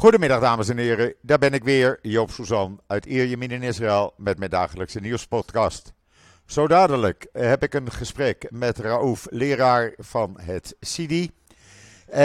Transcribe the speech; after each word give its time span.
Goedemiddag 0.00 0.40
dames 0.40 0.68
en 0.68 0.78
heren, 0.78 1.14
daar 1.22 1.38
ben 1.38 1.52
ik 1.52 1.64
weer, 1.64 1.98
Joop 2.02 2.30
Suzan 2.30 2.80
uit 2.86 3.06
Ierjemien 3.06 3.50
in 3.50 3.62
Israël 3.62 4.14
met 4.16 4.38
mijn 4.38 4.50
dagelijkse 4.50 5.00
nieuwspodcast. 5.00 5.92
Zo 6.46 6.68
dadelijk 6.68 7.28
heb 7.32 7.62
ik 7.62 7.74
een 7.74 7.90
gesprek 7.90 8.46
met 8.50 8.78
Raouf, 8.78 9.26
leraar 9.30 9.94
van 9.96 10.38
het 10.40 10.76
CIDI. 10.80 11.30
Uh, 12.08 12.16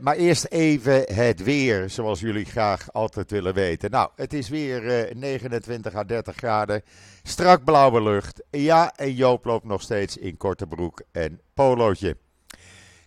maar 0.00 0.16
eerst 0.16 0.44
even 0.44 1.14
het 1.14 1.42
weer, 1.42 1.90
zoals 1.90 2.20
jullie 2.20 2.44
graag 2.44 2.92
altijd 2.92 3.30
willen 3.30 3.54
weten. 3.54 3.90
Nou, 3.90 4.10
het 4.16 4.32
is 4.32 4.48
weer 4.48 5.08
uh, 5.10 5.14
29 5.14 5.94
à 5.94 6.04
30 6.04 6.36
graden, 6.36 6.82
strak 7.22 7.64
blauwe 7.64 8.02
lucht. 8.02 8.42
Ja, 8.50 8.92
en 8.96 9.14
Joop 9.14 9.44
loopt 9.44 9.64
nog 9.64 9.82
steeds 9.82 10.16
in 10.16 10.36
korte 10.36 10.66
broek 10.66 11.02
en 11.12 11.40
polootje. 11.54 12.16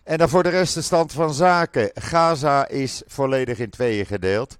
En 0.06 0.18
dan 0.18 0.28
voor 0.28 0.42
de 0.42 0.48
rest 0.48 0.74
de 0.74 0.82
stand 0.82 1.12
van 1.12 1.34
zaken. 1.34 1.90
Gaza 1.94 2.68
is 2.68 3.02
volledig 3.06 3.58
in 3.58 3.70
tweeën 3.70 4.06
gedeeld. 4.06 4.58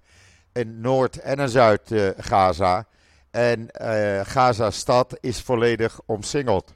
Een 0.53 0.81
Noord- 0.81 1.19
en 1.19 1.39
een 1.39 1.49
Zuid-Gaza. 1.49 2.87
en 3.31 3.69
uh, 3.83 4.21
Gaza-stad 4.25 5.17
is 5.21 5.41
volledig 5.41 6.01
omsingeld. 6.07 6.75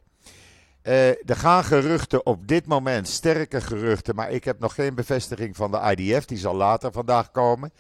Uh, 0.83 1.09
er 1.09 1.37
gaan 1.37 1.65
geruchten 1.65 2.27
op 2.27 2.49
dit 2.49 2.67
moment, 2.67 3.09
sterke 3.09 3.61
geruchten, 3.61 4.15
maar 4.15 4.31
ik 4.31 4.45
heb 4.45 4.59
nog 4.59 4.75
geen 4.75 4.95
bevestiging 4.95 5.57
van 5.57 5.71
de 5.71 5.95
IDF, 5.97 6.25
die 6.25 6.39
zal 6.39 6.55
later 6.55 6.93
vandaag 6.93 7.31
komen. 7.31 7.73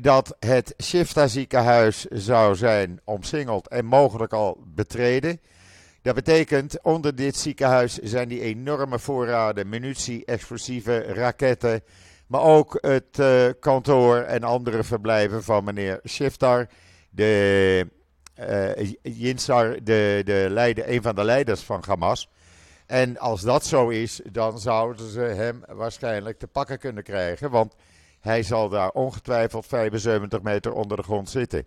Dat 0.00 0.36
het 0.38 0.74
Shifta 0.82 1.26
ziekenhuis 1.26 2.04
zou 2.04 2.54
zijn 2.54 3.00
omsingeld 3.04 3.68
en 3.68 3.84
mogelijk 3.84 4.32
al 4.32 4.58
betreden. 4.66 5.40
Dat 6.04 6.14
betekent, 6.14 6.82
onder 6.82 7.14
dit 7.14 7.36
ziekenhuis 7.36 7.98
zijn 7.98 8.28
die 8.28 8.40
enorme 8.40 8.98
voorraden 8.98 9.68
munitie, 9.68 10.24
explosieve 10.24 10.98
raketten. 10.98 11.82
Maar 12.26 12.40
ook 12.40 12.78
het 12.80 13.18
uh, 13.18 13.46
kantoor 13.60 14.16
en 14.16 14.42
andere 14.42 14.82
verblijven 14.82 15.42
van 15.42 15.64
meneer 15.64 16.00
Shiftar. 16.08 16.66
De 17.10 17.86
uh, 18.40 18.46
de, 19.82 20.22
de 20.24 20.46
leider, 20.50 20.90
een 20.90 21.02
van 21.02 21.14
de 21.14 21.24
leiders 21.24 21.60
van 21.60 21.82
Hamas. 21.86 22.30
En 22.86 23.18
als 23.18 23.40
dat 23.40 23.64
zo 23.64 23.88
is, 23.88 24.20
dan 24.32 24.58
zouden 24.58 25.10
ze 25.10 25.20
hem 25.20 25.62
waarschijnlijk 25.68 26.38
te 26.38 26.46
pakken 26.46 26.78
kunnen 26.78 27.02
krijgen. 27.02 27.50
Want 27.50 27.74
hij 28.20 28.42
zal 28.42 28.68
daar 28.68 28.90
ongetwijfeld 28.90 29.66
75 29.66 30.42
meter 30.42 30.72
onder 30.72 30.96
de 30.96 31.02
grond 31.02 31.30
zitten. 31.30 31.66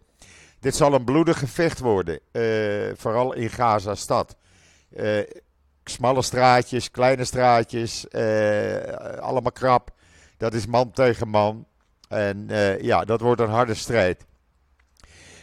Dit 0.59 0.75
zal 0.75 0.93
een 0.93 1.03
bloedig 1.03 1.39
gevecht 1.39 1.79
worden, 1.79 2.19
uh, 2.31 2.91
vooral 2.95 3.33
in 3.33 3.49
Gaza-stad. 3.49 4.35
Uh, 4.95 5.19
smalle 5.83 6.21
straatjes, 6.21 6.91
kleine 6.91 7.25
straatjes, 7.25 8.05
uh, 8.11 8.77
allemaal 9.19 9.51
krap. 9.51 9.89
Dat 10.37 10.53
is 10.53 10.65
man 10.65 10.91
tegen 10.91 11.27
man. 11.27 11.65
En 12.09 12.47
ja, 12.81 13.05
dat 13.05 13.21
wordt 13.21 13.41
een 13.41 13.49
harde 13.49 13.73
strijd. 13.73 14.25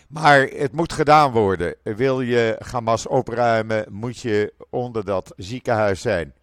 Maar 0.09 0.41
het 0.41 0.73
moet 0.73 0.93
gedaan 0.93 1.33
worden. 1.33 1.75
Wil 1.83 2.21
je 2.21 2.57
Hamas 2.71 3.07
opruimen, 3.07 3.87
moet 3.91 4.21
je 4.21 4.53
onder 4.71 5.05
dat 5.05 5.33
ziekenhuis 5.37 6.01
zijn. 6.01 6.35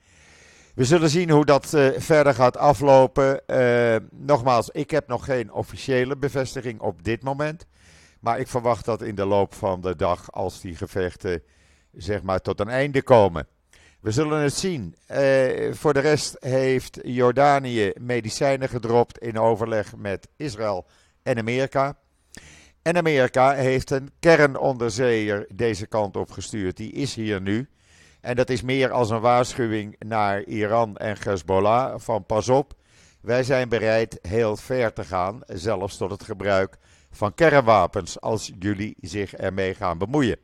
We 0.75 0.86
zullen 0.86 1.09
zien 1.09 1.30
hoe 1.30 1.45
dat 1.45 1.69
verder 1.97 2.33
gaat 2.33 2.58
aflopen. 2.58 3.42
Nogmaals, 4.11 4.69
ik 4.69 4.92
heb 4.92 5.08
nog 5.08 5.25
geen 5.25 5.52
officiële 5.52 6.17
bevestiging 6.17 6.80
op 6.80 7.03
dit 7.03 7.23
moment. 7.23 7.66
Maar 8.22 8.39
ik 8.39 8.47
verwacht 8.47 8.86
dat 8.86 9.02
in 9.02 9.16
de 9.16 9.25
loop 9.25 9.53
van 9.53 9.81
de 9.81 9.95
dag, 9.95 10.31
als 10.31 10.61
die 10.61 10.75
gevechten 10.75 11.44
zeg 11.91 12.22
maar 12.22 12.39
tot 12.39 12.59
een 12.59 12.69
einde 12.69 13.03
komen. 13.03 13.47
We 14.00 14.11
zullen 14.11 14.41
het 14.41 14.53
zien. 14.53 14.95
Uh, 15.11 15.73
voor 15.73 15.94
de 15.94 16.00
rest 16.00 16.36
heeft 16.39 16.99
Jordanië 17.03 17.92
medicijnen 17.99 18.69
gedropt 18.69 19.17
in 19.17 19.39
overleg 19.39 19.95
met 19.95 20.27
Israël 20.38 20.86
en 21.23 21.38
Amerika. 21.38 21.97
En 22.81 22.97
Amerika 22.97 23.53
heeft 23.53 23.89
een 23.89 24.11
kernonderzeeër 24.19 25.45
deze 25.53 25.86
kant 25.86 26.17
op 26.17 26.31
gestuurd. 26.31 26.77
Die 26.77 26.92
is 26.92 27.16
hier 27.16 27.42
nu. 27.42 27.70
En 28.21 28.36
dat 28.36 28.49
is 28.49 28.61
meer 28.61 28.92
als 28.92 29.09
een 29.09 29.20
waarschuwing 29.20 29.95
naar 29.99 30.43
Iran 30.43 30.98
en 30.98 31.15
Hezbollah 31.20 31.99
van 31.99 32.26
pas 32.26 32.49
op. 32.49 32.73
Wij 33.21 33.43
zijn 33.43 33.70
bereid 33.70 34.20
heel 34.21 34.55
ver 34.55 34.93
te 34.93 35.03
gaan, 35.03 35.42
zelfs 35.45 35.98
tot 35.98 36.11
het 36.11 36.23
gebruik 36.23 36.77
van 37.11 37.33
kernwapens, 37.33 38.22
als 38.22 38.52
jullie 38.60 38.95
zich 39.02 39.33
ermee 39.33 39.76
gaan 39.76 39.98
bemoeien. 39.98 40.38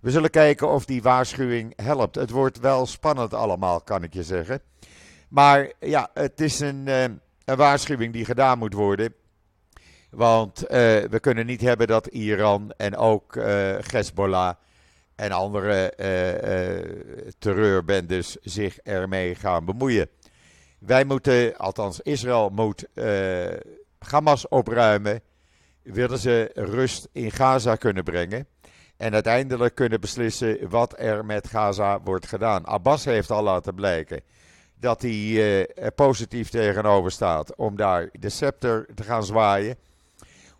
We 0.00 0.10
zullen 0.10 0.30
kijken 0.30 0.68
of 0.68 0.84
die 0.84 1.02
waarschuwing 1.02 1.72
helpt. 1.82 2.14
Het 2.14 2.30
wordt 2.30 2.58
wel 2.58 2.86
spannend 2.86 3.34
allemaal, 3.34 3.80
kan 3.80 4.02
ik 4.02 4.14
je 4.14 4.22
zeggen. 4.22 4.60
Maar 5.28 5.72
ja, 5.80 6.10
het 6.14 6.40
is 6.40 6.60
een, 6.60 6.86
een 6.86 7.20
waarschuwing 7.44 8.12
die 8.12 8.24
gedaan 8.24 8.58
moet 8.58 8.72
worden. 8.72 9.14
Want 10.10 10.62
uh, 10.62 10.68
we 11.10 11.18
kunnen 11.20 11.46
niet 11.46 11.60
hebben 11.60 11.86
dat 11.86 12.06
Iran 12.06 12.72
en 12.76 12.96
ook 12.96 13.36
uh, 13.36 13.44
Hezbollah 13.78 14.54
en 15.14 15.32
andere 15.32 15.92
uh, 15.96 17.30
terreurbendes 17.38 18.36
zich 18.42 18.78
ermee 18.78 19.34
gaan 19.34 19.64
bemoeien. 19.64 20.08
Wij 20.78 21.04
moeten, 21.04 21.56
althans 21.56 22.00
Israël 22.00 22.50
moet 22.50 22.86
Hamas 23.98 24.48
opruimen. 24.48 25.20
Willen 25.92 26.18
ze 26.18 26.50
rust 26.54 27.08
in 27.12 27.30
Gaza 27.30 27.76
kunnen 27.76 28.04
brengen. 28.04 28.46
En 28.96 29.12
uiteindelijk 29.14 29.74
kunnen 29.74 30.00
beslissen 30.00 30.68
wat 30.68 30.94
er 30.98 31.24
met 31.24 31.48
Gaza 31.48 32.00
wordt 32.00 32.26
gedaan. 32.26 32.66
Abbas 32.66 33.04
heeft 33.04 33.30
al 33.30 33.42
laten 33.42 33.74
blijken 33.74 34.22
dat 34.80 35.02
hij 35.02 35.66
er 35.74 35.90
positief 35.92 36.48
tegenover 36.48 37.10
staat 37.10 37.56
om 37.56 37.76
daar 37.76 38.08
de 38.12 38.28
scepter 38.28 38.86
te 38.94 39.02
gaan 39.02 39.24
zwaaien. 39.24 39.76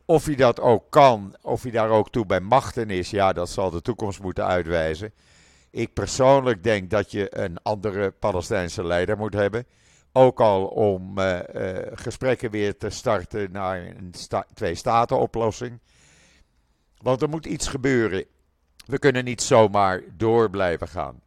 Of 0.04 0.24
hij 0.24 0.34
dat 0.34 0.60
ook 0.60 0.84
kan, 0.90 1.36
of 1.42 1.62
hij 1.62 1.70
daar 1.70 1.90
ook 1.90 2.10
toe 2.10 2.26
bij 2.26 2.40
machten 2.40 2.90
is, 2.90 3.10
ja, 3.10 3.32
dat 3.32 3.48
zal 3.48 3.70
de 3.70 3.82
toekomst 3.82 4.20
moeten 4.22 4.46
uitwijzen. 4.46 5.12
Ik 5.70 5.92
persoonlijk 5.92 6.62
denk 6.62 6.90
dat 6.90 7.10
je 7.10 7.38
een 7.38 7.58
andere 7.62 8.10
Palestijnse 8.10 8.84
leider 8.84 9.16
moet 9.16 9.34
hebben. 9.34 9.66
Ook 10.12 10.41
al 10.41 10.66
om 10.66 11.19
uh, 11.19 11.38
uh, 11.54 11.78
gesprekken 11.92 12.50
weer 12.50 12.76
te 12.76 12.91
starten 12.91 13.52
naar 13.52 13.86
een 13.86 14.14
sta 14.16 14.46
twee-staten-oplossing. 14.54 15.80
Want 16.96 17.22
er 17.22 17.28
moet 17.28 17.46
iets 17.46 17.69
gebeuren. 17.69 18.24
We 18.86 18.98
kunnen 18.98 19.24
niet 19.24 19.42
zomaar 19.42 20.02
door 20.16 20.50
blijven 20.50 20.88
gaan. 20.88 21.20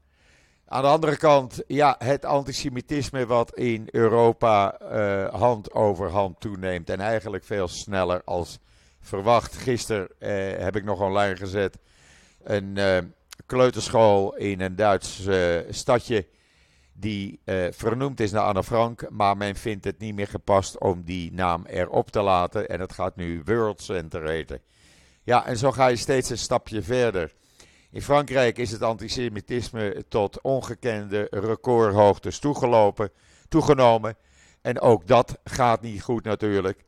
Aan 0.66 0.82
de 0.82 0.88
andere 0.88 1.18
kant, 1.18 1.64
ja, 1.68 1.96
het 2.00 2.26
antisemitisme 2.26 3.26
wat 3.26 3.56
in 3.56 3.88
Europa 3.92 4.80
uh, 4.82 5.34
hand 5.34 5.74
over 5.74 6.10
hand 6.10 6.40
toeneemt. 6.40 6.90
En 6.90 7.00
eigenlijk 7.00 7.44
veel 7.44 7.68
sneller 7.68 8.22
als 8.26 8.60
verwacht. 9.02 9.56
Gisteren 9.56 10.08
eh, 10.20 10.64
heb 10.64 10.76
ik 10.76 10.84
nog 10.84 11.00
online 11.00 11.36
gezet 11.36 11.78
een 12.44 12.78
eh, 12.78 12.98
kleuterschool 13.46 14.36
in 14.36 14.62
een 14.62 14.76
Duits 14.76 15.26
eh, 15.26 15.58
stadje 15.70 16.28
die 16.94 17.40
uh, 17.46 17.68
vernoemd 17.72 18.20
is 18.20 18.32
naar 18.32 18.44
Anne 18.44 18.64
Frank, 18.64 19.10
maar 19.10 19.38
men 19.38 19.56
vindt 19.56 19.86
het 19.86 20.00
niet 20.00 20.16
meer 20.16 20.28
gepast 20.28 20.80
om 20.80 21.04
die 21.04 21.34
naam 21.34 21.66
erop 21.66 22.10
te 22.12 22.22
laten 22.22 22.70
en 22.70 22.80
het 22.80 22.94
gaat 22.94 23.16
nu 23.16 23.42
World 23.46 23.82
Center 23.82 24.28
heten. 24.28 24.62
Ja, 25.24 25.46
en 25.46 25.58
zo 25.58 25.72
ga 25.72 25.88
je 25.88 25.96
steeds 25.96 26.30
een 26.30 26.38
stapje 26.38 26.82
verder. 26.82 27.34
In 27.92 28.02
Frankrijk 28.02 28.58
is 28.58 28.72
het 28.72 28.82
antisemitisme 28.82 30.06
tot 30.08 30.42
ongekende 30.42 31.28
recordhoogtes 31.30 32.40
toegelopen, 32.40 33.10
toegenomen. 33.48 34.16
En 34.62 34.80
ook 34.80 35.08
dat 35.08 35.40
gaat 35.44 35.82
niet 35.82 36.02
goed 36.02 36.24
natuurlijk. 36.24 36.84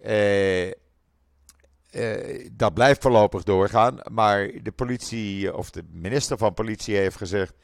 Eh, 0.00 0.66
uh, 0.66 2.48
dat 2.52 2.74
blijft 2.74 3.02
voorlopig 3.02 3.42
doorgaan. 3.42 3.98
Maar 4.10 4.50
de 4.62 4.72
politie, 4.72 5.56
of 5.56 5.70
de 5.70 5.84
minister 5.90 6.38
van 6.38 6.54
Politie, 6.54 6.96
heeft 6.96 7.16
gezegd. 7.16 7.54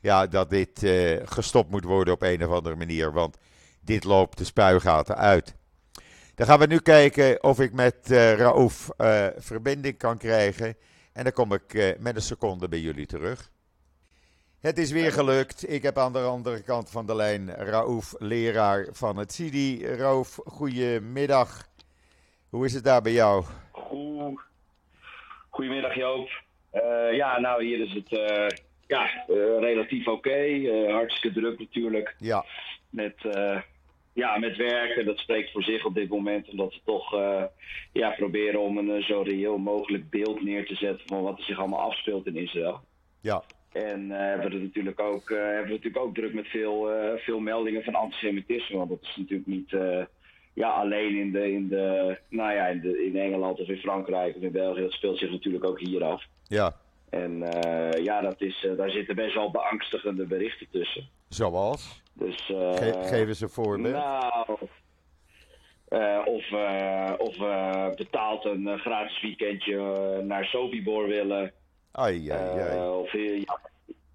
Ja, 0.00 0.26
dat 0.26 0.50
dit 0.50 0.82
uh, 0.82 1.20
gestopt 1.24 1.70
moet 1.70 1.84
worden 1.84 2.14
op 2.14 2.22
een 2.22 2.44
of 2.44 2.52
andere 2.52 2.76
manier. 2.76 3.12
Want 3.12 3.38
dit 3.80 4.04
loopt 4.04 4.38
de 4.38 4.44
spuigaten 4.44 5.16
uit. 5.16 5.56
Dan 6.34 6.46
gaan 6.46 6.58
we 6.58 6.66
nu 6.66 6.78
kijken 6.78 7.42
of 7.42 7.60
ik 7.60 7.72
met 7.72 8.10
uh, 8.10 8.34
Raouf 8.34 8.90
verbinding 9.36 9.98
kan 9.98 10.18
krijgen. 10.18 10.76
En 11.12 11.24
dan 11.24 11.32
kom 11.32 11.52
ik 11.52 11.96
met 11.98 12.16
een 12.16 12.22
seconde 12.22 12.68
bij 12.68 12.78
jullie 12.78 13.06
terug. 13.06 13.50
Het 14.60 14.78
is 14.78 14.90
weer 14.90 15.12
gelukt. 15.12 15.70
Ik 15.70 15.82
heb 15.82 15.98
aan 15.98 16.12
de 16.12 16.18
andere 16.18 16.62
kant 16.62 16.90
van 16.90 17.06
de 17.06 17.14
lijn 17.14 17.50
Raouf, 17.50 18.14
leraar 18.18 18.86
van 18.90 19.16
het 19.16 19.32
CIDI. 19.32 19.86
Raouf, 19.86 20.38
goedemiddag. 20.44 21.68
Hoe 22.48 22.64
is 22.64 22.74
het 22.74 22.84
daar 22.84 23.02
bij 23.02 23.12
jou? 23.12 23.44
Goed. 23.70 24.40
Goedemiddag 25.50 25.94
Joop. 25.94 26.28
Ja, 27.12 27.38
nou 27.38 27.64
hier 27.64 27.80
is 27.80 27.92
het 27.92 28.08
ja, 28.90 29.24
uh, 29.28 29.58
relatief 29.60 30.06
oké. 30.06 30.28
Okay. 30.28 30.90
hartstikke 30.90 31.40
druk 31.40 31.58
natuurlijk. 31.58 32.14
Ja. 32.18 32.44
Met, 32.90 33.14
ja, 34.12 34.38
met 34.38 34.56
werken. 34.56 35.04
Dat 35.04 35.18
spreekt 35.18 35.50
voor 35.52 35.62
zich 35.62 35.84
op 35.84 35.94
dit 35.94 36.08
moment. 36.08 36.48
Omdat 36.48 36.74
we 36.74 36.80
toch 36.84 37.12
ja, 37.92 38.10
proberen 38.10 38.60
om 38.60 38.78
een 38.78 39.02
zo 39.02 39.22
reëel 39.22 39.58
mogelijk 39.58 40.10
beeld 40.10 40.42
neer 40.42 40.66
te 40.66 40.74
zetten 40.74 41.06
van 41.06 41.22
wat 41.22 41.38
er 41.38 41.44
zich 41.44 41.58
allemaal 41.58 41.90
afspeelt 41.90 42.26
in 42.26 42.36
Israël. 42.36 42.80
Ja. 43.20 43.42
En 43.72 44.10
hebben 44.10 44.50
we 44.50 44.58
natuurlijk 44.58 45.00
ook, 45.00 45.28
hebben 45.28 45.64
we 45.64 45.70
natuurlijk 45.70 46.04
ook 46.04 46.14
druk 46.14 46.34
met 46.34 46.46
veel, 46.46 46.88
veel 47.16 47.40
meldingen 47.40 47.84
van 47.84 47.94
antisemitisme. 47.94 48.76
Want 48.76 48.90
dat 48.90 49.02
is 49.02 49.16
natuurlijk 49.16 49.48
niet 49.48 49.74
ja, 50.54 50.68
alleen 50.68 51.16
in, 51.16 51.32
de, 51.32 51.52
in, 51.52 51.68
de, 51.68 52.18
nou 52.28 52.52
ja, 52.52 52.66
in, 52.66 52.80
de, 52.80 53.04
in 53.04 53.16
Engeland 53.16 53.60
of 53.60 53.68
in 53.68 53.76
Frankrijk 53.76 54.36
of 54.36 54.42
in 54.42 54.52
België. 54.52 54.80
Dat 54.80 54.92
speelt 54.92 55.18
zich 55.18 55.30
natuurlijk 55.30 55.64
ook 55.64 55.80
hier 55.80 56.04
af. 56.04 56.24
Ja. 56.48 56.76
En 57.10 57.42
uh, 57.42 58.04
ja, 58.04 58.20
dat 58.20 58.40
is, 58.40 58.64
uh, 58.64 58.76
daar 58.76 58.90
zitten 58.90 59.14
best 59.14 59.34
wel 59.34 59.50
beangstigende 59.50 60.26
berichten 60.26 60.66
tussen. 60.70 61.08
Zoals? 61.28 62.02
Dus, 62.12 62.48
uh, 62.48 62.72
Ge 62.72 63.00
geef 63.02 63.28
eens 63.28 63.40
een 63.40 63.48
voorbeeld. 63.48 63.94
Nou, 63.94 64.56
of 66.24 66.52
of 67.18 67.36
betaalt 67.96 68.44
een 68.44 68.78
gratis 68.78 69.20
weekendje 69.20 69.76
naar 70.22 70.44
Sobibor 70.44 71.08
willen. 71.08 71.52
Ai, 71.92 72.30
ai, 72.30 72.60
ai. 72.60 72.88
of 72.88 73.12
ja, 73.12 73.60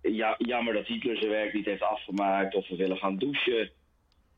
ja, 0.02 0.36
jammer 0.38 0.74
dat 0.74 0.86
Hitler 0.86 1.18
zijn 1.18 1.32
werk 1.32 1.54
niet 1.54 1.66
heeft 1.66 1.82
afgemaakt. 1.82 2.56
Of 2.56 2.68
we 2.68 2.76
willen 2.76 2.98
gaan 2.98 3.18
douchen. 3.18 3.70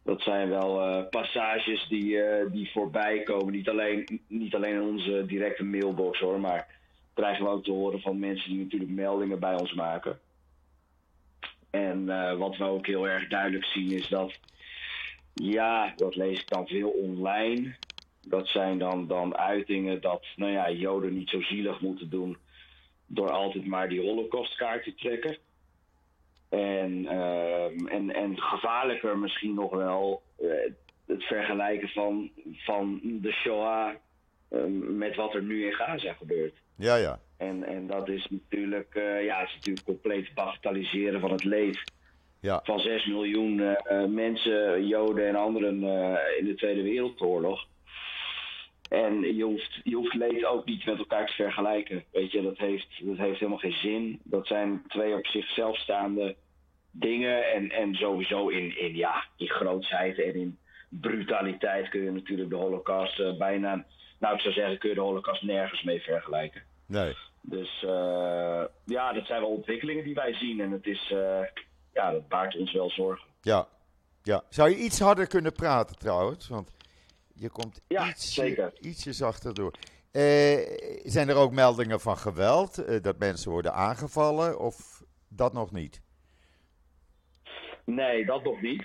Dat 0.03 0.21
zijn 0.21 0.49
wel 0.49 1.03
passages 1.09 1.87
die, 1.87 2.19
die 2.51 2.71
voorbij 2.71 3.23
komen. 3.23 3.53
Niet 3.53 3.69
alleen, 3.69 4.21
niet 4.27 4.55
alleen 4.55 4.73
in 4.73 4.81
onze 4.81 5.25
directe 5.25 5.63
mailbox 5.63 6.19
hoor, 6.19 6.39
maar 6.39 6.76
krijgen 7.17 7.45
we 7.45 7.51
ook 7.51 7.63
te 7.63 7.71
horen 7.71 8.01
van 8.01 8.19
mensen 8.19 8.49
die 8.49 8.63
natuurlijk 8.63 8.91
meldingen 8.91 9.39
bij 9.39 9.53
ons 9.59 9.73
maken. 9.73 10.19
En 11.69 12.03
uh, 12.07 12.33
wat 12.33 12.57
we 12.57 12.63
ook 12.63 12.85
heel 12.85 13.07
erg 13.07 13.27
duidelijk 13.27 13.65
zien 13.65 13.91
is 13.91 14.07
dat, 14.07 14.39
ja, 15.33 15.93
dat 15.95 16.15
lees 16.15 16.39
ik 16.39 16.49
dan 16.49 16.67
veel 16.67 16.89
online. 16.89 17.75
Dat 18.21 18.47
zijn 18.47 18.77
dan, 18.77 19.07
dan 19.07 19.37
uitingen 19.37 20.01
dat, 20.01 20.25
nou 20.35 20.51
ja, 20.51 20.71
Joden 20.71 21.13
niet 21.13 21.29
zo 21.29 21.41
zielig 21.41 21.81
moeten 21.81 22.09
doen 22.09 22.37
door 23.05 23.31
altijd 23.31 23.65
maar 23.65 23.89
die 23.89 24.01
holocaustkaart 24.01 24.83
te 24.83 24.95
trekken. 24.95 25.37
En, 26.49 27.03
uh, 27.03 27.93
en, 27.93 28.15
en 28.15 28.41
gevaarlijker 28.41 29.17
misschien 29.17 29.53
nog 29.53 29.71
wel 29.71 30.21
uh, 30.41 30.51
het 31.05 31.23
vergelijken 31.23 31.89
van, 31.89 32.31
van 32.53 32.99
de 33.03 33.31
Shoah 33.31 33.95
met 34.79 35.15
wat 35.15 35.33
er 35.33 35.43
nu 35.43 35.65
in 35.65 35.73
Gaza 35.73 36.13
gebeurt. 36.13 36.53
Ja, 36.75 36.95
ja. 36.95 37.19
En, 37.37 37.63
en 37.63 37.87
dat 37.87 38.09
is 38.09 38.27
natuurlijk, 38.29 38.95
uh, 38.95 39.23
ja, 39.23 39.41
is 39.41 39.53
natuurlijk 39.53 39.85
compleet 39.85 40.33
bagatelliseren 40.33 41.19
van 41.19 41.31
het 41.31 41.43
leed 41.43 41.83
ja. 42.39 42.61
van 42.63 42.79
6 42.79 43.05
miljoen 43.05 43.59
uh, 43.59 44.05
mensen, 44.05 44.87
Joden 44.87 45.27
en 45.27 45.35
anderen 45.35 45.83
uh, 45.83 46.17
in 46.39 46.45
de 46.45 46.55
Tweede 46.55 46.81
Wereldoorlog. 46.81 47.65
En 48.89 49.35
je 49.35 49.43
hoeft, 49.43 49.79
je 49.83 49.95
hoeft 49.95 50.13
leed 50.13 50.45
ook 50.45 50.65
niet 50.65 50.85
met 50.85 50.97
elkaar 50.97 51.27
te 51.27 51.33
vergelijken. 51.33 52.03
Weet 52.11 52.31
je, 52.31 52.41
dat 52.41 52.57
heeft, 52.57 52.87
dat 52.99 53.17
heeft 53.17 53.39
helemaal 53.39 53.59
geen 53.59 53.79
zin. 53.81 54.19
Dat 54.23 54.47
zijn 54.47 54.83
twee 54.87 55.13
op 55.13 55.25
zichzelf 55.25 55.77
staande 55.77 56.35
dingen. 56.91 57.53
En, 57.53 57.71
en 57.71 57.95
sowieso 57.95 58.47
in, 58.47 58.79
in, 58.79 58.95
ja, 58.95 59.23
in 59.37 59.49
grootsheid 59.49 60.19
en 60.19 60.35
in 60.35 60.57
brutaliteit 60.89 61.89
kun 61.89 62.03
je 62.03 62.11
natuurlijk 62.11 62.49
de 62.49 62.55
Holocaust 62.55 63.37
bijna 63.37 63.85
nou, 64.19 64.35
ik 64.35 64.41
zou 64.41 64.53
zeggen, 64.53 64.77
kun 64.77 64.89
je 64.89 64.95
de 64.95 65.01
Holocaust 65.01 65.43
nergens 65.43 65.83
mee 65.83 66.01
vergelijken. 66.01 66.63
Nee. 66.85 67.15
Dus 67.41 67.83
uh, 67.83 68.63
ja, 68.85 69.13
dat 69.13 69.25
zijn 69.25 69.41
wel 69.41 69.49
ontwikkelingen 69.49 70.03
die 70.03 70.13
wij 70.13 70.33
zien. 70.33 70.61
En 70.61 70.71
het 70.71 70.85
is, 70.85 71.11
uh, 71.13 71.39
ja, 71.93 72.11
dat 72.11 72.27
baart 72.27 72.57
ons 72.57 72.73
wel 72.73 72.89
zorgen. 72.89 73.27
Ja. 73.41 73.67
ja. 74.23 74.43
Zou 74.49 74.69
je 74.69 74.75
iets 74.75 74.99
harder 74.99 75.27
kunnen 75.27 75.53
praten 75.53 75.97
trouwens? 75.97 76.47
Want 76.47 76.75
je 77.33 77.49
komt 77.49 77.81
ja, 77.87 78.07
ietsje, 78.07 78.41
zeker. 78.41 78.73
ietsje 78.79 79.13
zachter 79.13 79.53
door. 79.53 79.71
Uh, 80.11 80.57
zijn 81.03 81.29
er 81.29 81.35
ook 81.35 81.51
meldingen 81.51 81.99
van 81.99 82.17
geweld? 82.17 83.03
dat 83.03 83.17
mensen 83.17 83.51
worden 83.51 83.73
aangevallen? 83.73 84.59
Of 84.59 85.03
dat 85.29 85.53
nog 85.53 85.71
niet? 85.71 86.01
Nee, 87.85 88.25
dat 88.25 88.43
nog 88.43 88.61
niet. 88.61 88.83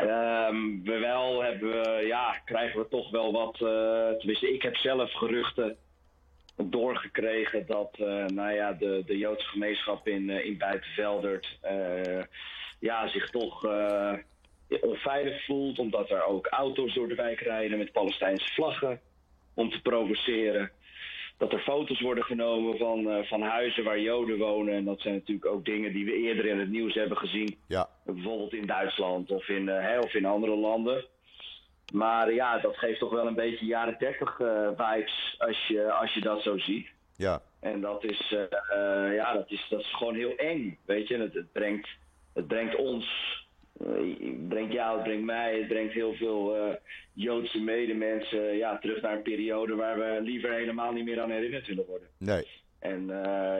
Um, 0.00 0.84
we 0.84 0.98
wel 0.98 1.42
hebben 1.42 1.70
we, 1.70 2.06
ja, 2.06 2.40
krijgen 2.44 2.80
we 2.80 2.88
toch 2.88 3.10
wel 3.10 3.32
wat. 3.32 3.60
Uh, 3.60 4.18
tenminste, 4.18 4.52
ik 4.52 4.62
heb 4.62 4.76
zelf 4.76 5.12
geruchten 5.12 5.76
doorgekregen 6.56 7.66
dat 7.66 7.96
uh, 8.00 8.24
nou 8.26 8.52
ja, 8.52 8.72
de, 8.72 9.02
de 9.06 9.18
Joodse 9.18 9.46
gemeenschap 9.46 10.08
in, 10.08 10.28
uh, 10.28 10.44
in 10.44 10.58
Buitenveldert 10.58 11.58
ja, 12.78 13.08
zich 13.08 13.30
toch 13.30 13.64
onveilig 14.80 15.44
voelt. 15.44 15.78
Omdat 15.78 16.10
er 16.10 16.24
ook 16.24 16.46
auto's 16.46 16.94
door 16.94 17.08
de 17.08 17.14
wijk 17.14 17.40
rijden 17.40 17.78
met 17.78 17.92
Palestijnse 17.92 18.52
vlaggen 18.52 19.00
om 19.54 19.70
te 19.70 19.82
provoceren. 19.82 20.70
Dat 21.40 21.52
er 21.52 21.58
foto's 21.58 22.00
worden 22.00 22.24
genomen 22.24 22.78
van, 22.78 23.24
van 23.24 23.42
huizen 23.42 23.84
waar 23.84 24.00
Joden 24.00 24.38
wonen. 24.38 24.74
En 24.74 24.84
dat 24.84 25.00
zijn 25.00 25.14
natuurlijk 25.14 25.46
ook 25.46 25.64
dingen 25.64 25.92
die 25.92 26.04
we 26.04 26.12
eerder 26.12 26.46
in 26.46 26.58
het 26.58 26.68
nieuws 26.68 26.94
hebben 26.94 27.16
gezien. 27.16 27.58
Ja. 27.66 27.88
Bijvoorbeeld 28.04 28.52
in 28.52 28.66
Duitsland 28.66 29.30
of 29.30 29.48
in, 29.48 29.62
uh, 29.62 29.98
of 30.00 30.14
in 30.14 30.24
andere 30.24 30.56
landen. 30.56 31.04
Maar 31.92 32.32
ja, 32.32 32.58
dat 32.58 32.76
geeft 32.76 32.98
toch 32.98 33.10
wel 33.10 33.26
een 33.26 33.34
beetje 33.34 33.66
jaren 33.66 33.96
30 33.98 34.38
uh, 34.38 34.68
vibes 34.76 35.34
als 35.38 35.66
je, 35.66 35.92
als 35.92 36.14
je 36.14 36.20
dat 36.20 36.42
zo 36.42 36.58
ziet. 36.58 36.88
Ja. 37.16 37.42
En 37.60 37.80
dat 37.80 38.04
is, 38.04 38.34
ja, 39.12 39.32
dat 39.32 39.50
is, 39.50 39.66
dat 39.70 39.80
is 39.80 39.94
gewoon 39.94 40.14
heel 40.14 40.36
eng, 40.36 40.78
weet 40.84 41.08
je. 41.08 41.16
Het, 41.16 41.34
het 41.34 41.52
brengt, 41.52 41.88
het 42.34 42.46
brengt 42.46 42.76
ons, 42.76 43.06
het 43.84 44.48
brengt 44.48 44.72
jou, 44.72 44.94
het 44.94 45.04
brengt 45.04 45.24
mij, 45.24 45.58
het 45.58 45.68
brengt 45.68 45.92
heel 45.92 46.14
veel 46.14 46.76
Joodse 47.12 47.60
medemensen 47.60 48.56
ja, 48.56 48.78
terug 48.78 49.02
naar 49.02 49.16
een 49.16 49.22
periode 49.22 49.74
waar 49.74 49.98
we 49.98 50.18
liever 50.22 50.52
helemaal 50.52 50.92
niet 50.92 51.04
meer 51.04 51.20
aan 51.20 51.30
herinnerd 51.30 51.66
willen 51.66 51.86
worden. 51.86 52.08
Nee. 52.18 52.46
En 52.78 53.06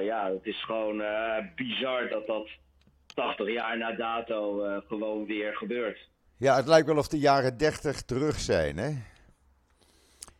ja, 0.02 0.31
het 0.32 0.46
is 0.46 0.64
gewoon 0.64 1.02
bizar 1.55 2.08
dat 2.08 2.26
dat 2.26 2.49
80 3.14 3.52
jaar 3.52 3.78
na 3.78 3.93
dato 3.93 4.62
gewoon 4.87 5.26
weer 5.26 5.56
gebeurt. 5.56 6.08
Ja, 6.37 6.56
het 6.56 6.67
lijkt 6.67 6.87
wel 6.87 6.96
of 6.96 7.08
de 7.08 7.19
jaren 7.19 7.58
30 7.58 8.02
terug 8.02 8.38
zijn, 8.38 8.76
hè? 8.76 8.90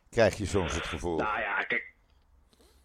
Krijg 0.09 0.37
je 0.37 0.45
soms 0.45 0.73
het 0.73 0.85
gevoel. 0.85 1.17
Nou 1.17 1.39
ja, 1.39 1.63
kijk. 1.63 1.93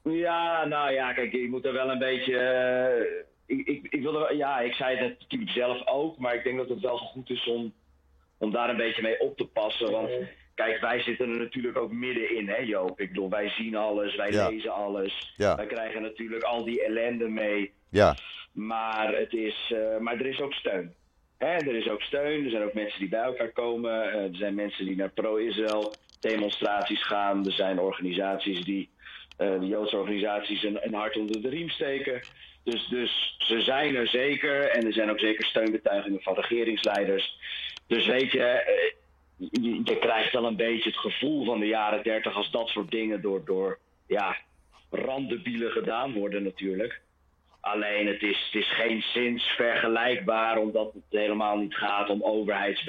Ja, 0.02 0.64
nou 0.64 0.92
ja, 0.92 1.12
kijk, 1.12 1.32
ik 1.32 1.48
moet 1.48 1.64
er 1.64 1.72
wel 1.72 1.90
een 1.90 1.98
beetje. 1.98 3.26
Uh, 3.46 3.58
ik, 3.58 3.66
ik, 3.66 3.86
ik 3.90 4.02
wilde, 4.02 4.34
ja, 4.36 4.60
ik 4.60 4.74
zei 4.74 4.96
het 4.96 5.18
natuurlijk 5.20 5.50
zelf 5.50 5.86
ook, 5.86 6.18
maar 6.18 6.34
ik 6.34 6.44
denk 6.44 6.56
dat 6.56 6.68
het 6.68 6.80
wel 6.80 6.98
goed 6.98 7.30
is 7.30 7.46
om, 7.46 7.72
om 8.38 8.50
daar 8.50 8.70
een 8.70 8.76
beetje 8.76 9.02
mee 9.02 9.20
op 9.20 9.36
te 9.36 9.46
passen. 9.46 9.90
Want 9.90 10.10
kijk, 10.54 10.80
wij 10.80 11.00
zitten 11.00 11.30
er 11.30 11.38
natuurlijk 11.38 11.78
ook 11.78 11.92
middenin, 11.92 12.48
hè 12.48 12.56
Joop? 12.56 13.00
Ik 13.00 13.08
bedoel, 13.08 13.30
wij 13.30 13.48
zien 13.48 13.76
alles, 13.76 14.16
wij 14.16 14.30
Ja. 14.32 14.48
lezen 14.48 14.72
alles. 14.74 15.32
Ja. 15.36 15.56
Wij 15.56 15.66
krijgen 15.66 16.02
natuurlijk 16.02 16.42
al 16.42 16.64
die 16.64 16.84
ellende 16.84 17.28
mee. 17.28 17.72
Ja, 17.90 18.16
Maar, 18.52 19.14
het 19.14 19.32
is, 19.32 19.72
eh, 19.74 19.98
maar 19.98 20.14
er 20.14 20.26
is 20.26 20.40
ook 20.40 20.52
steun. 20.52 20.94
Hè, 21.38 21.46
er 21.46 21.74
is 21.76 21.88
ook 21.88 22.02
steun. 22.02 22.44
Er 22.44 22.50
zijn 22.50 22.62
ook 22.62 22.74
mensen 22.74 22.98
die 23.00 23.08
bij 23.08 23.22
elkaar 23.22 23.50
komen. 23.52 24.12
Eh, 24.12 24.22
er 24.22 24.36
zijn 24.36 24.54
mensen 24.54 24.84
die 24.86 24.96
naar 24.96 25.10
pro-Israël 25.10 25.98
demonstraties 26.20 27.06
gaan. 27.06 27.46
Er 27.46 27.52
zijn 27.52 27.78
organisaties 27.78 28.64
die, 28.64 28.90
eh, 29.36 29.60
de 29.60 29.66
Joodse 29.66 29.96
organisaties, 29.96 30.62
een, 30.62 30.78
een 30.86 30.94
hart 30.94 31.16
onder 31.16 31.42
de 31.42 31.48
riem 31.48 31.68
steken. 31.68 32.20
Dus, 32.66 32.86
dus 32.86 33.34
ze 33.38 33.60
zijn 33.60 33.94
er 33.94 34.08
zeker. 34.08 34.70
En 34.70 34.86
er 34.86 34.92
zijn 34.92 35.10
ook 35.10 35.18
zeker 35.18 35.44
steunbetuigingen 35.44 36.22
van 36.22 36.34
regeringsleiders. 36.34 37.38
Dus 37.86 38.06
weet 38.06 38.30
je, 38.30 38.42
eh, 38.42 38.92
je, 39.36 39.80
je 39.84 39.98
krijgt 39.98 40.32
wel 40.32 40.44
een 40.44 40.56
beetje 40.56 40.90
het 40.90 40.98
gevoel 40.98 41.44
van 41.44 41.60
de 41.60 41.66
jaren 41.66 42.02
dertig 42.02 42.36
als 42.36 42.50
dat 42.50 42.68
soort 42.68 42.90
dingen 42.90 43.20
door, 43.20 43.44
door 43.44 43.78
ja, 44.06 44.36
randebielen 44.90 45.70
gedaan 45.70 46.12
worden 46.12 46.42
natuurlijk. 46.42 47.00
Alleen 47.60 48.06
het 48.06 48.22
is, 48.22 48.50
het 48.52 48.62
is 48.62 48.72
geen 48.72 49.02
zins 49.02 49.44
vergelijkbaar, 49.44 50.58
omdat 50.58 50.92
het 50.92 51.02
helemaal 51.10 51.56
niet 51.56 51.74
gaat 51.74 52.10
om 52.10 52.22
overheids. 52.22 52.88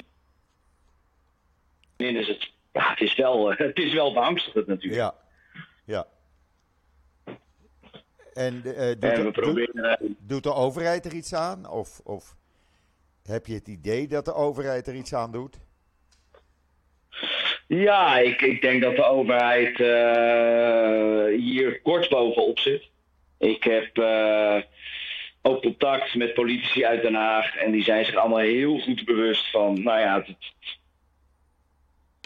Is 1.96 2.28
het, 2.28 2.50
ja, 2.72 2.90
het 2.90 3.00
is 3.00 3.14
wel, 3.14 3.52
eh, 3.52 3.58
het 3.58 3.78
is 3.78 3.92
wel 3.92 4.12
beangstigend 4.12 4.66
natuurlijk. 4.66 5.02
ja, 5.02 5.14
ja. 5.84 6.06
En 8.38 8.62
eh, 8.64 8.86
doet, 8.86 9.04
en 9.04 9.10
we 9.10 9.16
de, 9.16 9.22
doet, 9.22 9.32
proberen. 9.32 10.16
doet 10.18 10.42
de 10.42 10.54
overheid 10.54 11.04
er 11.04 11.12
iets 11.12 11.34
aan? 11.34 11.70
Of, 11.70 12.00
of 12.04 12.36
heb 13.22 13.46
je 13.46 13.54
het 13.54 13.68
idee 13.68 14.06
dat 14.06 14.24
de 14.24 14.34
overheid 14.34 14.86
er 14.86 14.94
iets 14.94 15.14
aan 15.14 15.32
doet? 15.32 15.56
Ja, 17.66 18.18
ik, 18.18 18.42
ik 18.42 18.60
denk 18.60 18.82
dat 18.82 18.96
de 18.96 19.04
overheid 19.04 19.80
uh, 19.80 21.40
hier 21.40 21.80
kort 21.82 22.08
bovenop 22.08 22.58
zit. 22.58 22.88
Ik 23.38 23.64
heb 23.64 23.98
uh, 23.98 24.56
ook 25.42 25.62
contact 25.62 26.14
met 26.14 26.34
politici 26.34 26.84
uit 26.84 27.02
Den 27.02 27.14
Haag 27.14 27.56
en 27.56 27.70
die 27.70 27.82
zijn 27.82 28.04
zich 28.04 28.14
allemaal 28.14 28.38
heel 28.38 28.78
goed 28.78 29.04
bewust 29.04 29.50
van, 29.50 29.82
nou 29.82 30.00
ja, 30.00 30.24
het, 30.26 30.36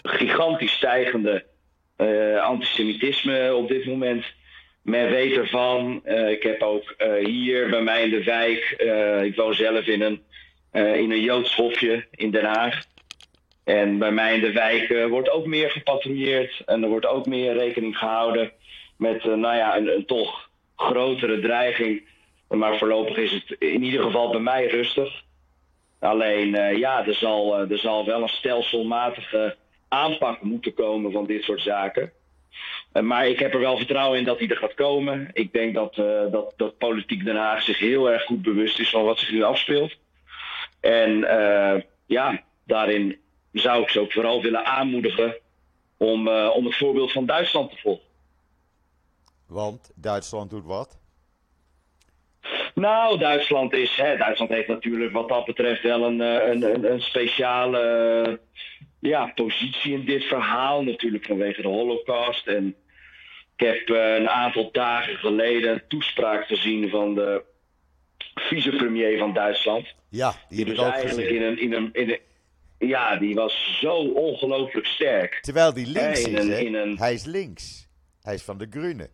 gigantisch 0.03 0.73
stijgende 0.73 1.45
uh, 1.97 2.41
antisemitisme 2.41 3.55
op 3.55 3.67
dit 3.67 3.85
moment. 3.85 4.25
Men 4.83 5.09
weet 5.09 5.37
ervan. 5.37 6.01
Uh, 6.05 6.29
ik 6.29 6.43
heb 6.43 6.61
ook 6.61 6.95
hier 7.23 7.69
bij 7.69 7.81
mij 7.81 8.03
in 8.03 8.09
de 8.09 8.23
wijk, 8.23 8.69
ik 9.23 9.35
woon 9.35 9.53
zelf 9.53 9.85
in 9.85 10.01
een, 10.01 10.23
in 10.71 11.11
een 11.11 11.21
Joods 11.21 11.55
hofje 11.55 12.05
in 12.11 12.31
Den 12.31 12.45
Haag. 12.45 12.85
En 13.63 13.97
bij 13.97 14.11
mij 14.11 14.35
in 14.35 14.41
de 14.41 14.51
wijk 14.51 15.07
wordt 15.09 15.29
ook 15.29 15.45
meer 15.45 15.71
gepatrouilleerd 15.71 16.61
en 16.65 16.83
er 16.83 16.89
wordt 16.89 17.05
ook 17.05 17.25
meer 17.25 17.53
rekening 17.53 17.97
gehouden 17.97 18.51
met 18.97 19.23
nou 19.23 19.55
ja, 19.55 19.77
een, 19.77 19.95
een, 19.95 20.05
toch 20.05 20.49
grotere 20.75 21.39
dreiging. 21.39 22.07
Maar 22.47 22.77
voorlopig 22.77 23.17
is 23.17 23.31
het 23.31 23.55
in 23.59 23.83
ieder 23.83 24.03
geval 24.03 24.31
bij 24.31 24.39
mij 24.39 24.67
rustig. 24.67 25.23
Alleen 25.99 26.77
ja, 26.77 27.05
er 27.07 27.15
zal, 27.15 27.59
er 27.59 27.77
zal 27.77 28.05
wel 28.05 28.21
een 28.21 28.27
stelselmatige 28.27 29.55
aanpak 29.87 30.41
moeten 30.41 30.73
komen 30.73 31.11
van 31.11 31.25
dit 31.25 31.43
soort 31.43 31.61
zaken. 31.61 32.11
Eh, 32.93 33.03
maar 33.03 33.27
ik 33.27 33.39
heb 33.39 33.53
er 33.53 33.59
wel 33.59 33.77
vertrouwen 33.77 34.19
in 34.19 34.25
dat 34.25 34.39
hij 34.39 34.47
er 34.47 34.57
gaat 34.57 34.73
komen. 34.73 35.29
Ik 35.33 35.53
denk 35.53 35.73
dat, 35.73 35.97
uh, 35.97 36.31
dat, 36.31 36.53
dat 36.55 36.77
politiek 36.77 37.25
Den 37.25 37.35
Haag 37.35 37.63
zich 37.63 37.79
heel 37.79 38.11
erg 38.11 38.23
goed 38.23 38.41
bewust 38.41 38.79
is 38.79 38.89
van 38.89 39.03
wat 39.03 39.19
zich 39.19 39.31
nu 39.31 39.43
afspeelt. 39.43 39.95
En 40.79 41.09
uh, 41.09 41.75
ja, 42.05 42.43
daarin 42.65 43.19
zou 43.51 43.81
ik 43.81 43.89
ze 43.89 43.99
ook 43.99 44.11
vooral 44.11 44.41
willen 44.41 44.65
aanmoedigen 44.65 45.35
om, 45.97 46.27
om 46.29 46.65
het 46.65 46.75
voorbeeld 46.75 47.11
van 47.11 47.25
Duitsland 47.25 47.71
te 47.71 47.77
volgen. 47.77 48.03
Want 49.47 49.91
Duitsland 49.95 50.49
doet 50.49 50.65
wat? 50.65 50.99
Nou, 52.75 53.17
Duitsland, 53.17 53.73
is, 53.73 53.95
hè, 53.95 54.17
Duitsland 54.17 54.51
heeft 54.51 54.67
natuurlijk 54.67 55.11
wat 55.11 55.29
dat 55.29 55.45
betreft 55.45 55.81
wel 55.81 56.03
een, 56.03 56.19
een, 56.19 56.63
een, 56.73 56.91
een 56.91 57.01
speciale 57.01 58.39
ja, 58.99 59.31
positie 59.35 59.93
in 59.93 60.05
dit 60.05 60.23
verhaal. 60.23 60.83
Natuurlijk 60.83 61.25
vanwege 61.25 61.61
de 61.61 61.67
Holocaust. 61.67 62.47
En 62.47 62.75
ik 63.55 63.65
heb 63.65 63.89
uh, 63.89 64.15
een 64.15 64.29
aantal 64.29 64.69
dagen 64.71 65.15
geleden 65.15 65.71
een 65.71 65.83
toespraak 65.87 66.45
gezien 66.45 66.89
van 66.89 67.15
de 67.15 67.43
vicepremier 68.35 69.17
van 69.17 69.33
Duitsland. 69.33 69.87
Ja, 70.09 70.33
die, 70.49 70.65
die 70.65 70.75
was 70.75 70.91
eigenlijk 70.91 71.29
in 71.29 71.41
een, 71.41 71.59
in, 71.59 71.73
een, 71.73 71.89
in 71.93 72.09
een. 72.09 72.19
Ja, 72.87 73.15
die 73.15 73.35
was 73.35 73.77
zo 73.79 73.95
ongelooflijk 73.95 74.85
sterk. 74.85 75.39
Terwijl 75.41 75.73
die 75.73 75.87
links 75.87 76.25
is, 76.25 76.47
hè? 76.47 76.59
Een... 76.59 76.97
Hij 76.97 77.13
is 77.13 77.25
links. 77.25 77.87
Hij 78.21 78.33
is 78.33 78.43
van 78.43 78.57
de 78.57 78.67
Groenen. 78.69 79.09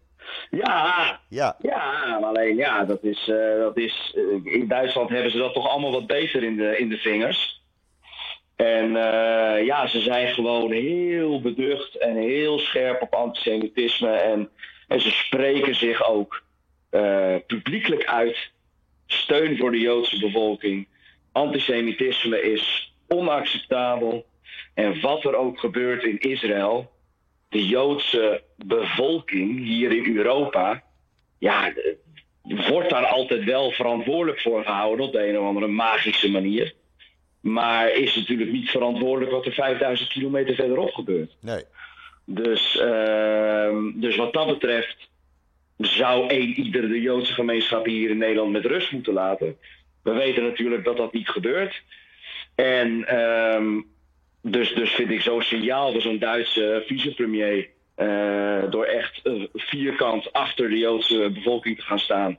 Ja, 0.49 1.19
ja, 1.29 1.55
ja, 1.61 2.19
alleen 2.21 2.55
ja, 2.55 2.83
dat 2.85 3.03
is, 3.03 3.27
uh, 3.27 3.59
dat 3.59 3.77
is, 3.77 4.15
uh, 4.15 4.53
in 4.53 4.67
Duitsland 4.67 5.09
hebben 5.09 5.31
ze 5.31 5.37
dat 5.37 5.53
toch 5.53 5.67
allemaal 5.69 5.91
wat 5.91 6.07
beter 6.07 6.43
in 6.43 6.55
de, 6.55 6.77
in 6.77 6.89
de 6.89 6.97
vingers. 6.97 7.58
En 8.59 8.85
uh, 8.89 9.65
ja, 9.65 9.87
ze 9.87 9.99
zijn 9.99 10.33
gewoon 10.33 10.71
heel 10.71 11.41
beducht 11.41 11.97
en 11.97 12.15
heel 12.15 12.59
scherp 12.59 13.01
op 13.01 13.13
antisemitisme. 13.13 14.09
En, 14.09 14.49
en 14.87 15.01
ze 15.01 15.11
spreken 15.11 15.75
zich 15.75 16.09
ook 16.09 16.43
publiekelijk 17.47 18.05
uit. 18.05 18.51
Steun 19.05 19.57
voor 19.57 19.71
de 19.71 19.79
Joodse 19.79 20.19
bevolking. 20.19 20.87
Antisemitisme 21.31 22.41
is 22.41 22.93
onacceptabel. 23.07 24.25
En 24.73 25.01
wat 25.01 25.23
er 25.23 25.35
ook 25.35 25.59
gebeurt 25.59 26.03
in 26.03 26.19
Israël, 26.19 26.91
de 27.49 27.67
Joodse 27.67 28.43
bevolking 28.65 29.65
hier 29.65 29.91
in 29.91 30.15
Europa, 30.17 30.83
ja, 31.37 31.73
wordt 32.43 32.89
daar 32.89 33.05
altijd 33.05 33.43
wel 33.43 33.71
verantwoordelijk 33.71 34.41
voor 34.41 34.63
gehouden 34.63 35.05
op 35.05 35.11
de 35.11 35.27
een 35.27 35.39
of 35.39 35.45
andere 35.45 35.67
magische 35.67 36.31
manier. 36.31 36.73
Maar 37.39 37.91
is 37.91 38.15
natuurlijk 38.15 38.51
niet 38.51 38.69
verantwoordelijk 38.69 39.31
wat 39.31 39.45
er 39.45 39.53
5000 39.53 40.09
kilometer 40.09 40.55
verderop 40.55 40.93
gebeurt. 40.93 41.35
Nee. 41.41 41.63
Dus, 42.25 42.75
uh, 42.75 43.77
dus 43.93 44.15
wat 44.15 44.33
dat 44.33 44.47
betreft 44.47 45.09
zou 45.77 46.27
één 46.27 46.49
ieder 46.49 46.87
de 46.89 47.01
Joodse 47.01 47.33
gemeenschap 47.33 47.85
hier 47.85 48.09
in 48.09 48.17
Nederland 48.17 48.51
met 48.51 48.65
rust 48.65 48.91
moeten 48.91 49.13
laten. 49.13 49.57
We 50.03 50.11
weten 50.11 50.43
natuurlijk 50.43 50.83
dat 50.83 50.97
dat 50.97 51.13
niet 51.13 51.29
gebeurt. 51.29 51.81
En 52.55 53.19
um, 53.19 53.85
dus, 54.41 54.73
dus 54.73 54.91
vind 54.91 55.09
ik 55.09 55.21
zo'n 55.21 55.41
signaal 55.41 55.91
van 55.91 56.01
zo'n 56.01 56.19
Duitse 56.19 56.83
vicepremier. 56.85 57.69
Uh, 58.01 58.71
door 58.71 58.85
echt 58.85 59.19
uh, 59.23 59.43
vierkant 59.53 60.33
achter 60.33 60.69
de 60.69 60.77
Joodse 60.77 61.29
bevolking 61.33 61.75
te 61.75 61.81
gaan 61.81 61.99
staan. 61.99 62.37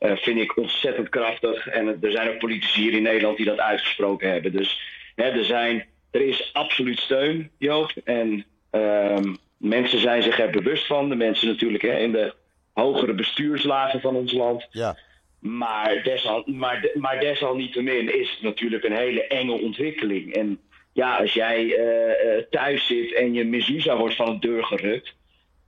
Uh, 0.00 0.16
vind 0.16 0.38
ik 0.38 0.56
ontzettend 0.56 1.08
krachtig. 1.08 1.66
En 1.68 1.98
er 2.00 2.10
zijn 2.10 2.28
ook 2.28 2.38
politici 2.38 2.80
hier 2.80 2.92
in 2.92 3.02
Nederland 3.02 3.36
die 3.36 3.46
dat 3.46 3.58
uitgesproken 3.58 4.30
hebben. 4.30 4.52
Dus 4.52 4.80
hè, 5.14 5.24
er, 5.24 5.44
zijn, 5.44 5.86
er 6.10 6.20
is 6.20 6.50
absoluut 6.52 6.98
steun, 6.98 7.50
Joop. 7.58 7.92
En 8.04 8.44
ehm, 8.70 9.34
mensen 9.56 9.98
zijn 9.98 10.22
zich 10.22 10.38
er 10.38 10.50
bewust 10.50 10.86
van. 10.86 11.08
De 11.08 11.14
mensen 11.14 11.48
natuurlijk 11.48 11.82
hè, 11.82 11.98
in 11.98 12.12
de 12.12 12.34
hogere 12.72 13.14
bestuurslagen 13.14 14.00
van 14.00 14.16
ons 14.16 14.32
land. 14.32 14.66
Ja. 14.70 14.96
Maar, 15.38 16.02
desal, 16.02 16.42
maar, 16.46 16.90
maar 16.94 17.20
desalniettemin 17.20 18.20
is 18.20 18.30
het 18.30 18.42
natuurlijk 18.42 18.84
een 18.84 18.96
hele 18.96 19.26
enge 19.26 19.60
ontwikkeling. 19.60 20.34
En 20.34 20.60
ja, 20.96 21.16
als 21.16 21.32
jij 21.32 21.64
uh, 21.64 22.42
thuis 22.50 22.86
zit 22.86 23.14
en 23.14 23.32
je 23.34 23.44
mezuzah 23.44 23.98
wordt 23.98 24.16
van 24.16 24.32
de 24.32 24.46
deur 24.46 24.64
gerukt, 24.64 25.14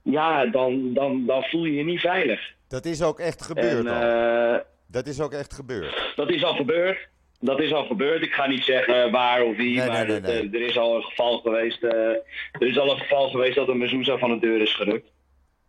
ja, 0.03 0.45
dan, 0.45 0.93
dan, 0.93 1.25
dan 1.25 1.43
voel 1.43 1.65
je 1.65 1.75
je 1.75 1.83
niet 1.83 1.99
veilig. 1.99 2.53
Dat 2.67 2.85
is 2.85 3.01
ook 3.01 3.19
echt 3.19 3.41
gebeurd 3.41 3.85
en. 3.85 3.93
Uh, 3.93 4.57
dat 4.87 5.07
is 5.07 5.21
ook 5.21 5.33
echt 5.33 5.53
gebeurd. 5.53 6.13
Dat 6.15 6.31
is 6.31 6.43
al 6.43 6.55
gebeurd. 6.55 7.07
Dat 7.39 7.59
is 7.59 7.73
al 7.73 7.85
gebeurd. 7.85 8.23
Ik 8.23 8.33
ga 8.33 8.47
niet 8.47 8.63
zeggen 8.63 9.11
waar 9.11 9.43
of 9.43 9.55
wie, 9.55 9.77
nee, 9.77 9.87
maar 9.87 10.07
nee, 10.07 10.19
nee, 10.19 10.41
het, 10.41 10.53
er 10.53 10.61
is 10.61 10.77
al 10.77 10.95
een 10.95 11.03
geval 11.03 11.37
geweest. 11.37 11.83
er 11.83 12.23
is 12.59 12.79
al 12.79 12.91
een 12.91 12.99
geval 12.99 13.29
geweest 13.29 13.55
dat 13.55 13.67
een 13.67 13.77
mezuzah 13.77 14.19
van 14.19 14.29
de 14.29 14.39
deur 14.39 14.61
is 14.61 14.75
gerukt. 14.75 15.09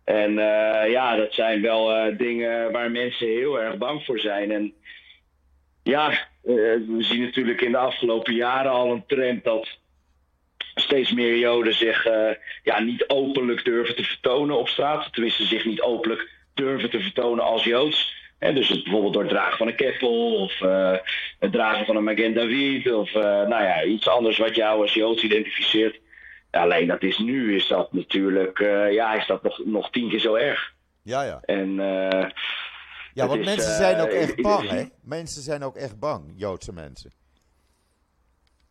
En 0.05 0.33
ja, 0.91 1.17
dat 1.17 1.35
zijn 1.35 1.63
wel 1.63 2.17
dingen 2.17 2.73
waar 2.73 2.91
mensen 2.91 3.27
heel 3.27 3.61
erg 3.61 3.79
bang 3.79 4.05
voor 4.05 4.19
zijn. 4.19 4.51
En 4.51 4.75
ja, 5.83 6.11
uh, 6.11 6.17
we 6.45 6.97
zien 6.99 7.21
natuurlijk 7.23 7.61
in 7.61 7.73
de 7.73 7.79
afgelopen 7.79 8.35
jaren 8.35 8.71
al 8.71 8.93
een 8.93 9.07
trend 9.07 9.45
dat 9.45 9.79
steeds 10.75 11.13
meer 11.13 11.39
Joden 11.39 11.75
zich 11.75 12.07
uh, 12.07 12.31
ja, 12.63 12.81
niet 12.81 13.09
openlijk 13.09 13.65
durven 13.65 13.97
te 13.97 14.05
vertonen 14.05 14.59
op 14.59 14.69
straat. 14.69 15.13
Tenminste, 15.13 15.45
zich 15.45 15.65
niet 15.65 15.81
openlijk 15.81 16.29
durven 16.55 16.91
te 16.91 17.01
vertonen 17.01 17.45
als 17.45 17.65
Joods. 17.65 18.19
He, 18.39 18.53
dus 18.53 18.69
het, 18.69 18.83
bijvoorbeeld 18.83 19.13
door 19.13 19.23
het 19.23 19.33
dragen 19.33 19.59
van 19.59 19.67
een 19.67 19.75
keppel 19.75 20.35
of 20.35 20.61
uh, 20.61 20.97
het 21.39 21.53
dragen 21.53 21.87
van 21.87 21.97
een 21.97 22.05
Magen 22.05 22.35
David 22.35 22.93
of 22.93 23.13
nou 23.13 23.63
ja, 23.63 23.85
iets 23.85 24.09
anders 24.09 24.39
wat 24.39 24.55
jou 24.55 24.83
als 24.83 24.95
Joods 24.95 25.23
identificeert. 25.23 26.01
Alleen 26.51 26.87
dat 26.87 27.03
is 27.03 27.19
nu, 27.19 27.57
is 27.57 27.67
dat 27.67 27.93
natuurlijk, 27.93 28.59
ja, 28.91 29.15
is 29.15 29.27
dat 29.27 29.43
nog, 29.43 29.61
nog 29.65 29.91
tien 29.91 30.09
keer 30.09 30.19
zo 30.19 30.35
erg. 30.35 30.73
Ja, 31.03 31.23
ja. 31.23 31.41
En 31.45 31.79
ja, 33.15 33.27
want 33.27 33.45
mensen 33.45 33.75
zijn 33.75 34.01
ook 34.01 34.09
echt 34.09 34.43
bang, 34.43 34.69
hè? 34.69 34.85
Mensen 35.03 35.43
zijn 35.43 35.63
ook 35.63 35.77
echt 35.77 35.99
bang, 35.99 36.33
Joodse 36.37 36.73
mensen. 36.73 37.11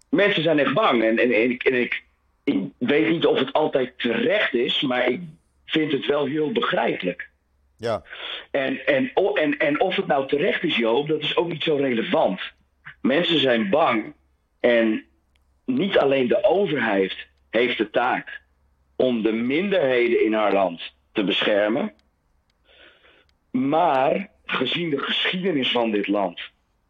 Mensen 0.10 0.44
zijn 0.44 0.60
echt 0.60 0.74
bang. 0.74 1.04
En, 1.04 1.18
en, 1.18 1.32
en, 1.32 1.50
ik, 1.52 1.64
en 1.64 1.82
ik, 1.82 2.04
ik 2.44 2.56
weet 2.78 3.10
niet 3.10 3.26
of 3.26 3.40
het 3.40 3.54
altijd 3.54 3.94
terecht 3.98 4.54
is, 4.54 4.82
maar 4.82 5.10
ik 5.10 5.22
vind 5.66 5.92
het 5.92 6.06
wel 6.06 6.26
heel 6.26 6.52
begrijpelijk. 6.52 7.30
Ja. 7.78 8.04
En, 8.52 8.86
en, 8.86 9.12
en, 9.14 9.58
en 9.58 9.82
of 9.82 9.96
het 9.96 10.08
nou 10.08 10.28
terecht 10.28 10.64
is, 10.64 10.76
Joop, 10.76 11.08
dat 11.08 11.22
is 11.22 11.36
ook 11.36 11.48
niet 11.48 11.64
zo 11.64 11.76
relevant. 11.76 12.42
Mensen 13.02 13.40
zijn 13.40 13.70
bang. 13.70 14.14
En 14.60 15.06
niet 15.66 15.98
alleen 15.98 16.28
de 16.28 16.44
overheid 16.44 17.28
heeft 17.50 17.78
de 17.78 17.90
taak 17.90 18.42
om 18.96 19.22
de 19.22 19.32
minderheden 19.32 20.26
in 20.26 20.34
haar 20.34 20.54
land 20.54 20.94
te 21.12 21.24
beschermen. 21.24 21.94
Maar 23.52 24.30
gezien 24.46 24.90
de 24.90 25.00
geschiedenis 25.00 25.72
van 25.72 25.92
dit 25.92 26.08
land 26.08 26.42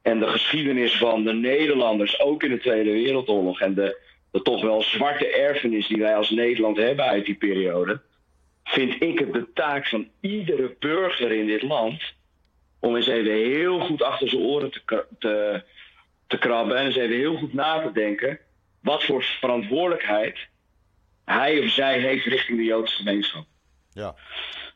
en 0.01 0.19
de 0.19 0.27
geschiedenis 0.27 0.97
van 0.97 1.23
de 1.23 1.33
Nederlanders, 1.33 2.19
ook 2.19 2.43
in 2.43 2.49
de 2.49 2.59
Tweede 2.59 2.91
Wereldoorlog, 2.91 3.61
en 3.61 3.73
de, 3.73 3.97
toch 4.43 4.61
wel 4.61 4.81
zwarte 4.81 5.27
erfenis 5.27 5.87
die 5.87 5.97
wij 5.97 6.15
als 6.15 6.29
Nederland 6.29 6.77
hebben 6.77 7.05
uit 7.05 7.25
die 7.25 7.35
periode, 7.35 8.01
vind 8.63 9.01
ik 9.01 9.19
het 9.19 9.33
de 9.33 9.53
taak 9.53 9.87
van 9.87 10.07
iedere 10.19 10.75
burger 10.79 11.31
in 11.31 11.47
dit 11.47 11.61
land 11.61 12.01
om 12.79 12.95
eens 12.95 13.07
even 13.07 13.31
heel 13.31 13.79
goed 13.79 14.01
achter 14.01 14.29
zijn 14.29 14.41
oren 14.41 14.71
te, 14.71 15.05
te, 15.19 15.63
te 16.27 16.37
krabben 16.37 16.77
en 16.77 16.85
eens 16.85 16.95
even 16.95 17.15
heel 17.15 17.35
goed 17.35 17.53
na 17.53 17.81
te 17.81 17.91
denken 17.91 18.39
wat 18.81 19.03
voor 19.03 19.23
verantwoordelijkheid 19.23 20.47
hij 21.25 21.59
of 21.59 21.69
zij 21.69 21.99
heeft 21.99 22.25
richting 22.25 22.57
de 22.57 22.63
Joodse 22.63 22.95
gemeenschap. 22.95 23.45
Ja. 23.99 24.15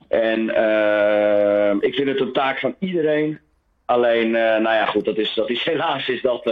En 0.08 0.40
uh, 0.40 1.90
ik 1.90 1.96
vind 1.96 2.08
het 2.08 2.20
een 2.20 2.34
taak 2.34 2.60
van 2.60 2.76
iedereen. 2.80 3.40
Alleen, 3.86 4.28
uh, 4.28 4.34
nou 4.34 4.64
ja, 4.64 4.86
goed, 4.86 5.06
dat 5.06 5.18
is, 5.18 5.34
dat 5.34 5.50
is 5.50 5.64
helaas 5.74 6.08
is 6.08 6.22
dat 6.22 6.48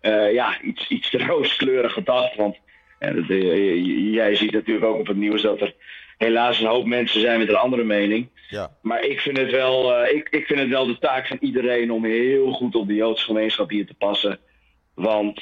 uh, 0.00 0.32
ja, 0.32 0.60
iets, 0.62 0.88
iets 0.88 1.10
te 1.10 1.18
rooskleurig 1.26 1.92
gedacht. 1.92 2.36
Want 2.36 2.56
jij 4.12 4.34
ziet 4.34 4.52
natuurlijk 4.52 4.86
ook 4.86 4.98
op 4.98 5.06
het 5.06 5.16
nieuws 5.16 5.42
dat 5.42 5.60
er 5.60 5.74
helaas 6.18 6.60
een 6.60 6.66
hoop 6.66 6.86
mensen 6.86 7.20
zijn 7.20 7.38
met 7.38 7.48
een 7.48 7.56
andere 7.56 7.84
mening. 7.84 8.28
Ja. 8.48 8.76
Maar 8.82 9.04
ik 9.04 9.20
vind, 9.20 9.36
het 9.36 9.50
wel, 9.50 10.06
ik, 10.06 10.28
ik 10.28 10.46
vind 10.46 10.60
het 10.60 10.68
wel 10.68 10.86
de 10.86 10.98
taak 10.98 11.26
van 11.26 11.36
iedereen 11.40 11.92
om 11.92 12.04
heel 12.04 12.52
goed 12.52 12.74
op 12.74 12.86
de 12.86 12.94
Joodse 12.94 13.24
gemeenschap 13.24 13.70
hier 13.70 13.86
te 13.86 13.94
passen. 13.94 14.38
Want 14.94 15.40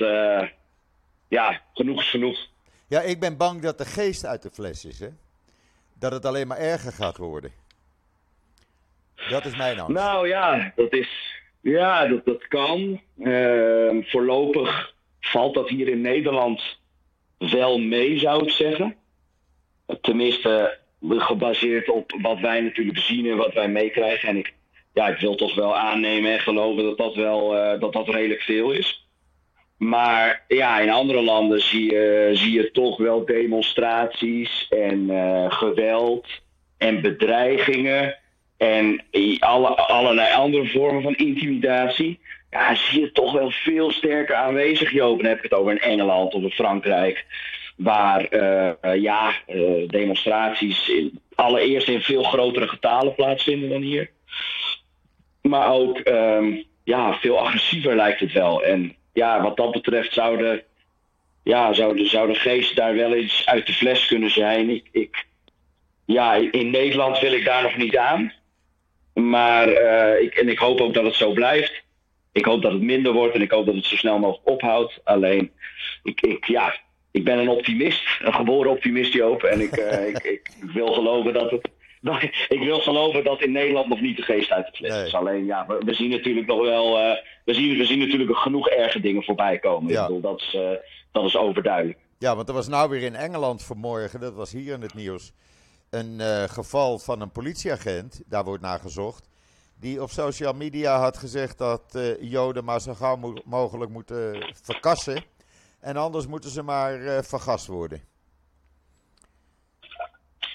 ja, 1.28 1.60
genoeg 1.74 2.00
is 2.00 2.10
genoeg. 2.10 2.38
Ja, 2.88 3.00
ik 3.00 3.20
ben 3.20 3.36
bang 3.36 3.60
dat 3.60 3.78
de 3.78 3.84
geest 3.84 4.26
uit 4.26 4.42
de 4.42 4.50
fles 4.50 4.84
is, 4.84 5.00
hè? 5.00 5.08
Dat 5.98 6.12
het 6.12 6.24
alleen 6.24 6.46
maar 6.46 6.58
erger 6.58 6.92
gaat 6.92 7.16
worden. 7.16 7.52
Dat 9.28 9.44
is 9.44 9.56
mijn 9.56 9.78
angst. 9.78 9.94
Nou 9.94 10.28
ja, 10.28 10.72
dat 10.76 10.92
is. 10.92 11.36
Ja, 11.60 12.06
dat, 12.06 12.24
dat 12.24 12.48
kan. 12.48 13.00
Uh, 13.18 14.04
voorlopig 14.04 14.94
valt 15.20 15.54
dat 15.54 15.68
hier 15.68 15.88
in 15.88 16.00
Nederland 16.00 16.78
wel 17.38 17.78
mee, 17.78 18.18
zou 18.18 18.44
ik 18.44 18.50
zeggen. 18.50 18.96
Tenminste, 20.00 20.78
gebaseerd 21.08 21.88
op 21.88 22.12
wat 22.20 22.40
wij 22.40 22.60
natuurlijk 22.60 22.98
zien 22.98 23.26
en 23.30 23.36
wat 23.36 23.54
wij 23.54 23.68
meekrijgen. 23.68 24.28
En 24.28 24.36
ik, 24.36 24.54
ja, 24.92 25.08
ik 25.08 25.18
wil 25.18 25.34
toch 25.34 25.54
wel 25.54 25.76
aannemen 25.76 26.32
en 26.32 26.40
geloven 26.40 26.84
dat 26.84 26.98
dat 26.98 27.14
wel 27.14 27.56
uh, 27.56 27.80
dat 27.80 27.92
dat 27.92 28.08
redelijk 28.08 28.42
veel 28.42 28.70
is. 28.70 29.07
Maar 29.78 30.44
ja, 30.48 30.80
in 30.80 30.90
andere 30.90 31.22
landen 31.22 31.60
zie 31.60 31.92
je, 31.92 32.30
zie 32.32 32.52
je 32.52 32.70
toch 32.70 32.96
wel 32.96 33.24
demonstraties 33.24 34.66
en 34.68 35.10
eh, 35.10 35.52
geweld 35.52 36.26
en 36.78 37.00
bedreigingen 37.00 38.16
en 38.56 39.04
alle, 39.38 39.68
allerlei 39.68 40.34
andere 40.34 40.66
vormen 40.66 41.02
van 41.02 41.14
intimidatie. 41.14 42.18
Ja, 42.50 42.74
zie 42.74 43.00
je 43.00 43.12
toch 43.12 43.32
wel 43.32 43.50
veel 43.50 43.90
sterker 43.90 44.34
aanwezig, 44.34 44.90
Joop. 44.92 45.18
Dan 45.18 45.28
heb 45.28 45.36
ik 45.36 45.42
het 45.42 45.54
over 45.54 45.72
in 45.72 45.80
Engeland 45.80 46.34
of 46.34 46.42
in 46.42 46.50
Frankrijk. 46.50 47.26
Waar 47.76 48.26
uh, 48.30 49.02
ja, 49.02 49.32
uh, 49.48 49.88
demonstraties 49.88 50.92
allereerst 51.34 51.88
in 51.88 52.00
veel 52.00 52.22
grotere 52.22 52.68
getalen 52.68 53.14
plaatsvinden 53.14 53.68
dan 53.68 53.82
hier. 53.82 54.10
Maar 55.42 55.72
ook 55.72 56.00
um, 56.04 56.64
ja, 56.84 57.14
veel 57.14 57.38
agressiever 57.38 57.96
lijkt 57.96 58.20
het 58.20 58.32
wel. 58.32 58.64
En 58.64 58.96
ja, 59.18 59.42
wat 59.42 59.56
dat 59.56 59.72
betreft 59.72 60.12
zou 60.12 60.38
de, 60.38 60.64
ja, 61.42 61.72
zou 61.72 61.96
de, 61.96 62.06
zou 62.06 62.34
geest 62.34 62.76
daar 62.76 62.94
wel 62.94 63.12
eens 63.12 63.46
uit 63.46 63.66
de 63.66 63.72
fles 63.72 64.06
kunnen 64.06 64.30
zijn. 64.30 64.70
Ik, 64.70 64.88
ik, 64.92 65.26
ja, 66.04 66.34
in 66.34 66.70
Nederland 66.70 67.18
wil 67.18 67.32
ik 67.32 67.44
daar 67.44 67.62
nog 67.62 67.76
niet 67.76 67.96
aan. 67.96 68.32
Maar 69.14 69.68
uh, 69.68 70.22
ik, 70.22 70.34
en 70.34 70.48
ik 70.48 70.58
hoop 70.58 70.80
ook 70.80 70.94
dat 70.94 71.04
het 71.04 71.14
zo 71.14 71.32
blijft. 71.32 71.82
Ik 72.32 72.44
hoop 72.44 72.62
dat 72.62 72.72
het 72.72 72.82
minder 72.82 73.12
wordt 73.12 73.34
en 73.34 73.42
ik 73.42 73.50
hoop 73.50 73.66
dat 73.66 73.74
het 73.74 73.84
zo 73.84 73.96
snel 73.96 74.18
mogelijk 74.18 74.48
ophoudt. 74.48 75.00
Alleen, 75.04 75.50
ik, 76.02 76.20
ik, 76.20 76.44
ja, 76.44 76.74
ik 77.10 77.24
ben 77.24 77.38
een 77.38 77.48
optimist, 77.48 78.02
een 78.22 78.34
geboren 78.34 78.70
optimist, 78.70 79.12
Joop. 79.12 79.42
En 79.42 79.60
ik, 79.60 79.76
uh, 79.76 80.08
ik, 80.08 80.18
ik, 80.18 80.50
wil 80.72 80.92
geloven 80.92 81.32
dat 81.32 81.50
het. 81.50 81.68
Ik 82.48 82.60
wil 82.60 82.80
geloven 82.80 83.24
dat 83.24 83.42
in 83.42 83.52
Nederland 83.52 83.88
nog 83.88 84.00
niet 84.00 84.16
de 84.16 84.22
geest 84.22 84.50
uit 84.50 84.66
de 84.66 84.72
fles 84.72 84.90
nee. 84.90 85.04
is. 85.04 85.14
Alleen 85.14 85.44
ja, 85.44 85.66
we, 85.66 85.78
we, 85.84 85.94
zien 85.94 86.10
natuurlijk 86.10 86.46
nog 86.46 86.60
wel. 86.60 86.98
Uh, 86.98 87.16
we, 87.44 87.54
zien, 87.54 87.76
we 87.76 87.84
zien 87.84 87.98
natuurlijk 87.98 88.38
genoeg 88.38 88.68
erge 88.68 89.00
dingen 89.00 89.22
voorbij 89.22 89.58
komen. 89.58 89.92
Ja. 89.92 90.00
Ik 90.00 90.06
bedoel, 90.06 90.20
dat 90.20 90.40
is, 90.40 90.54
uh, 90.54 90.70
dat 91.12 91.24
is 91.24 91.36
overduidelijk. 91.36 91.98
Ja, 92.18 92.36
want 92.36 92.48
er 92.48 92.54
was 92.54 92.68
nou 92.68 92.90
weer 92.90 93.02
in 93.02 93.14
Engeland 93.14 93.64
vanmorgen, 93.64 94.20
dat 94.20 94.34
was 94.34 94.52
hier 94.52 94.74
in 94.74 94.82
het 94.82 94.94
nieuws. 94.94 95.32
Een 95.90 96.20
geval 96.48 96.98
van 96.98 97.20
een 97.20 97.32
politieagent, 97.32 98.22
daar 98.26 98.44
wordt 98.44 98.62
naar 98.62 98.78
gezocht 98.78 99.28
die 99.80 100.02
op 100.02 100.10
social 100.10 100.52
media 100.52 100.98
had 100.98 101.16
gezegd 101.16 101.58
dat 101.58 101.98
Joden 102.20 102.64
maar 102.64 102.80
zo 102.80 102.94
gauw 102.94 103.16
mo 103.16 103.34
mogelijk 103.44 103.90
moeten 103.90 104.52
verkassen. 104.62 105.24
En 105.80 105.96
anders 105.96 106.26
moeten 106.26 106.50
ze 106.50 106.62
maar 106.62 107.24
vergast 107.24 107.66
worden. 107.66 108.00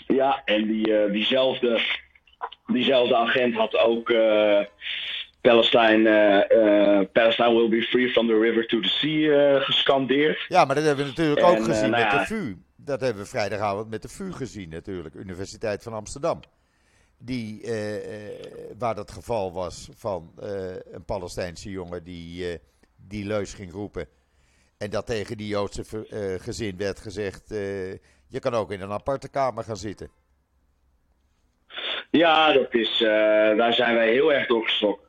Ja, 0.07 0.41
en 0.45 0.67
die, 0.67 0.89
uh, 0.89 1.11
diezelfde, 1.11 1.81
diezelfde 2.67 3.15
agent 3.15 3.53
had 3.55 3.77
ook 3.77 4.13
Palestine, 5.41 7.09
Palestine 7.13 7.53
will 7.53 7.69
be 7.69 7.81
free 7.81 8.09
from 8.09 8.27
the 8.27 8.39
river 8.39 8.67
to 8.67 8.79
the 8.79 8.89
sea 8.89 9.59
gescandeerd. 9.59 10.45
Ja, 10.47 10.65
maar 10.65 10.75
dat 10.75 10.83
hebben 10.83 11.05
we 11.05 11.09
natuurlijk 11.09 11.41
en, 11.41 11.45
ook 11.45 11.63
gezien 11.63 11.89
nou 11.89 12.03
met 12.03 12.11
ja. 12.11 12.19
de 12.19 12.25
VU. 12.25 12.55
Dat 12.75 13.01
hebben 13.01 13.23
we 13.23 13.29
vrijdagavond 13.29 13.89
met 13.89 14.01
de 14.01 14.09
VU 14.09 14.31
gezien 14.31 14.69
natuurlijk, 14.69 15.15
Universiteit 15.15 15.83
van 15.83 15.93
Amsterdam 15.93 16.39
die, 17.25 17.61
uh, 17.61 18.77
waar 18.77 18.95
dat 18.95 19.11
geval 19.11 19.53
was 19.53 19.89
van 19.95 20.31
uh, 20.43 20.75
een 20.91 21.05
Palestijnse 21.05 21.69
jongen 21.69 22.03
die 22.03 22.59
die 22.95 23.25
leus 23.25 23.53
ging 23.53 23.71
roepen. 23.71 24.07
En 24.77 24.89
dat 24.89 25.05
tegen 25.05 25.37
die 25.37 25.47
Joodse 25.47 25.83
gezin 26.41 26.77
werd 26.77 26.99
gezegd: 26.99 27.53
je 28.33 28.39
kan 28.39 28.53
ook 28.53 28.71
in 28.71 28.81
een 28.81 28.91
aparte 28.91 29.29
kamer 29.29 29.63
gaan 29.63 29.77
zitten. 29.77 30.09
Ja, 32.11 32.53
dat 32.53 32.73
is, 32.73 32.97
daar 33.57 33.73
zijn 33.73 33.95
wij 33.95 34.11
heel 34.11 34.33
erg 34.33 34.47
door 34.47 34.63
geschrokken. 34.63 35.07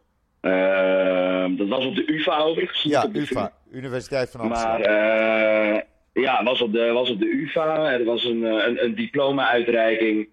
dat 1.57 1.69
was 1.69 1.85
op 1.85 1.95
de 1.95 2.12
UVA 2.12 2.38
overigens. 2.38 2.83
Ja, 2.83 3.09
UVA, 3.12 3.52
Universiteit 3.71 4.31
van 4.31 4.40
Amsterdam. 4.40 4.81
Maar 4.81 5.85
ja, 6.12 6.45
was 6.45 6.61
op 6.61 6.73
de, 6.73 6.90
was 6.93 7.11
op 7.11 7.19
de 7.19 7.26
UVA. 7.26 7.93
Er 7.93 8.04
was 8.04 8.25
een, 8.25 8.43
een, 8.43 8.85
een 8.85 8.95
diploma-uitreiking 8.95 10.28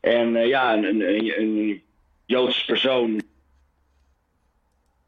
en 0.00 0.32
ja, 0.32 0.74
een, 0.74 0.84
een, 0.84 1.40
een, 1.40 1.82
Joods 2.26 2.64
persoon. 2.64 3.22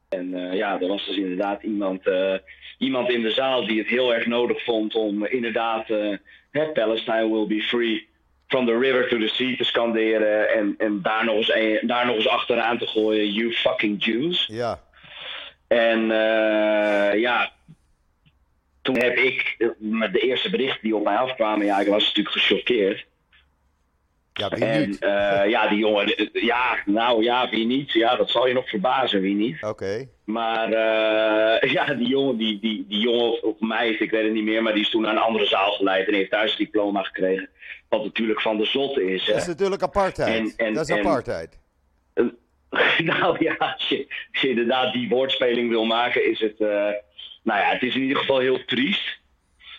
En 0.09 0.27
uh, 0.27 0.55
ja, 0.55 0.81
er 0.81 0.89
was 0.89 1.07
dus 1.07 1.17
inderdaad 1.17 1.63
iemand, 1.63 2.07
uh, 2.07 2.35
iemand 2.79 3.11
in 3.11 3.23
de 3.23 3.31
zaal 3.31 3.67
die 3.67 3.79
het 3.79 3.89
heel 3.89 4.15
erg 4.15 4.27
nodig 4.27 4.65
vond 4.65 4.95
om 4.95 5.25
inderdaad 5.25 5.89
Palestine 6.51 7.31
will 7.31 7.47
be 7.47 7.61
free 7.61 8.09
from 8.47 8.67
the 8.67 8.79
river 8.79 9.09
to 9.09 9.19
the 9.19 9.29
sea 9.29 9.57
te 9.57 9.65
scanderen. 9.65 10.51
En, 10.51 10.75
en 10.79 11.03
daar, 11.03 11.25
nog 11.25 11.37
eens 11.37 11.55
een, 11.55 11.79
daar 11.83 12.07
nog 12.07 12.17
eens 12.17 12.29
achteraan 12.29 12.79
te 12.79 12.87
gooien, 12.87 13.33
you 13.33 13.53
fucking 13.53 14.05
Jews. 14.05 14.47
Ja. 14.47 14.81
En 15.69 16.07
ja, 17.19 17.53
toen 18.83 18.97
heb 18.97 19.17
ik 19.17 19.57
met 19.79 20.13
de 20.13 20.21
eerste 20.21 20.51
berichten 20.51 20.83
die 20.83 20.97
op 20.97 21.05
mij 21.05 21.17
afkwamen, 21.17 21.67
ja, 21.67 21.81
ik 21.81 21.87
was 21.87 22.05
natuurlijk 22.05 22.37
gechoqueerd. 22.37 23.07
Ja, 24.41 24.49
wie 24.49 24.65
en, 24.65 24.89
niet? 24.89 25.03
Uh, 25.03 25.43
ja, 25.49 25.69
die 25.69 25.79
jongen, 25.79 26.31
ja, 26.33 26.77
nou 26.85 27.23
ja, 27.23 27.49
wie 27.51 27.67
niet? 27.67 27.93
Ja, 27.93 28.17
dat 28.17 28.31
zal 28.31 28.47
je 28.47 28.55
nog 28.55 28.69
verbazen, 28.69 29.21
wie 29.21 29.35
niet. 29.35 29.57
Oké. 29.57 29.69
Okay. 29.69 30.09
Maar 30.25 30.69
uh, 30.69 31.73
ja, 31.77 31.95
die 31.95 32.09
jongen, 32.09 32.37
die, 32.37 32.61
die, 32.61 32.85
die 32.89 33.01
jongen 33.01 33.43
of 33.43 33.61
meid, 33.61 34.01
ik 34.01 34.11
weet 34.11 34.25
het 34.25 34.33
niet 34.33 34.45
meer, 34.45 34.63
maar 34.63 34.73
die 34.73 34.83
is 34.83 34.91
toen 34.91 35.03
naar 35.03 35.13
een 35.13 35.19
andere 35.19 35.47
zaal 35.47 35.73
geleid 35.73 36.09
en 36.09 36.15
heeft 36.15 36.31
thuis 36.31 36.51
een 36.51 36.65
diploma 36.65 37.03
gekregen. 37.03 37.49
Wat 37.89 38.05
natuurlijk 38.05 38.41
van 38.41 38.57
de 38.57 38.65
zotte 38.65 39.13
is. 39.13 39.25
Dat 39.25 39.37
is 39.37 39.47
natuurlijk 39.47 39.83
apartheid. 39.83 40.39
En, 40.39 40.67
en, 40.67 40.75
dat 40.75 40.89
is 40.89 40.97
apartheid. 40.97 41.59
En, 42.15 42.37
nou 43.05 43.37
ja, 43.39 43.55
als 43.59 43.89
je, 43.89 44.07
als 44.33 44.41
je, 44.41 44.49
inderdaad 44.49 44.93
die 44.93 45.09
woordspeling 45.09 45.69
wil 45.69 45.85
maken, 45.85 46.31
is 46.31 46.41
het, 46.41 46.61
uh, 46.61 46.69
nou 47.43 47.61
ja, 47.61 47.65
het 47.65 47.83
is 47.83 47.95
in 47.95 48.01
ieder 48.01 48.17
geval 48.17 48.39
heel 48.39 48.65
triest. 48.65 49.19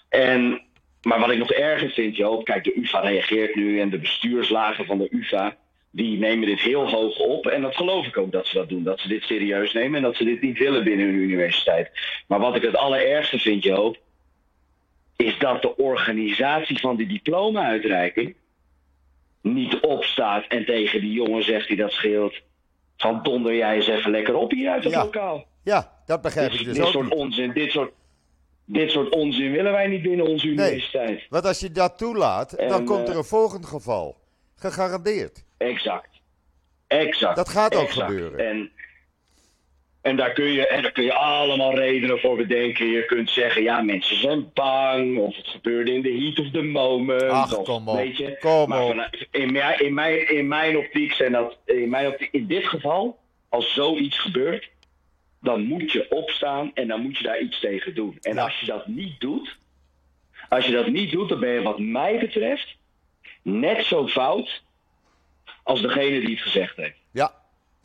En 0.09 0.61
maar 1.01 1.19
wat 1.19 1.31
ik 1.31 1.37
nog 1.37 1.51
erger 1.51 1.89
vind, 1.89 2.15
Joop, 2.15 2.45
kijk, 2.45 2.63
de 2.63 2.75
UvA 2.75 2.99
reageert 2.99 3.55
nu 3.55 3.79
en 3.79 3.89
de 3.89 3.99
bestuurslagen 3.99 4.85
van 4.85 4.97
de 4.97 5.07
UvA, 5.11 5.55
die 5.91 6.19
nemen 6.19 6.47
dit 6.47 6.59
heel 6.59 6.89
hoog 6.89 7.19
op. 7.19 7.47
En 7.47 7.61
dat 7.61 7.75
geloof 7.75 8.07
ik 8.07 8.17
ook 8.17 8.31
dat 8.31 8.47
ze 8.47 8.57
dat 8.57 8.69
doen, 8.69 8.83
dat 8.83 8.99
ze 8.99 9.07
dit 9.07 9.23
serieus 9.23 9.73
nemen 9.73 9.95
en 9.95 10.03
dat 10.03 10.15
ze 10.15 10.23
dit 10.23 10.41
niet 10.41 10.57
willen 10.57 10.83
binnen 10.83 11.05
hun 11.05 11.15
universiteit. 11.15 11.91
Maar 12.27 12.39
wat 12.39 12.55
ik 12.55 12.61
het 12.61 12.75
allerergste 12.75 13.39
vind, 13.39 13.63
Joop, 13.63 13.97
is 15.15 15.37
dat 15.37 15.61
de 15.61 15.77
organisatie 15.77 16.79
van 16.79 16.95
die 16.95 17.07
diploma-uitreiking 17.07 18.35
niet 19.41 19.79
opstaat 19.79 20.45
en 20.47 20.65
tegen 20.65 21.01
die 21.01 21.11
jongen 21.11 21.43
zegt 21.43 21.67
die 21.67 21.77
dat 21.77 21.91
scheelt, 21.91 22.41
van 22.97 23.19
donder 23.23 23.55
jij 23.55 23.75
eens 23.75 23.87
even 23.87 24.11
lekker 24.11 24.35
op 24.35 24.51
hier 24.51 24.69
uit 24.69 24.83
het 24.83 24.93
ja. 24.93 25.03
lokaal. 25.03 25.45
Ja, 25.63 25.91
dat 26.05 26.21
begrijp 26.21 26.51
ik 26.51 26.63
dus 26.63 26.75
dit 26.75 26.85
ook 26.85 26.91
soort 26.91 27.09
niet. 27.09 27.13
onzin, 27.13 27.51
dit 27.51 27.71
soort 27.71 27.91
dit 28.65 28.91
soort 28.91 29.09
onzin 29.09 29.51
willen 29.51 29.71
wij 29.71 29.87
niet 29.87 30.01
binnen 30.01 30.27
onze 30.27 30.47
universiteit. 30.47 31.09
Nee, 31.09 31.25
want 31.29 31.45
als 31.45 31.59
je 31.59 31.71
dat 31.71 31.97
toelaat, 31.97 32.53
En, 32.53 32.69
dan 32.69 32.85
komt 32.85 33.07
er 33.07 33.11
eh, 33.11 33.17
een 33.17 33.23
volgend 33.23 33.65
geval. 33.65 34.17
Gegarandeerd. 34.55 35.43
Exact. 35.57 36.09
Exact. 36.87 37.35
Dat 37.35 37.49
gaat 37.49 37.75
ook 37.75 37.87
exact. 37.87 38.09
gebeuren. 38.09 38.39
En, 38.47 38.71
en, 40.01 40.15
daar 40.15 40.31
kun 40.31 40.45
je, 40.45 40.67
en 40.67 40.81
daar 40.81 40.91
kun 40.91 41.03
je 41.03 41.13
allemaal 41.13 41.75
redenen 41.75 42.19
voor 42.19 42.35
bedenken. 42.35 42.85
Je 42.85 43.05
kunt 43.05 43.29
zeggen, 43.29 43.63
ja, 43.63 43.81
mensen 43.81 44.19
zijn 44.19 44.49
bang. 44.53 45.17
Of 45.17 45.35
het 45.35 45.47
gebeurde 45.47 45.93
in 45.93 46.01
de 46.01 46.11
heat 46.11 46.39
of 46.39 46.51
the 46.51 46.61
moment. 46.61 47.21
Ach, 47.21 47.57
of, 47.57 47.65
kom 47.65 47.87
op. 47.87 47.95
Weet 47.95 48.17
je, 48.17 48.37
Kom 48.39 48.69
maar 48.69 48.83
op. 48.83 49.09
in, 49.31 49.51
mijn, 49.51 49.79
in, 49.79 49.93
mijn, 49.93 50.29
in 50.29 50.47
mijn 50.47 50.77
optiek 50.77 51.13
zijn 51.13 51.31
dat, 51.31 51.57
in 51.65 51.89
mijn 51.89 52.07
optiek, 52.07 52.29
in 52.31 52.47
dit 52.47 52.65
geval, 52.65 53.19
als 53.49 53.73
zoiets 53.73 54.19
gebeurt, 54.19 54.69
dan 55.41 55.63
moet 55.63 55.91
je 55.91 56.09
opstaan 56.09 56.71
en 56.73 56.87
dan 56.87 57.01
moet 57.01 57.17
je 57.17 57.23
daar 57.23 57.39
iets 57.39 57.59
tegen 57.59 57.95
doen. 57.95 58.17
En 58.21 58.35
Ja. 58.35 58.43
als 58.43 58.59
je 58.59 58.65
dat 58.65 58.87
niet 58.87 59.19
doet, 59.19 59.57
als 60.49 60.65
je 60.65 60.71
dat 60.71 60.87
niet 60.87 61.11
doet, 61.11 61.29
dan 61.29 61.39
ben 61.39 61.49
je 61.49 61.61
wat 61.61 61.79
mij 61.79 62.19
betreft 62.19 62.75
net 63.41 63.85
zo 63.85 64.07
fout 64.07 64.63
als 65.63 65.81
degene 65.81 66.19
die 66.19 66.29
het 66.29 66.41
gezegd 66.41 66.75
heeft. 66.75 66.97
Ja, 67.11 67.31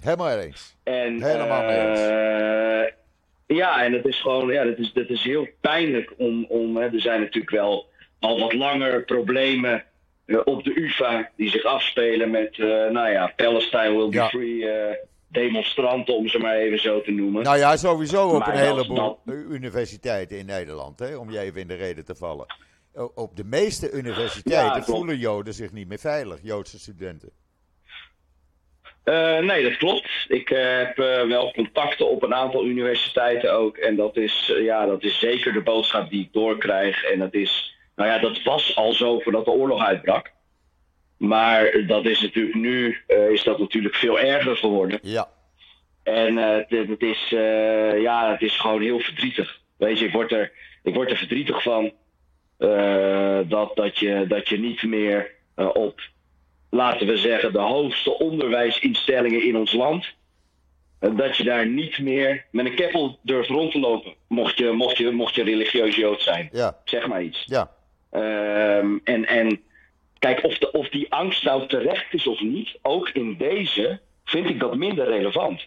helemaal 0.01 0.39
eens. 0.39 0.77
En, 0.85 1.23
Helemaal 1.23 1.63
eens. 1.69 1.99
eh, 2.01 3.57
ja, 3.57 3.85
en 3.85 3.93
het 3.93 4.05
is 4.07 4.21
gewoon, 4.21 4.53
ja, 4.53 4.65
dat 4.65 4.79
is, 4.79 4.93
dat 4.93 5.09
is 5.09 5.23
heel 5.23 5.49
pijnlijk 5.61 6.13
om, 6.17 6.45
om 6.45 6.77
hè, 6.77 6.85
er 6.93 7.01
zijn 7.01 7.21
natuurlijk 7.21 7.51
wel 7.51 7.91
al 8.21 8.41
wat 8.41 8.53
langer 8.53 9.05
problemen 9.05 9.85
eh, 10.27 10.39
op 10.45 10.65
de 10.65 10.81
UvA 10.81 11.31
die 11.37 11.51
zich 11.51 11.65
afspelen 11.65 12.31
met, 12.31 12.59
eh, 12.59 12.67
nou 12.67 13.09
ja, 13.11 13.33
Palestine 13.37 13.97
will 13.97 14.09
be 14.09 14.17
Ja. 14.17 14.29
free 14.29 14.69
eh, 14.71 14.95
demonstranten, 15.29 16.15
om 16.15 16.29
ze 16.29 16.39
maar 16.39 16.57
even 16.57 16.79
zo 16.79 17.01
te 17.03 17.11
noemen. 17.11 17.43
Nou 17.43 17.57
ja, 17.59 17.77
sowieso 17.77 18.29
op 18.29 18.39
Maar 18.39 18.49
een 18.55 18.77
dat- 18.77 18.87
heleboel 18.87 19.19
universiteiten 19.51 20.39
in 20.39 20.47
Nederland, 20.47 20.99
hè, 20.99 21.17
om 21.17 21.31
je 21.31 21.39
even 21.39 21.61
in 21.61 21.69
de 21.69 21.75
reden 21.75 22.05
te 22.05 22.15
vallen. 22.15 22.47
Op 23.15 23.37
de 23.37 23.45
meeste 23.45 23.91
universiteiten 23.91 24.77
Ja, 24.77 24.83
voelen 24.83 25.19
Joden 25.19 25.55
zich 25.55 25.73
niet 25.73 25.89
meer 25.89 25.99
veilig, 25.99 26.39
Joodse 26.43 26.79
studenten. 26.79 27.31
Eh, 29.05 29.39
nee, 29.39 29.63
dat 29.63 29.77
klopt. 29.77 30.09
Ik 30.29 30.51
eh, 30.51 30.77
heb 30.77 30.99
eh, 30.99 31.27
wel 31.29 31.53
contacten 31.53 32.09
op 32.11 32.23
een 32.23 32.35
aantal 32.35 32.65
universiteiten 32.65 33.53
ook. 33.53 33.77
En 33.77 33.97
dat 33.97 34.17
is, 34.17 34.53
ja, 34.61 34.87
dat 34.87 35.03
is 35.03 35.19
zeker 35.19 35.53
de 35.53 35.63
boodschap 35.63 36.11
die 36.11 36.21
ik 36.25 36.33
doorkrijg. 36.33 37.05
En 37.05 37.19
dat 37.19 37.35
is, 37.35 37.77
nou 37.97 38.11
ja, 38.11 38.19
dat 38.19 38.43
was 38.43 38.77
al 38.77 38.93
zo 38.93 39.19
voordat 39.21 39.45
de 39.45 39.51
oorlog 39.51 39.83
uitbrak. 39.83 40.33
Maar 41.17 41.85
dat 41.87 42.05
is 42.05 42.21
natuurlijk 42.21 42.57
nu, 42.57 42.97
eh, 43.07 43.31
is 43.31 43.43
dat 43.43 43.59
natuurlijk 43.59 43.95
veel 43.95 44.19
erger 44.19 44.57
geworden. 44.57 44.99
Ja, 45.03 45.29
En 46.03 46.39
eh, 46.39 46.89
het, 46.89 47.03
is, 47.03 47.33
eh, 47.33 48.01
ja, 48.01 48.31
het 48.31 48.43
is 48.43 48.59
gewoon 48.59 48.83
heel 48.83 48.99
verdrietig. 48.99 49.61
Weet 49.77 49.99
je, 49.99 50.05
ik 50.05 50.13
word 50.13 50.33
er, 50.33 50.53
ik 50.83 50.95
word 50.95 51.11
er 51.11 51.17
verdrietig 51.17 51.63
van 51.63 51.93
dat, 53.49 53.77
dat, 53.77 53.99
je, 53.99 54.25
dat 54.29 54.49
je 54.49 54.59
niet 54.59 54.83
meer 54.83 55.31
op, 55.55 56.01
laten 56.71 57.07
we 57.07 57.17
zeggen, 57.17 57.53
de 57.53 57.59
hoogste 57.59 58.19
onderwijsinstellingen 58.19 59.45
in 59.45 59.57
ons 59.57 59.73
land. 59.73 60.15
Dat 61.01 61.37
je 61.37 61.45
daar 61.45 61.67
niet 61.67 61.99
meer 61.99 62.47
met 62.51 62.67
een 62.67 62.75
keppel 62.75 63.19
durft 63.23 63.49
rond 63.49 63.73
te 63.73 63.79
lopen. 63.79 64.15
Mocht 64.29 64.59
je, 64.59 64.71
mocht 64.71 64.97
je, 64.97 65.11
mocht 65.11 65.35
je 65.35 65.43
religieus 65.43 65.97
jood 65.97 66.23
zijn. 66.23 66.49
Ja. 66.53 66.77
Zeg 66.85 67.07
maar 67.07 67.23
iets. 67.23 67.45
Ja. 67.47 67.71
Um, 68.13 69.01
en, 69.05 69.27
en 69.27 69.61
kijk, 70.27 70.45
of, 70.45 70.59
de, 70.59 70.73
of 70.73 70.89
die 70.89 71.13
angst 71.13 71.45
nou 71.45 71.67
terecht 71.67 72.15
is 72.15 72.27
of 72.27 72.41
niet, 72.41 72.79
ook 72.83 73.09
in 73.09 73.37
deze 73.37 74.01
vind 74.25 74.49
ik 74.49 74.61
dat 74.61 74.77
minder 74.77 75.07
relevant. 75.07 75.67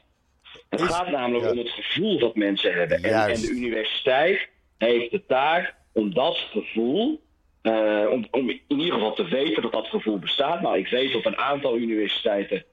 Het 0.69 0.79
is, 0.81 0.87
gaat 0.87 1.11
namelijk 1.11 1.45
ja. 1.45 1.51
om 1.51 1.57
het 1.57 1.69
gevoel 1.69 2.19
dat 2.19 2.35
mensen 2.35 2.73
hebben. 2.73 3.03
En, 3.03 3.29
en, 3.29 3.41
de 3.41 3.49
universiteit 3.49 4.47
heeft 4.77 5.11
de 5.11 5.25
taak 5.25 5.75
om 5.93 6.13
dat 6.13 6.37
gevoel, 6.37 7.21
uh, 7.63 8.05
om, 8.11 8.27
om, 8.31 8.49
in 8.49 8.61
ieder 8.67 8.93
geval 8.93 9.13
te 9.13 9.27
weten 9.27 9.61
dat 9.61 9.71
dat 9.71 9.87
gevoel 9.87 10.19
bestaat. 10.19 10.61
Nou, 10.61 10.77
ik 10.77 10.87
weet 10.87 11.15
op 11.15 11.25
een 11.25 11.37
aantal 11.37 11.77
universiteiten 11.77 12.65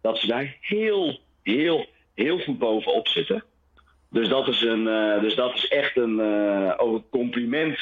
dat 0.00 0.18
ze 0.18 0.26
daar 0.26 0.56
heel, 0.60 1.20
heel, 1.42 1.86
heel 2.14 2.38
goed 2.38 2.58
bovenop 2.58 3.08
zitten. 3.08 3.44
Dus 4.10 4.28
dat 4.28 4.48
is, 4.48 4.62
een, 4.62 4.86
uh, 4.86 5.20
dus 5.20 5.34
dat 5.34 5.54
is 5.54 5.68
echt 5.68 5.96
een, 5.96 6.18
uh, 6.18 6.72
ook 6.76 6.94
een 6.94 7.08
compliment 7.10 7.78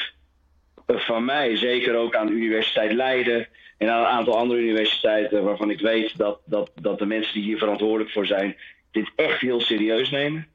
van 0.87 1.25
mij. 1.25 1.57
Zeker 1.57 1.95
ook 1.95 2.15
aan 2.15 2.27
de 2.27 2.33
Universiteit 2.33 2.93
Leiden 2.93 3.47
en 3.77 3.89
aan 3.89 3.99
een 3.99 4.05
aantal 4.05 4.37
andere 4.37 4.59
universiteiten 4.59 5.43
waarvan 5.43 5.69
ik 5.69 5.79
weet 5.79 6.17
dat, 6.17 6.39
dat, 6.45 6.71
dat 6.81 6.99
de 6.99 7.05
mensen 7.05 7.33
die 7.33 7.43
hier 7.43 7.57
verantwoordelijk 7.57 8.11
voor 8.11 8.25
zijn 8.25 8.55
dit 8.91 9.11
echt 9.15 9.39
heel 9.39 9.61
serieus 9.61 10.09
nemen. 10.09 10.47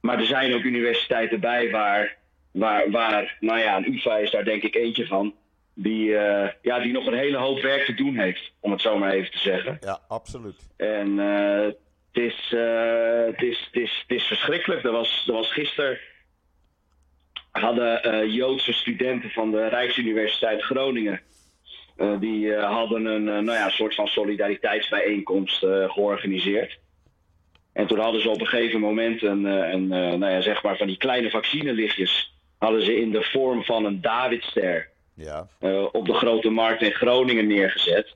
Maar 0.00 0.18
er 0.18 0.26
zijn 0.26 0.54
ook 0.54 0.62
universiteiten 0.62 1.40
bij 1.40 1.70
waar, 1.70 2.16
waar, 2.50 2.90
waar 2.90 3.36
nou 3.40 3.58
ja, 3.58 3.76
een 3.76 3.94
UvA 3.94 4.16
is 4.16 4.30
daar 4.30 4.44
denk 4.44 4.62
ik 4.62 4.74
eentje 4.74 5.06
van, 5.06 5.34
die, 5.74 6.08
uh, 6.08 6.48
ja, 6.62 6.80
die 6.80 6.92
nog 6.92 7.06
een 7.06 7.18
hele 7.18 7.36
hoop 7.36 7.60
werk 7.60 7.84
te 7.84 7.94
doen 7.94 8.16
heeft, 8.16 8.52
om 8.60 8.70
het 8.70 8.80
zo 8.80 8.98
maar 8.98 9.12
even 9.12 9.30
te 9.30 9.38
zeggen. 9.38 9.76
Ja, 9.80 10.00
absoluut. 10.08 10.68
En 10.76 11.08
uh, 11.08 11.60
het, 11.60 11.76
is, 12.12 12.52
uh, 12.54 13.26
het, 13.26 13.42
is, 13.42 13.68
het, 13.72 13.82
is, 13.82 14.04
het 14.06 14.16
is 14.16 14.24
verschrikkelijk. 14.24 14.84
Er 14.84 14.92
was, 14.92 15.24
er 15.26 15.32
was 15.32 15.52
gisteren 15.52 15.98
hadden 17.58 18.30
Joodse 18.30 18.72
studenten 18.72 19.30
van 19.30 19.50
de 19.50 19.68
Rijksuniversiteit 19.68 20.62
Groningen. 20.62 21.20
die 22.20 22.54
hadden 22.54 23.04
een 23.04 23.24
nou 23.24 23.52
ja, 23.52 23.70
soort 23.70 23.94
van 23.94 24.06
solidariteitsbijeenkomst 24.06 25.58
georganiseerd. 25.86 26.78
En 27.72 27.86
toen 27.86 27.98
hadden 27.98 28.20
ze 28.20 28.30
op 28.30 28.40
een 28.40 28.46
gegeven 28.46 28.80
moment 28.80 29.22
een, 29.22 29.44
een, 29.44 29.86
nou 29.88 30.28
ja, 30.28 30.40
zeg 30.40 30.62
maar 30.62 30.76
van 30.76 30.86
die 30.86 30.96
kleine 30.96 31.30
vaccinelichtjes 31.30 32.34
hadden 32.58 32.82
ze 32.82 32.96
in 32.96 33.10
de 33.10 33.22
vorm 33.22 33.64
van 33.64 33.84
een 33.84 34.00
Davidster 34.00 34.88
ja. 35.14 35.48
uh, 35.60 35.84
op 35.92 36.06
de 36.06 36.14
grote 36.14 36.50
markt 36.50 36.82
in 36.82 36.92
Groningen 36.92 37.46
neergezet. 37.46 38.14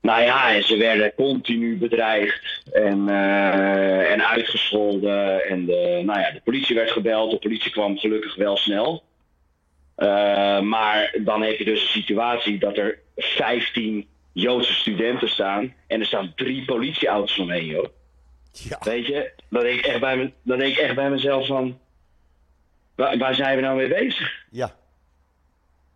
Nou 0.00 0.22
ja, 0.22 0.54
en 0.54 0.62
ze 0.62 0.76
werden 0.76 1.14
continu 1.14 1.78
bedreigd 1.78 2.59
en, 2.72 3.08
uh, 3.08 4.12
en 4.12 4.28
uitgescholden. 4.28 5.44
En 5.44 5.66
de, 5.66 6.02
nou 6.04 6.20
ja, 6.20 6.30
de 6.30 6.40
politie 6.44 6.76
werd 6.76 6.90
gebeld. 6.90 7.30
De 7.30 7.38
politie 7.38 7.70
kwam 7.70 7.98
gelukkig 7.98 8.34
wel 8.34 8.56
snel. 8.56 9.02
Uh, 9.96 10.60
maar 10.60 11.16
dan 11.24 11.42
heb 11.42 11.58
je 11.58 11.64
dus 11.64 11.82
een 11.82 12.02
situatie 12.02 12.58
dat 12.58 12.76
er 12.76 12.98
15 13.16 14.08
Joodse 14.32 14.74
studenten 14.74 15.28
staan. 15.28 15.74
En 15.86 16.00
er 16.00 16.06
staan 16.06 16.32
drie 16.36 16.64
politieauto's 16.64 17.38
omheen, 17.38 17.66
joh. 17.66 17.88
Ja. 18.52 18.78
Weet 18.80 19.06
je, 19.06 19.32
dan 19.48 19.62
denk, 19.62 19.78
ik 19.78 19.86
echt 19.86 20.00
bij 20.00 20.16
me, 20.16 20.32
dan 20.42 20.58
denk 20.58 20.72
ik 20.72 20.78
echt 20.78 20.94
bij 20.94 21.10
mezelf 21.10 21.46
van... 21.46 21.78
Waar, 22.94 23.18
waar 23.18 23.34
zijn 23.34 23.56
we 23.56 23.62
nou 23.62 23.76
mee 23.76 23.88
bezig? 23.88 24.44
Ja. 24.50 24.74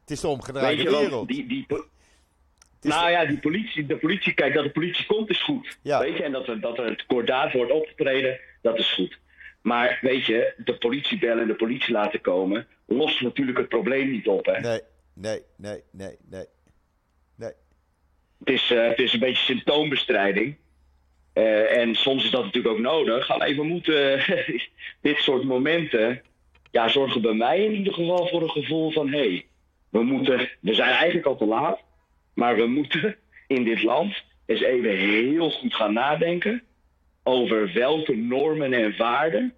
Het 0.00 0.10
is 0.10 0.20
de 0.20 0.28
omgedraaide 0.28 0.90
wereld. 0.90 1.28
die, 1.28 1.46
die, 1.46 1.66
nou 2.84 3.10
ja, 3.10 3.24
die 3.24 3.38
politie, 3.38 3.86
de 3.86 3.96
politie, 3.96 4.34
kijk, 4.34 4.54
dat 4.54 4.64
de 4.64 4.70
politie 4.70 5.06
komt 5.06 5.30
is 5.30 5.42
goed. 5.42 5.78
Ja. 5.82 6.00
Weet 6.00 6.16
je, 6.16 6.22
en 6.22 6.32
dat 6.32 6.48
er, 6.48 6.60
dat 6.60 6.78
er 6.78 6.84
het 6.84 7.06
kordaat 7.06 7.52
wordt 7.52 7.72
opgetreden, 7.72 8.40
dat 8.62 8.78
is 8.78 8.92
goed. 8.92 9.18
Maar 9.60 9.98
weet 10.00 10.24
je, 10.24 10.54
de 10.56 10.78
politie 10.78 11.18
bellen 11.18 11.42
en 11.42 11.48
de 11.48 11.54
politie 11.54 11.92
laten 11.92 12.20
komen, 12.20 12.66
lost 12.86 13.20
natuurlijk 13.20 13.58
het 13.58 13.68
probleem 13.68 14.10
niet 14.10 14.28
op. 14.28 14.46
Hè? 14.46 14.60
Nee, 14.60 14.80
nee, 15.14 15.40
nee, 15.56 15.80
nee, 15.90 16.16
nee. 16.30 16.44
Nee. 17.36 17.52
Het, 18.38 18.50
is, 18.50 18.70
eh, 18.70 18.88
het 18.88 18.98
is 18.98 19.12
een 19.12 19.20
beetje 19.20 19.44
symptoombestrijding. 19.44 20.56
Eh, 21.32 21.76
en 21.76 21.94
soms 21.94 22.24
is 22.24 22.30
dat 22.30 22.44
natuurlijk 22.44 22.74
ook 22.74 22.80
nodig. 22.80 23.30
Alleen 23.30 23.56
we 23.56 23.64
moeten 23.64 24.24
dit 25.00 25.18
soort 25.18 25.44
momenten, 25.44 26.22
ja, 26.70 26.88
zorgen 26.88 27.22
bij 27.22 27.34
mij 27.34 27.64
in 27.64 27.72
ieder 27.72 27.92
geval 27.94 28.28
voor 28.28 28.42
een 28.42 28.50
gevoel 28.50 28.90
van, 28.90 29.08
hé, 29.08 29.18
hey, 29.18 29.46
we 29.88 30.02
moeten, 30.02 30.48
we 30.60 30.74
zijn 30.74 30.90
eigenlijk 30.90 31.26
al 31.26 31.36
te 31.36 31.44
laat, 31.44 31.80
maar 32.34 32.56
we 32.56 32.66
moeten 32.66 33.16
in 33.46 33.64
dit 33.64 33.82
land 33.82 34.22
eens 34.46 34.62
even 34.62 34.96
heel 34.96 35.50
goed 35.50 35.74
gaan 35.74 35.92
nadenken 35.92 36.62
over 37.22 37.72
welke 37.72 38.16
normen 38.16 38.72
en 38.72 38.96
waarden 38.96 39.54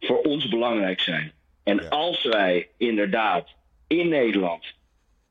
voor 0.00 0.20
ons 0.20 0.48
belangrijk 0.48 1.00
zijn. 1.00 1.32
En 1.64 1.76
Ja. 1.82 1.88
als 1.88 2.24
wij 2.24 2.68
inderdaad 2.78 3.48
in 3.86 4.08
Nederland, 4.08 4.74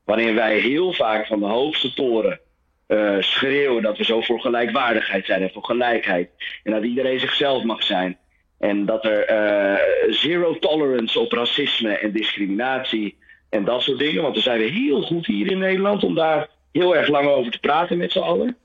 waarin 0.04 0.34
wij 0.34 0.58
heel 0.58 0.92
vaak 0.92 1.26
van 1.26 1.40
de 1.40 1.46
hoogste 1.46 1.94
toren 1.94 2.40
eh, 2.86 3.16
schreeuwen 3.20 3.82
dat 3.82 3.98
we 3.98 4.04
zo 4.04 4.20
voor 4.20 4.40
gelijkwaardigheid 4.40 5.26
zijn 5.26 5.42
en 5.42 5.50
voor 5.50 5.64
gelijkheid. 5.64 6.30
En 6.62 6.72
dat 6.72 6.84
iedereen 6.84 7.20
zichzelf 7.20 7.62
mag 7.62 7.82
zijn. 7.82 8.18
En 8.58 8.86
dat 8.86 9.04
er 9.04 9.24
eh, 9.24 10.12
zero 10.12 10.58
tolerance 10.58 11.20
op 11.20 11.32
racisme 11.32 11.92
en 11.92 12.12
discriminatie 12.12 13.18
en 13.50 13.64
dat 13.64 13.82
soort 13.82 13.98
dingen. 13.98 14.22
Want 14.22 14.34
daar 14.34 14.42
zijn 14.42 14.58
we 14.58 14.64
heel 14.64 15.02
goed 15.02 15.26
hier 15.26 15.50
in 15.50 15.58
Nederland 15.58 16.04
om 16.04 16.14
daar 16.14 16.48
heel 16.80 16.96
erg 16.96 17.08
lang 17.08 17.26
over 17.26 17.52
te 17.52 17.58
praten 17.58 17.98
met 17.98 18.12
z'n 18.12 18.18
allen. 18.18 18.56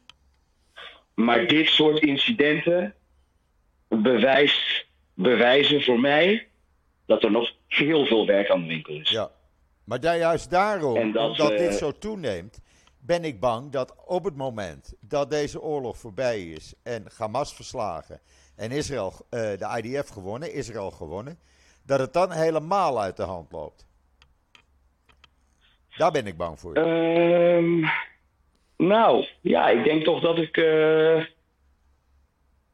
Maar 1.13 1.47
dit 1.47 1.67
soort 1.67 1.99
incidenten 1.99 2.93
bewijst, 3.87 4.85
bewijzen 5.13 5.81
voor 5.81 5.99
mij 5.99 6.47
dat 7.05 7.23
er 7.23 7.31
nog 7.31 7.51
heel 7.67 8.05
veel 8.05 8.25
werk 8.25 8.49
aan 8.49 8.61
de 8.61 8.67
winkel 8.67 8.93
is. 8.93 9.09
Ja. 9.09 9.31
Maar 9.83 9.99
daar, 9.99 10.17
juist 10.17 10.49
daarom, 10.49 10.95
En 10.95 11.11
dat, 11.11 11.29
omdat 11.29 11.51
eh, 11.51 11.57
dit 11.57 11.73
zo 11.73 11.91
toeneemt, 11.91 12.61
ben 12.99 13.23
ik 13.23 13.39
bang 13.39 13.71
dat 13.71 13.95
op 14.05 14.23
het 14.23 14.35
moment 14.35 14.93
dat 14.99 15.29
deze 15.29 15.61
oorlog 15.61 15.97
voorbij 15.97 16.43
is 16.43 16.73
en 16.83 17.05
Hamas 17.17 17.53
verslagen 17.53 18.19
en 18.55 18.71
Israël, 18.71 19.13
eh, 19.29 19.39
de 19.39 19.81
IDF 19.83 20.09
gewonnen, 20.09 20.53
Israël 20.53 20.91
gewonnen, 20.91 21.39
dat 21.85 21.99
het 21.99 22.13
dan 22.13 22.31
helemaal 22.31 23.01
uit 23.01 23.17
de 23.17 23.23
hand 23.23 23.51
loopt. 23.51 23.87
Daar 25.99 26.11
ben 26.11 26.27
ik 26.27 26.37
bang 26.37 26.59
voor. 26.59 26.73
Ehm, 26.73 27.85
nou, 28.77 29.25
ja, 29.41 29.69
ik 29.69 29.83
denk 29.83 30.03
toch 30.03 30.21
dat 30.21 30.37
ik. 30.37 30.57
eh, 30.57 31.23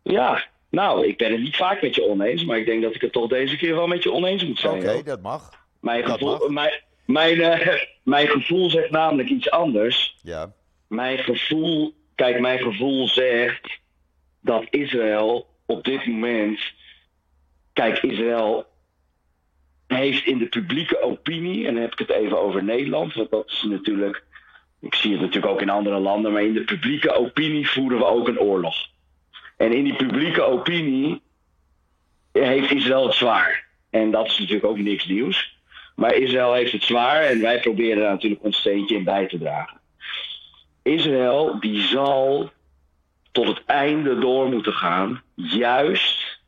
ja, 0.02 0.44
nou, 0.70 1.08
ik 1.08 1.18
ben 1.18 1.32
het 1.32 1.42
niet 1.42 1.56
vaak 1.56 1.82
met 1.82 1.96
je 1.96 2.04
oneens, 2.08 2.46
maar 2.46 2.58
ik 2.58 2.66
denk 2.66 2.82
dat 2.84 2.96
ik 2.96 3.02
het 3.02 3.12
toch 3.12 3.30
deze 3.30 3.58
keer 3.58 3.76
wel 3.76 3.88
met 3.88 4.04
je 4.04 4.12
oneens 4.12 4.44
moet 4.46 4.66
Oké, 4.66 4.82
zijn. 4.82 4.94
hoor. 4.94 5.04
dat 5.04 5.22
mag. 5.22 5.50
Mijn, 5.80 6.02
dat 6.02 6.12
gevoel, 6.12 6.38
mag. 6.38 6.50
mijn, 6.50 6.82
mijn, 7.06 7.42
eh, 7.42 7.82
mijn 8.04 8.28
gevoel 8.28 8.70
zegt 8.70 8.90
namelijk 8.92 9.30
iets 9.30 9.50
anders. 9.52 10.18
Ja, 10.24 10.54
Mijn 10.88 11.18
gevoel, 11.18 11.94
kijk, 12.16 12.40
mijn 12.40 12.60
gevoel 12.60 13.08
zegt 13.08 13.80
dat 14.42 14.64
Israël 14.70 15.48
op 15.66 15.84
dit 15.84 16.06
moment. 16.06 16.60
Kijk, 17.74 17.98
Israël 18.04 18.66
heeft 19.88 20.26
in 20.26 20.38
de 20.38 20.46
publieke 20.46 21.02
opinie, 21.02 21.68
en 21.68 21.74
dan 21.74 21.82
heb 21.82 21.92
ik 21.92 22.00
het 22.00 22.10
even 22.10 22.42
over 22.42 22.64
Nederland, 22.64 23.14
want 23.14 23.30
dat 23.30 23.48
is 23.48 23.64
natuurlijk. 23.64 24.24
Ik 24.82 24.96
zie 24.96 25.12
het 25.12 25.22
natuurlijk 25.22 25.54
ook 25.54 25.62
in 25.62 25.70
andere 25.70 26.00
landen, 26.00 26.32
maar 26.32 26.44
in 26.44 26.54
de 26.54 26.64
publieke 26.64 27.12
opinie 27.12 27.70
voeren 27.70 27.98
we 27.98 28.06
ook 28.06 28.28
een 28.28 28.40
oorlog. 28.40 28.76
En 29.58 29.74
in 29.74 29.84
die 29.84 29.96
publieke 29.96 30.42
opinie 30.42 31.22
heeft 32.32 32.72
Israël 32.72 33.06
het 33.06 33.16
zwaar. 33.16 33.68
En 33.90 34.12
dat 34.12 34.26
is 34.26 34.40
natuurlijk 34.40 34.66
ook 34.66 34.78
niks 34.78 35.06
nieuws. 35.06 35.58
Maar 35.96 36.14
Israël 36.14 36.54
heeft 36.54 36.72
het 36.72 36.84
zwaar 36.84 37.22
en 37.22 37.42
wij 37.42 37.60
proberen 37.60 38.02
daar 38.02 38.12
natuurlijk 38.12 38.44
ons 38.44 38.58
steentje 38.58 38.96
in 38.96 39.04
bij 39.04 39.28
te 39.28 39.38
dragen. 39.38 39.80
Israël 40.84 41.60
die 41.60 41.82
zal 41.82 42.52
tot 43.32 43.48
het 43.48 43.62
einde 43.66 44.20
door 44.20 44.50
moeten 44.50 44.74
gaan, 44.74 45.22
juist 45.36 46.40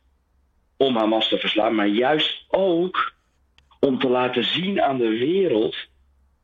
om 0.77 0.95
Hamas 0.95 1.27
te 1.27 1.37
verslaan, 1.37 1.75
maar 1.75 1.87
juist 1.87 2.45
ook 2.47 3.13
om 3.79 3.99
te 3.99 4.09
laten 4.09 4.43
zien 4.43 4.81
aan 4.81 4.97
de 4.97 5.17
wereld 5.17 5.75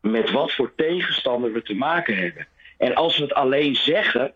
met 0.02 0.32
wat 0.32 0.52
voor 0.52 0.74
tegenstander 0.76 1.54
we 1.54 1.62
te 1.62 1.74
maken 1.74 2.18
hebben. 2.18 2.48
En 2.78 2.96
als 2.96 3.18
we 3.18 3.24
het 3.24 3.34
alleen 3.34 3.76
zeggen, 3.76 4.34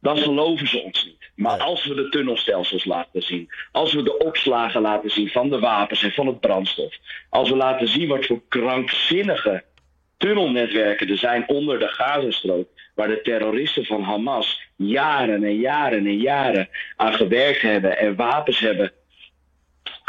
dan 0.00 0.18
geloven 0.18 0.68
ze 0.68 0.82
ons 0.82 1.04
niet. 1.04 1.30
Maar 1.34 1.58
als 1.58 1.84
we 1.84 1.94
de 1.94 2.08
tunnelstelsels 2.08 2.84
laten 2.84 3.22
zien, 3.22 3.48
als 3.72 3.92
we 3.92 4.02
de 4.02 4.18
opslagen 4.18 4.80
laten 4.80 5.10
zien 5.10 5.28
van 5.28 5.50
de 5.50 5.58
wapens 5.58 6.02
en 6.02 6.12
van 6.12 6.26
het 6.26 6.40
brandstof, 6.40 6.96
als 7.28 7.50
we 7.50 7.56
laten 7.56 7.88
zien 7.88 8.08
wat 8.08 8.26
voor 8.26 8.40
krankzinnige 8.48 9.64
tunnelnetwerken 10.16 11.08
er 11.08 11.18
zijn 11.18 11.48
onder 11.48 11.78
de 11.78 11.88
Gazastrook, 11.88 12.68
waar 12.94 13.08
de 13.08 13.22
terroristen 13.22 13.84
van 13.84 14.02
Hamas 14.02 14.60
jaren 14.76 15.44
en 15.44 15.56
jaren 15.56 16.06
en 16.06 16.18
jaren 16.18 16.68
aan 16.96 17.14
gewerkt 17.14 17.60
hebben 17.60 17.98
en 17.98 18.16
wapens 18.16 18.58
hebben 18.58 18.92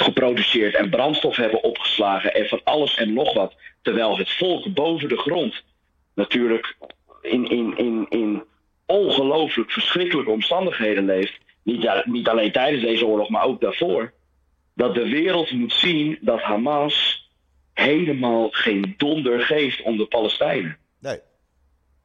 geproduceerd 0.01 0.75
en 0.75 0.89
brandstof 0.89 1.35
hebben 1.35 1.63
opgeslagen 1.63 2.33
en 2.33 2.47
van 2.47 2.61
alles 2.63 2.95
en 2.95 3.13
nog 3.13 3.33
wat. 3.33 3.55
Terwijl 3.81 4.17
het 4.17 4.29
volk 4.31 4.73
boven 4.73 5.09
de 5.09 5.17
grond 5.17 5.63
natuurlijk 6.15 6.75
in, 7.21 7.49
in, 7.49 7.77
in, 7.77 8.05
in 8.09 8.43
ongelooflijk 8.85 9.71
verschrikkelijke 9.71 10.31
omstandigheden 10.31 11.05
leeft. 11.05 11.37
Niet, 11.63 12.03
niet 12.05 12.27
alleen 12.27 12.51
tijdens 12.51 12.83
deze 12.83 13.05
oorlog, 13.05 13.29
maar 13.29 13.43
ook 13.43 13.61
daarvoor. 13.61 14.13
Dat 14.75 14.95
de 14.95 15.09
wereld 15.09 15.51
moet 15.51 15.73
zien 15.73 16.17
dat 16.21 16.41
Hamas 16.41 17.29
helemaal 17.73 18.47
geen 18.51 18.93
donder 18.97 19.39
geeft 19.39 19.81
om 19.81 19.97
de 19.97 20.05
Palestijnen. 20.05 20.77
Nee, 20.99 21.19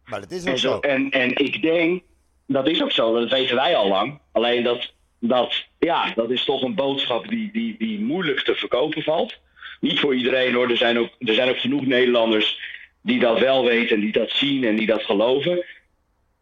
maar 0.04 0.20
dat 0.20 0.30
is 0.30 0.42
ook 0.42 0.48
En, 0.48 0.58
zo. 0.58 0.70
zo, 0.70 0.80
en, 0.80 1.10
en 1.10 1.36
ik 1.36 1.62
denk, 1.62 2.02
dat 2.46 2.68
is 2.68 2.82
ook 2.82 2.92
zo, 2.92 3.20
dat 3.20 3.30
weten 3.30 3.56
wij 3.56 3.76
al 3.76 3.88
lang. 3.88 4.20
Alleen 4.32 4.62
dat, 4.62 4.92
dat, 5.28 5.64
ja, 5.78 6.12
dat 6.14 6.30
is 6.30 6.44
toch 6.44 6.62
een 6.62 6.74
boodschap 6.74 7.28
die, 7.28 7.50
die, 7.52 7.74
die 7.78 8.00
moeilijk 8.00 8.40
te 8.40 8.54
verkopen 8.54 9.02
valt. 9.02 9.38
Niet 9.80 10.00
voor 10.00 10.14
iedereen 10.14 10.54
hoor, 10.54 10.70
er 10.70 10.76
zijn, 10.76 10.98
ook, 10.98 11.10
er 11.18 11.34
zijn 11.34 11.48
ook 11.48 11.58
genoeg 11.58 11.86
Nederlanders 11.86 12.60
die 13.02 13.20
dat 13.20 13.38
wel 13.38 13.64
weten, 13.64 14.00
die 14.00 14.12
dat 14.12 14.30
zien 14.30 14.64
en 14.64 14.76
die 14.76 14.86
dat 14.86 15.02
geloven. 15.02 15.64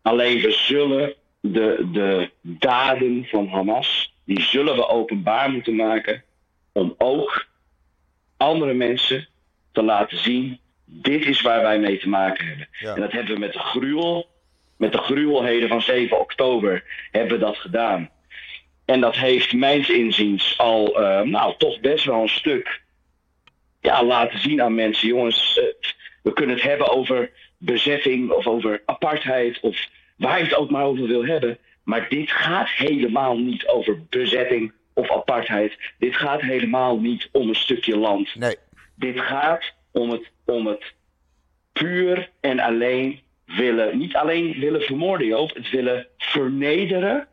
Alleen 0.03 0.41
we 0.41 0.51
zullen 0.51 1.15
de, 1.41 1.89
de 1.93 2.31
daden 2.41 3.25
van 3.25 3.49
Hamas, 3.49 4.15
die 4.25 4.41
zullen 4.41 4.77
we 4.77 4.89
openbaar 4.89 5.51
moeten 5.51 5.77
maken 5.77 6.23
om 6.73 6.95
ook 6.99 7.47
andere 8.37 8.75
mensen 8.75 9.29
te 9.73 9.83
laten 9.83 10.19
zien, 10.19 10.61
dit 10.85 11.27
is 11.27 11.41
waar 11.41 11.63
wij 11.63 11.79
mee 11.79 11.99
te 11.99 12.09
maken 12.09 12.47
hebben. 12.47 12.69
Ja. 12.81 12.95
En 12.95 13.01
dat 13.01 13.13
hebben 13.13 13.35
we 13.35 13.41
met 13.41 13.53
de 13.53 13.59
gruwel, 13.59 14.27
met 14.77 14.93
de 14.93 14.99
gruwelheden 14.99 15.69
van 15.69 15.83
7 15.83 16.21
oktober, 16.21 16.85
hebben 17.11 17.33
we 17.33 17.45
dat 17.45 17.57
gedaan. 17.57 18.11
En 18.93 19.01
dat 19.01 19.17
heeft 19.17 19.53
mijns 19.53 19.91
inziens 19.91 20.59
al, 20.59 21.01
eh, 21.01 21.21
nou, 21.21 21.55
toch 21.59 21.81
best 21.81 22.05
wel 22.05 22.23
een 22.23 22.29
stuk 22.29 22.83
ja, 23.81 24.05
laten 24.05 24.39
zien 24.39 24.63
aan 24.63 24.75
mensen. 24.75 25.09
Jongens, 25.09 25.59
eh, 25.59 25.91
we 26.23 26.33
kunnen 26.33 26.55
het 26.55 26.65
hebben 26.65 26.89
over 26.89 27.31
bezetting 27.59 28.31
of 28.31 28.47
over 28.47 28.83
apartheid 28.87 29.61
of 29.61 29.89
waar 30.17 30.39
je 30.39 30.45
het 30.45 30.55
ook 30.55 30.71
maar 30.71 30.85
over 30.85 31.07
wil 31.07 31.25
hebben. 31.25 31.59
Maar 31.85 32.09
dit 32.09 32.31
gaat 32.31 32.69
helemaal 32.69 33.39
niet 33.39 33.67
over 33.67 34.03
bezetting 34.09 34.73
of 34.95 35.11
apartheid. 35.11 35.79
Dit 35.99 36.17
gaat 36.17 36.41
helemaal 36.41 36.99
niet 36.99 37.29
om 37.33 37.49
een 37.49 37.55
stukje 37.55 37.97
land. 37.97 38.35
Nee, 38.35 38.57
Dit 38.95 39.21
gaat 39.21 39.75
om 39.93 40.11
het, 40.11 40.31
om 40.45 40.67
het 40.67 40.93
puur 41.73 42.31
en 42.41 42.61
alleen 42.61 43.21
willen, 43.45 43.99
niet 43.99 44.17
alleen 44.17 44.59
willen 44.59 44.83
vermoorden, 44.83 45.27
Joop, 45.27 45.55
het 45.55 45.71
willen 45.71 46.07
vernederen 46.19 47.29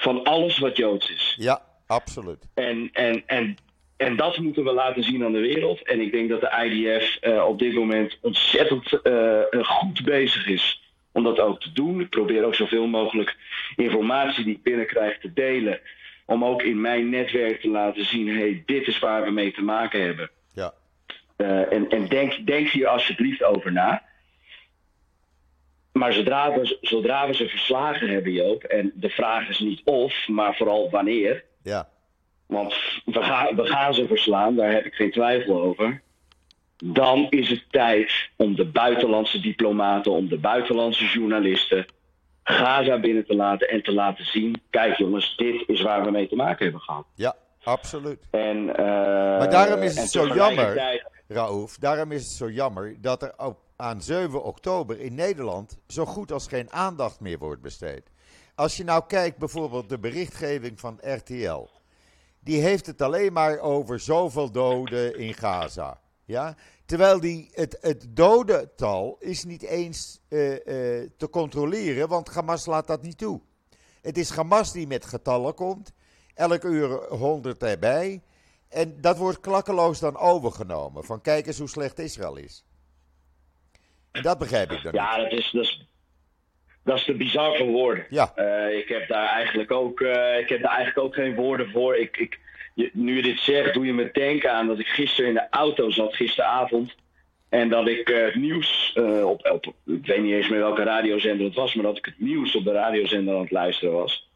van 0.00 0.24
alles 0.24 0.58
wat 0.58 0.76
Joods 0.76 1.10
is. 1.10 1.34
ja, 1.38 1.62
absoluut. 1.86 2.48
En, 2.54 2.90
en, 2.92 3.22
en, 3.26 3.56
en 3.96 4.16
dat 4.16 4.38
moeten 4.38 4.64
we 4.64 4.72
laten 4.72 5.02
zien 5.02 5.24
aan 5.24 5.32
de 5.32 5.40
wereld. 5.40 5.82
En 5.82 6.00
ik 6.00 6.12
denk 6.12 6.28
dat 6.28 6.40
de 6.40 6.64
IDF 6.64 7.16
eh, 7.16 7.44
op 7.44 7.58
dit 7.58 7.74
moment 7.74 8.18
ontzettend 8.20 9.00
eh, 9.02 9.40
goed 9.62 10.02
bezig 10.04 10.46
is 10.46 10.82
om 11.12 11.22
dat 11.22 11.38
ook 11.38 11.60
te 11.60 11.72
doen. 11.72 12.00
Ik 12.00 12.10
probeer 12.10 12.44
ook 12.44 12.54
zoveel 12.54 12.86
mogelijk 12.86 13.36
informatie 13.76 14.44
die 14.44 14.54
ik 14.54 14.62
binnenkrijg 14.62 15.18
te 15.18 15.32
delen. 15.32 15.80
Om 16.26 16.44
ook 16.44 16.62
in 16.62 16.80
mijn 16.80 17.08
netwerk 17.08 17.60
te 17.60 17.68
laten 17.68 18.04
zien: 18.04 18.28
hey, 18.38 18.62
dit 18.66 18.86
is 18.86 18.98
waar 18.98 19.22
we 19.24 19.30
mee 19.30 19.52
te 19.52 19.62
maken 19.62 20.04
hebben. 20.04 20.30
Ja, 20.52 20.74
Eh, 21.36 21.72
en 21.72 21.88
en 21.88 22.08
denk, 22.08 22.46
denk 22.46 22.68
hier 22.68 22.86
alsjeblieft 22.86 23.42
over 23.42 23.72
na. 23.72 24.02
Maar 26.00 26.12
zodra 26.12 26.52
we, 26.52 26.78
zodra 26.80 27.26
we 27.26 27.34
ze 27.34 27.48
verslagen 27.48 28.08
hebben, 28.08 28.32
Joop, 28.32 28.62
en 28.62 28.92
de 28.94 29.08
vraag 29.08 29.48
is 29.48 29.58
niet 29.58 29.80
of, 29.84 30.28
maar 30.28 30.56
vooral 30.56 30.90
wanneer. 30.90 31.44
ja, 31.62 31.88
Want 32.46 32.74
we 33.04 33.22
gaan, 33.22 33.56
we 33.56 33.66
gaan 33.66 33.94
ze 33.94 34.06
verslaan, 34.06 34.56
daar 34.56 34.72
heb 34.72 34.84
ik 34.84 34.94
geen 34.94 35.10
twijfel 35.10 35.60
over. 35.62 36.02
Dan 36.84 37.26
is 37.30 37.48
het 37.48 37.64
tijd 37.70 38.12
om 38.36 38.54
de 38.56 38.64
buitenlandse 38.64 39.40
diplomaten, 39.40 40.12
om 40.12 40.28
de 40.28 40.38
buitenlandse 40.38 41.04
journalisten 41.04 41.86
Gaza 42.44 42.98
binnen 43.00 43.26
te 43.26 43.34
laten 43.34 43.68
en 43.68 43.82
te 43.82 43.92
laten 43.92 44.24
zien: 44.24 44.62
kijk 44.70 44.96
jongens, 44.96 45.36
dit 45.36 45.62
is 45.68 45.80
waar 45.82 46.04
we 46.04 46.10
mee 46.10 46.28
te 46.28 46.36
maken 46.36 46.64
hebben 46.64 46.80
gehad. 46.80 47.04
ja, 47.14 47.34
absoluut. 47.64 48.18
En, 48.30 48.76
eh, 48.76 48.84
Maar 49.38 49.50
daarom 49.50 49.82
is 49.82 49.90
het 49.94 50.02
en 50.02 50.08
zo 50.08 50.26
tegelijkertijd- 50.26 51.08
Raouf, 51.28 51.76
daarom 51.76 52.12
is 52.12 52.22
het 52.22 52.30
zo 52.36 52.50
jammer 52.50 52.96
dat 53.00 53.22
er 53.22 53.32
op, 53.36 53.58
aan 53.80 54.02
7 54.02 54.42
oktober 54.42 55.00
in 55.00 55.14
Nederland 55.14 55.78
zo 55.86 56.06
goed 56.06 56.32
als 56.32 56.46
geen 56.46 56.72
aandacht 56.72 57.20
meer 57.20 57.38
wordt 57.38 57.62
besteed. 57.62 58.10
Als 58.54 58.76
je 58.76 58.84
nou 58.84 59.04
kijkt 59.06 59.38
bijvoorbeeld 59.38 59.88
de 59.88 59.98
berichtgeving 59.98 60.80
van 60.80 60.98
RTL, 61.00 61.68
die 62.40 62.60
heeft 62.60 62.86
het 62.86 63.02
alleen 63.02 63.32
maar 63.32 63.58
over 63.58 64.00
zoveel 64.00 64.50
doden 64.50 65.18
in 65.18 65.34
Gaza. 65.34 66.00
Ja? 66.24 66.56
Terwijl 66.84 67.20
die, 67.20 67.50
het, 67.52 67.78
het 67.80 68.06
dodental 68.08 69.16
is 69.18 69.44
niet 69.44 69.62
eens 69.62 70.20
eh, 70.28 70.52
eh, 70.52 71.10
te 71.16 71.30
controleren, 71.30 72.08
want 72.08 72.28
Hamas 72.28 72.66
laat 72.66 72.86
dat 72.86 73.02
niet 73.02 73.18
toe. 73.18 73.40
Het 74.00 74.18
is 74.18 74.30
Hamas 74.30 74.72
die 74.72 74.86
met 74.86 75.04
getallen 75.04 75.54
komt, 75.54 75.92
elk 76.34 76.64
uur 76.64 76.88
100 77.08 77.62
erbij. 77.62 78.22
En 78.68 79.00
dat 79.00 79.16
wordt 79.16 79.40
klakkeloos 79.40 79.98
dan 79.98 80.16
overgenomen. 80.16 81.04
Van 81.04 81.20
kijk 81.20 81.46
eens 81.46 81.58
hoe 81.58 81.68
slecht 81.68 81.98
Israël 81.98 82.36
is. 82.36 82.64
En 84.12 84.22
dat 84.22 84.38
begrijp 84.38 84.72
ik 84.72 84.82
dan 84.82 84.92
Ja, 84.92 85.16
niet. 85.16 85.30
dat 85.30 85.38
is, 85.38 85.50
dat 85.50 85.64
is, 85.64 85.86
dat 86.84 86.96
is 86.96 87.04
te 87.04 87.14
bizar 87.14 87.56
voor 87.56 87.66
woorden. 87.66 88.06
Ja. 88.10 88.32
Eh, 88.34 88.78
ik, 88.78 88.88
heb 88.88 89.08
daar 89.08 89.28
eigenlijk 89.28 89.70
ook, 89.70 90.00
eh, 90.00 90.38
ik 90.38 90.48
heb 90.48 90.62
daar 90.62 90.74
eigenlijk 90.74 91.06
ook 91.06 91.14
geen 91.14 91.34
woorden 91.34 91.70
voor. 91.70 91.96
Ik, 91.96 92.16
ik, 92.16 92.38
je, 92.74 92.90
nu 92.92 93.16
je 93.16 93.22
dit 93.22 93.38
zegt, 93.38 93.74
doe 93.74 93.86
je 93.86 93.92
me 93.92 94.10
denken 94.12 94.52
aan 94.52 94.66
dat 94.66 94.78
ik 94.78 94.86
gisteren 94.86 95.28
in 95.28 95.34
de 95.34 95.48
auto 95.50 95.90
zat, 95.90 96.14
gisteravond. 96.14 96.94
En 97.48 97.68
dat 97.68 97.88
ik 97.88 98.08
eh, 98.08 98.24
het 98.24 98.34
nieuws 98.34 98.92
op, 99.24 99.50
op, 99.50 99.66
ik 99.86 100.06
weet 100.06 100.22
niet 100.22 100.34
eens 100.34 100.48
meer 100.48 100.58
welke 100.58 100.82
radiozender 100.82 101.46
het 101.46 101.54
was, 101.54 101.74
maar 101.74 101.84
dat 101.84 101.96
ik 101.96 102.04
het 102.04 102.20
nieuws 102.20 102.56
op 102.56 102.64
de 102.64 102.72
radiozender 102.72 103.34
aan 103.34 103.40
het 103.40 103.50
luisteren 103.50 103.94
was. 103.94 104.28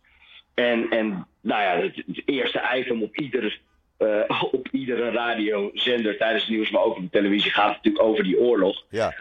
En, 0.54 0.90
en 0.90 1.26
nou 1.40 1.62
ja, 1.62 1.82
het, 1.82 1.96
het 1.96 2.22
eerste 2.24 2.62
item 2.74 3.02
op 3.02 3.16
ieder, 3.16 3.60
eh, 3.96 4.42
op 4.52 4.68
iedere 4.72 5.10
radiozender 5.10 6.16
tijdens 6.16 6.42
het 6.42 6.52
nieuws, 6.52 6.70
maar 6.70 6.82
ook 6.82 6.96
op 6.96 7.02
de 7.02 7.10
televisie, 7.10 7.50
gaat 7.50 7.68
natuurlijk 7.68 8.04
over 8.04 8.24
die 8.24 8.38
oorlog. 8.38 8.84
Ja, 8.90 9.14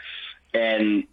En 0.53 1.07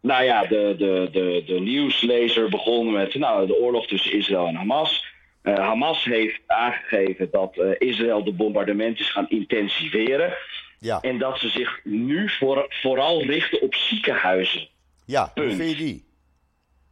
nou 0.00 0.24
ja, 0.24 0.46
de, 0.46 0.74
de, 0.78 1.08
de, 1.12 1.42
de 1.46 1.60
nieuwslezer 1.60 2.48
begon 2.48 2.92
met 2.92 3.14
nou, 3.14 3.46
de 3.46 3.56
oorlog 3.60 3.86
tussen 3.86 4.12
Israël 4.12 4.46
en 4.46 4.54
Hamas. 4.54 5.04
Eh, 5.42 5.54
Hamas 5.54 6.04
heeft 6.04 6.40
aangegeven 6.46 7.28
dat 7.30 7.56
eh, 7.56 7.88
Israël 7.88 8.24
de 8.24 8.32
bombardementen 8.32 9.04
is 9.04 9.10
gaan 9.10 9.28
intensiveren. 9.28 10.34
ja, 10.78 11.00
En 11.00 11.18
dat 11.18 11.38
ze 11.38 11.48
zich 11.48 11.80
nu 11.84 12.28
voor, 12.28 12.66
vooral 12.68 13.22
richten 13.22 13.60
op 13.62 13.74
ziekenhuizen. 13.74 14.68
ja. 15.06 15.30
Hoe 15.34 15.44
punt. 15.44 15.56
vind 15.56 15.70
je 15.70 15.76
die? 15.84 16.04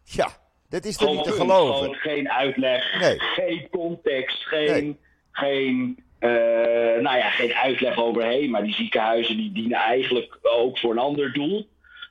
Ja, 0.04 0.28
dat 0.68 0.84
is 0.84 0.96
toch 0.96 1.10
niet 1.14 1.24
te 1.24 1.30
punt. 1.30 1.40
geloven? 1.40 1.74
Gewoon 1.74 1.94
geen 1.94 2.30
uitleg, 2.30 3.00
Nee. 3.00 3.18
geen 3.20 3.68
context, 3.70 4.46
geen, 4.46 4.66
Nee. 4.82 4.96
geen, 5.32 6.04
eh, 6.20 7.02
nou 7.02 7.16
ja, 7.16 7.30
geen 7.30 7.54
uitleg 7.54 7.98
overheen. 7.98 8.50
Maar 8.50 8.64
die 8.64 8.74
ziekenhuizen 8.74 9.36
die 9.36 9.52
dienen 9.52 9.78
eigenlijk 9.78 10.38
ook 10.42 10.78
voor 10.78 10.90
een 10.90 10.98
ander 10.98 11.32
doel. 11.32 11.68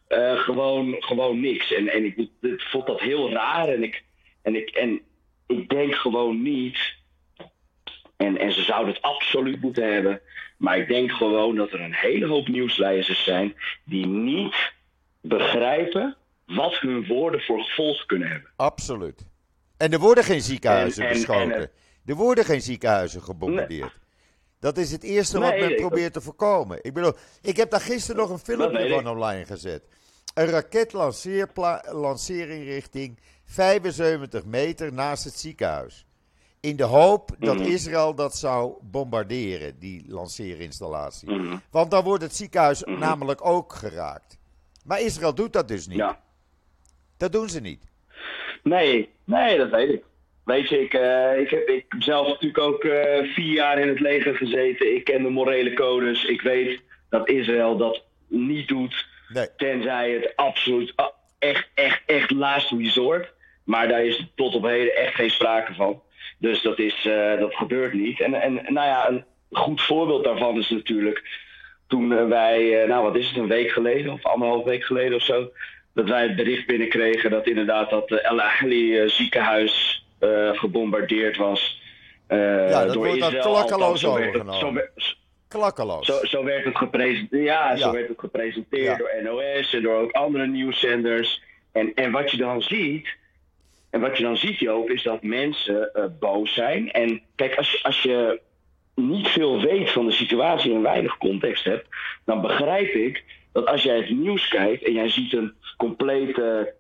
Eh, 0.08 0.38
gewoon, 0.38 0.96
gewoon 1.00 1.40
niks. 1.40 1.74
En, 1.74 1.88
en 1.88 2.06
ik, 2.06 2.18
ik 2.42 2.62
vond 2.62 2.88
dat 2.88 3.00
heel 3.00 3.32
raar. 3.32 3.68
En 3.68 3.84
ik, 3.84 4.04
en 4.42 4.56
ik, 4.56 4.70
en 4.70 5.02
ik 5.48 5.70
denk 5.70 5.96
gewoon 5.96 6.42
niet. 6.42 6.78
En, 8.18 8.38
en 8.38 8.52
ze 8.52 8.62
zouden 8.64 8.94
het 8.94 9.02
absoluut 9.04 9.62
moeten 9.62 9.94
hebben. 9.94 10.22
Maar 10.58 10.78
ik 10.78 10.88
denk 10.88 11.12
gewoon 11.12 11.56
dat 11.56 11.72
er 11.72 11.82
een 11.82 11.94
hele 11.94 12.26
hoop 12.28 12.48
nieuwslezers 12.48 13.24
zijn 13.24 13.56
die 13.84 14.06
niet 14.06 14.56
begrijpen 15.22 16.18
wat 16.46 16.80
hun 16.80 17.06
woorden 17.06 17.42
voor 17.42 17.64
gevolg 17.64 18.06
kunnen 18.06 18.28
hebben. 18.28 18.50
Absoluut. 18.56 19.28
En 19.78 19.92
er 19.92 20.00
worden 20.00 20.24
geen 20.24 20.42
ziekenhuizen 20.42 21.04
En- 21.04 21.10
en- 21.10 21.16
beschoten. 21.16 21.54
en 21.56 21.72
er 22.10 22.16
worden 22.16 22.46
geen 22.46 22.62
ziekenhuizen 22.62 23.22
gebombardeerd. 23.24 24.00
Dat 24.60 24.78
is 24.78 24.92
het 24.92 25.04
eerste 25.04 25.40
wat 25.40 25.58
men 25.60 25.76
probeert 25.76 26.14
te 26.14 26.22
voorkomen. 26.22 26.80
Ik 26.82 26.94
bedoel, 26.94 27.14
ik 27.42 27.58
heb 27.58 27.70
daar 27.70 27.82
gisteren 27.82 28.22
nog 28.22 28.30
een 28.30 28.40
filmpje 28.40 28.90
van 28.90 29.08
online 29.08 29.46
gezet. 29.46 29.84
Een 30.34 30.46
raketlanceering 30.46 32.64
richting 32.64 33.20
75 33.46 34.46
meter 34.46 34.94
naast 34.94 35.24
het 35.24 35.40
ziekenhuis. 35.40 36.06
In 36.60 36.76
de 36.76 36.84
hoop 36.84 37.36
dat 37.40 37.56
Mhm. 37.56 37.66
Israël 37.66 38.16
dat 38.16 38.38
zou 38.38 38.74
bombarderen, 38.82 39.80
die 39.80 40.04
lanceerinstallatie. 40.08 41.32
Mhm. 41.32 41.58
Want 41.72 41.92
dan 41.92 42.04
wordt 42.04 42.24
het 42.24 42.36
ziekenhuis 42.36 42.84
namelijk 42.84 43.46
ook 43.46 43.74
geraakt. 43.74 44.38
Maar 44.86 45.02
Israël 45.02 45.36
doet 45.36 45.54
dat 45.54 45.68
dus 45.68 45.88
niet. 45.88 45.98
Ja. 45.98 46.20
Dat 47.18 47.32
doen 47.32 47.50
ze 47.50 47.60
niet. 47.60 47.84
Nee, 48.64 49.10
nee, 49.24 49.58
dat 49.58 49.70
weet 49.70 49.90
ik. 49.90 50.04
Weet 50.50 50.70
je, 50.70 50.82
ik, 50.82 50.94
eh, 50.94 51.40
ik 51.40 51.50
heb 51.50 51.68
ik 51.68 51.86
zelf 52.00 52.28
natuurlijk 52.28 52.60
ook 52.60 52.84
eh, 52.84 53.24
vier 53.34 53.54
jaar 53.54 53.80
in 53.80 53.88
het 53.88 54.00
leger 54.00 54.36
gezeten. 54.36 54.96
Ik 54.96 55.04
ken 55.04 55.24
de 55.24 55.30
morele 55.30 55.74
codes. 55.74 56.26
Ik 56.26 56.42
weet 56.42 56.82
dat 57.10 57.30
Israël 57.30 57.78
dat 57.78 58.04
niet 58.28 58.68
doet. 58.68 59.08
Nee. 59.28 59.48
Tenzij 59.58 60.12
het 60.12 60.36
absoluut 60.36 60.94
ah, 60.96 61.08
echt, 61.40 61.70
echt, 61.74 62.02
echt 62.06 62.32
last 62.32 62.72
resort. 62.72 63.34
Maar 63.64 63.88
daar 63.88 64.06
is 64.06 64.28
tot 64.36 64.56
op 64.56 64.64
heden 64.64 64.96
echt 64.96 65.16
geen 65.16 65.30
sprake 65.30 65.74
van. 65.74 66.02
Dus 66.38 66.62
dat, 66.62 66.80
is, 66.80 67.06
uh, 67.06 67.40
dat 67.40 67.56
gebeurt 67.56 67.94
niet. 67.94 68.20
En, 68.20 68.34
en 68.34 68.54
nou 68.54 68.88
ja, 68.88 69.10
een 69.10 69.26
goed 69.52 69.82
voorbeeld 69.82 70.24
daarvan 70.24 70.58
is 70.58 70.70
natuurlijk 70.70 71.24
toen 71.88 72.28
wij, 72.30 72.86
nou 72.88 73.04
wat 73.04 73.16
is 73.16 73.28
het, 73.28 73.38
een 73.38 73.48
week 73.48 73.72
geleden 73.72 74.14
of 74.14 74.26
anderhalf 74.26 74.64
week 74.64 74.84
geleden 74.84 75.16
of 75.16 75.24
zo, 75.24 75.52
dat 75.94 76.10
wij 76.10 76.24
het 76.24 76.36
bericht 76.36 76.68
binnenkregen 76.68 77.32
dat 77.32 77.48
inderdaad 77.48 77.90
dat 77.90 78.12
El 78.12 78.42
Ahli 78.42 79.10
ziekenhuis 79.10 79.99
gebombardeerd 80.54 81.38
was. 81.38 81.82
ja, 82.28 82.86
dat 82.86 82.94
door 82.94 83.06
wordt 83.06 83.22
Israël. 83.22 83.42
klakkeloos 83.42 84.06
overgenomen. 84.06 84.90
Klakkeloos. 85.48 86.06
Zo, 86.06 86.26
zo 86.26 86.44
werd 86.44 86.66
het 86.66 86.78
gepresenteerd, 86.78 87.44
ja, 87.44 87.76
zo 87.76 87.92
werd 87.92 88.08
het 88.08 88.20
gepresenteerd 88.20 88.98
door 88.98 89.12
NOS 89.24 89.74
en 89.74 89.82
door 89.82 89.96
ook 89.96 90.12
andere 90.12 90.48
nieuwszenders. 90.48 91.42
En, 91.72 91.94
en 91.94 92.12
wat 92.12 92.32
je 92.32 92.38
dan 92.38 92.62
ziet, 92.62 93.18
en 93.90 94.02
wat 94.02 94.18
je 94.18 94.24
dan 94.24 94.38
ziet, 94.38 94.60
Joop, 94.60 94.90
is 94.90 95.04
dat 95.04 95.24
mensen 95.24 95.92
uh, 95.96 96.06
boos 96.20 96.54
zijn. 96.54 96.92
En 96.92 97.22
kijk, 97.36 97.56
als 97.56 97.84
als 97.84 98.02
je 98.02 98.42
niet 98.96 99.28
veel 99.28 99.62
weet 99.62 99.92
van 99.92 100.06
de 100.06 100.12
situatie 100.12 100.74
en 100.74 100.82
weinig 100.82 101.18
context 101.18 101.64
hebt, 101.64 101.88
dan 102.26 102.42
begrijp 102.42 102.94
ik 102.94 103.24
dat 103.52 103.66
als 103.66 103.84
jij 103.84 103.98
het 103.98 104.10
nieuws 104.10 104.48
kijkt 104.48 104.84
en 104.84 104.94
jij 104.94 105.10
ziet 105.10 105.34
een 105.34 105.54
complete, 105.78 106.74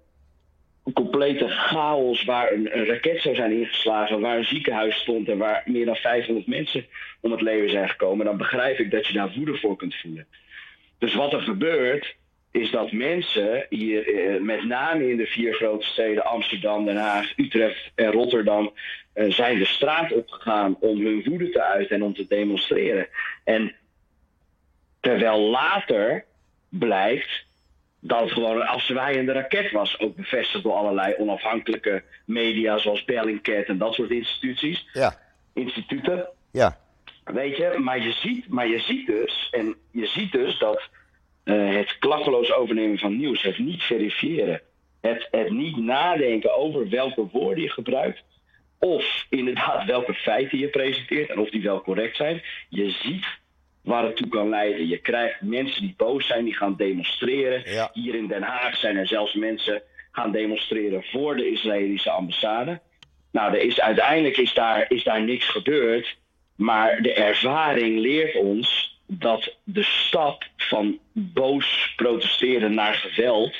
complete 0.93 1.47
chaos 1.47 2.23
waar 2.23 2.51
een, 2.51 2.77
een, 2.77 2.85
raket 2.85 3.21
zou 3.21 3.35
zijn 3.35 3.51
ingeslagen, 3.51 4.19
waar 4.19 4.37
een 4.37 4.45
ziekenhuis 4.45 4.95
stond 4.95 5.29
en 5.29 5.37
waar 5.37 5.63
meer 5.65 5.85
dan 5.85 5.95
500 5.95 6.47
mensen 6.47 6.85
om 7.21 7.31
het 7.31 7.41
leven 7.41 7.69
zijn 7.69 7.89
gekomen, 7.89 8.25
dan 8.25 8.37
begrijp 8.37 8.79
ik 8.79 8.91
dat 8.91 9.07
je 9.07 9.13
daar 9.13 9.33
woede 9.35 9.57
voor 9.57 9.75
kunt 9.75 9.95
voelen. 9.95 10.27
Dus 10.97 11.13
wat 11.13 11.33
er 11.33 11.41
gebeurt, 11.41 12.15
is 12.51 12.71
dat 12.71 12.91
mensen 12.91 13.65
hier, 13.69 14.15
eh, 14.15 14.41
met 14.41 14.63
name 14.63 15.09
in 15.09 15.17
de 15.17 15.25
vier 15.25 15.53
grote 15.53 15.85
steden 15.85 16.25
Amsterdam, 16.25 16.85
Den 16.85 16.97
Haag, 16.97 17.37
Utrecht 17.37 17.91
en 17.95 18.11
Rotterdam, 18.11 18.73
eh, 19.13 19.31
zijn 19.31 19.57
de 19.57 19.65
straat 19.65 20.11
opgegaan 20.11 20.75
om 20.79 21.05
hun 21.05 21.23
woede 21.25 21.49
te 21.49 21.63
uiten 21.63 21.95
en 21.95 22.03
om 22.03 22.13
te 22.13 22.27
demonstreren. 22.27 23.07
En 23.43 23.75
terwijl 24.99 25.39
later 25.39 26.25
blijkt 26.69 27.45
dat 27.99 28.19
het 28.19 28.31
gewoon 28.31 28.55
een 28.55 28.67
afzwaaiende 28.67 29.31
raket 29.31 29.71
was, 29.71 29.99
ook 29.99 30.15
bevestigd 30.15 30.63
door 30.63 30.73
allerlei 30.73 31.15
onafhankelijke 31.17 32.03
media 32.25 32.77
zoals 32.77 33.05
Bellingcat 33.05 33.65
en 33.65 33.77
dat 33.77 33.93
soort 33.93 34.09
instituties, 34.09 34.87
ja. 34.93 35.17
instituten. 35.53 36.27
Ja. 36.51 36.77
Weet 37.23 37.57
je, 37.57 37.75
maar 37.77 37.99
je 38.03 38.11
ziet, 38.11 38.49
maar 38.49 38.67
je 38.67 38.79
ziet 38.79 39.07
dus, 39.07 39.47
en 39.51 39.75
je 39.91 40.05
ziet 40.05 40.31
dus 40.31 40.59
dat 40.59 40.89
uh, 41.43 41.75
het 41.75 41.97
klakkeloos 41.99 42.51
overnemen 42.51 42.97
van 42.97 43.17
nieuws, 43.17 43.41
het 43.41 43.57
niet 43.57 43.83
verifiëren, 43.83 44.61
het, 45.01 45.27
het 45.31 45.49
niet 45.49 45.77
nadenken 45.77 46.55
over 46.55 46.89
welke 46.89 47.27
woorden 47.31 47.63
je 47.63 47.69
gebruikt, 47.69 48.23
of 48.79 49.25
inderdaad 49.29 49.85
welke 49.85 50.13
feiten 50.13 50.57
je 50.57 50.67
presenteert 50.67 51.29
en 51.29 51.39
of 51.39 51.49
die 51.49 51.61
wel 51.61 51.81
correct 51.81 52.15
zijn. 52.15 52.41
Je 52.69 52.89
ziet 52.89 53.25
waar 53.89 54.03
het 54.03 54.15
toe 54.15 54.27
kan 54.27 54.49
leiden. 54.49 54.87
Je 54.87 54.97
krijgt 54.97 55.41
mensen 55.41 55.81
die 55.81 55.93
boos 55.97 56.27
zijn, 56.27 56.45
die 56.45 56.55
gaan 56.55 56.75
demonstreren. 56.75 57.89
Hier 57.93 58.15
in 58.15 58.27
Den 58.27 58.41
Haag 58.41 58.77
zijn 58.77 58.97
er 58.97 59.07
zelfs 59.07 59.33
mensen 59.33 59.81
gaan 60.11 60.31
demonstreren 60.31 61.03
voor 61.03 61.35
de 61.35 61.51
Israëlische 61.51 62.09
ambassade. 62.09 62.79
Nou, 63.31 63.53
er 63.53 63.61
is, 63.61 63.81
uiteindelijk 63.81 64.37
is 64.37 64.53
daar, 64.53 64.85
is 64.89 65.03
daar 65.03 65.21
niks 65.21 65.45
gebeurd. 65.45 66.17
Maar 66.55 67.01
de 67.01 67.13
ervaring 67.13 67.99
leert 67.99 68.35
ons 68.35 68.99
dat 69.05 69.55
de 69.63 69.83
stap 69.83 70.43
van 70.57 70.99
boos 71.11 71.93
protesteren 71.95 72.73
naar 72.73 72.93
geweld 72.93 73.53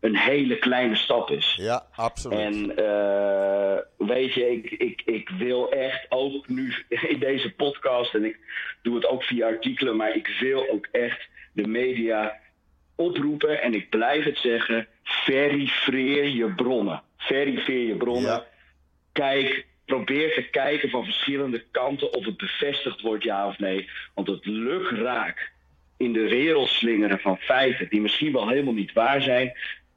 een 0.00 0.16
hele 0.16 0.58
kleine 0.58 0.96
stap 0.96 1.30
is. 1.30 1.54
Ja, 1.58 1.86
absoluut. 1.94 2.38
En 2.38 2.54
uh, 2.78 4.08
weet 4.08 4.32
je, 4.32 4.50
ik, 4.52 4.70
ik, 4.70 5.02
ik 5.04 5.28
wil 5.28 5.70
echt 5.70 6.06
ook 6.08 6.48
nu 6.48 6.74
in 7.12 7.18
deze 7.18 7.54
podcast, 7.54 8.14
en 8.14 8.24
ik 8.24 8.38
doe 8.82 8.94
het 8.94 9.06
ook 9.06 9.22
via 9.22 9.46
artikelen, 9.46 9.96
maar 9.96 10.16
ik 10.16 10.36
wil 10.40 10.68
ook 10.70 10.88
echt 10.92 11.28
de 11.52 11.66
media 11.66 12.38
oproepen, 12.94 13.62
en 13.62 13.74
ik 13.74 13.90
blijf 13.90 14.24
het 14.24 14.38
zeggen, 14.38 14.86
verifieer 15.02 16.28
je 16.28 16.52
bronnen. 16.54 17.02
Verifieer 17.16 17.86
je 17.86 17.96
bronnen. 17.96 18.44
Kijk 19.12 19.66
probeer 19.90 20.34
te 20.34 20.42
kijken 20.50 20.90
van 20.90 21.04
verschillende 21.04 21.64
kanten 21.70 22.12
of 22.12 22.24
het 22.24 22.36
bevestigd 22.36 23.00
wordt 23.00 23.24
ja 23.24 23.46
of 23.46 23.58
nee. 23.58 23.88
Want 24.14 24.26
het 24.26 24.46
lukraak 24.46 25.52
in 25.96 26.12
de 26.12 26.28
wereld 26.28 26.68
slingeren 26.68 27.18
van 27.18 27.36
feiten 27.36 27.88
die 27.88 28.00
misschien 28.00 28.32
wel 28.32 28.48
helemaal 28.48 28.74
niet 28.74 28.92
waar 28.92 29.22
zijn, 29.22 29.52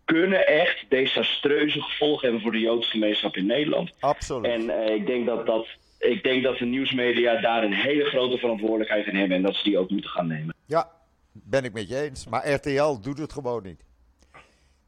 kunnen 0.06 0.48
echt 0.48 0.86
desastreuze 0.90 1.82
gevolgen 1.82 2.24
hebben 2.24 2.42
voor 2.42 2.52
de 2.52 2.60
Joodse 2.60 2.90
gemeenschap 2.90 3.36
in 3.36 3.46
Nederland. 3.46 3.92
Absoluut. 4.00 4.46
En 4.46 4.62
uh, 4.62 4.96
ik 4.96 5.06
denk 5.06 5.26
dat 5.26 5.46
dat. 5.46 5.68
Ik 6.00 6.24
denk 6.24 6.44
dat 6.44 6.58
de 6.58 6.66
nieuwsmedia 6.66 7.42
daar 7.42 7.64
een 7.64 7.74
hele 7.74 8.04
grote 8.04 8.38
verantwoordelijkheid 8.38 9.08
in 9.08 9.16
hebben 9.16 9.38
en 9.38 9.44
dat 9.44 9.56
ze 9.56 9.64
die 9.64 9.78
ook 9.78 9.90
moeten 9.90 10.10
gaan 10.10 10.28
nemen. 10.28 10.56
Ja, 10.66 10.92
ben 11.32 11.64
ik 11.64 11.74
met 11.74 11.90
je 11.90 12.02
eens. 12.02 12.28
Maar 12.28 12.50
RTL 12.50 13.00
doet 13.00 13.18
het 13.18 13.34
gewoon 13.34 13.64
niet. 13.64 13.84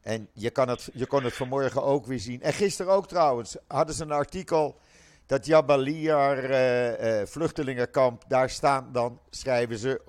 En 0.01 0.28
je, 0.34 0.49
kan 0.49 0.69
het, 0.69 0.89
je 0.93 1.06
kon 1.06 1.23
het 1.23 1.34
vanmorgen 1.34 1.84
ook 1.84 2.06
weer 2.06 2.19
zien. 2.19 2.41
En 2.41 2.54
gisteren 2.54 2.91
ook 2.91 3.08
trouwens 3.08 3.58
hadden 3.67 3.95
ze 3.95 4.04
een 4.04 4.12
artikel 4.12 4.80
dat 5.25 5.45
Jabaliar 5.45 6.49
uh, 6.49 7.19
uh, 7.19 7.25
vluchtelingenkamp, 7.25 8.23
daar 8.28 8.49
staan 8.49 8.89
dan, 8.91 9.19
schrijven 9.30 9.78
ze, 9.78 10.01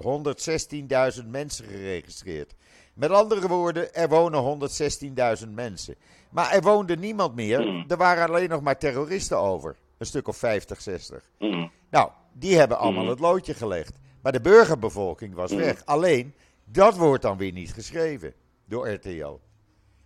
116.000 1.22 1.26
mensen 1.28 1.64
geregistreerd. 1.64 2.54
Met 2.96 3.10
andere 3.10 3.48
woorden, 3.48 3.94
er 3.94 4.08
wonen 4.08 4.70
116.000 5.46 5.48
mensen. 5.54 5.94
Maar 6.30 6.52
er 6.52 6.62
woonde 6.62 6.96
niemand 6.96 7.34
meer. 7.34 7.60
Mm. 7.60 7.84
Er 7.88 7.96
waren 7.96 8.28
alleen 8.28 8.48
nog 8.48 8.60
maar 8.60 8.78
terroristen 8.78 9.38
over. 9.38 9.76
Een 9.98 10.06
stuk 10.06 10.28
of 10.28 10.36
50, 10.36 10.80
60. 10.80 11.22
Mm. 11.38 11.70
Nou, 11.90 12.10
die 12.32 12.56
hebben 12.56 12.78
allemaal 12.78 13.02
mm. 13.02 13.08
het 13.08 13.20
loodje 13.20 13.54
gelegd. 13.54 13.98
Maar 14.22 14.32
de 14.32 14.40
burgerbevolking 14.40 15.34
was 15.34 15.52
weg. 15.52 15.84
Alleen, 15.84 16.34
dat 16.64 16.96
wordt 16.96 17.22
dan 17.22 17.36
weer 17.36 17.52
niet 17.52 17.72
geschreven 17.72 18.34
door 18.64 18.88
RTL. 18.88 19.40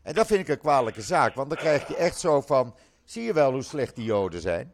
En 0.03 0.15
dat 0.15 0.27
vind 0.27 0.41
ik 0.41 0.49
een 0.49 0.59
kwalijke 0.59 1.03
zaak. 1.03 1.35
Want 1.35 1.49
dan 1.49 1.59
krijg 1.59 1.89
je 1.89 1.97
echt 1.97 2.19
zo 2.19 2.41
van, 2.41 2.75
zie 3.05 3.23
je 3.23 3.33
wel 3.33 3.53
hoe 3.53 3.63
slecht 3.63 3.97
die 3.97 4.05
Joden 4.05 4.41
zijn? 4.41 4.73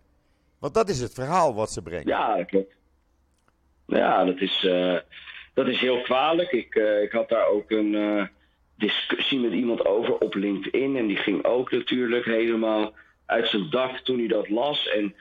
Want 0.59 0.74
dat 0.74 0.88
is 0.88 1.00
het 1.00 1.12
verhaal 1.12 1.55
wat 1.55 1.70
ze 1.72 1.83
brengen. 1.83 2.07
Ja, 2.07 2.37
dat 2.37 2.46
klopt. 2.46 2.74
Ja, 3.87 4.24
dat 4.24 4.40
is, 4.40 4.62
uh, 4.62 4.98
dat 5.57 5.69
is 5.69 5.81
heel 5.81 6.01
kwalijk. 6.01 6.53
Ik, 6.53 6.75
uh, 6.75 7.03
ik 7.03 7.12
had 7.12 7.29
daar 7.29 7.47
ook 7.47 7.71
een 7.71 7.92
uh, 7.92 8.25
discussie 8.77 9.38
met 9.38 9.53
iemand 9.53 9.85
over 9.85 10.19
op 10.19 10.35
LinkedIn. 10.35 10.97
En 10.97 11.07
die 11.07 11.16
ging 11.16 11.45
ook 11.45 11.71
natuurlijk 11.71 12.25
helemaal 12.25 12.95
uit 13.27 13.49
zijn 13.49 13.71
dak 13.71 13.99
toen 13.99 14.19
hij 14.19 14.29
dat 14.29 14.49
las. 14.49 14.88
En 14.88 15.14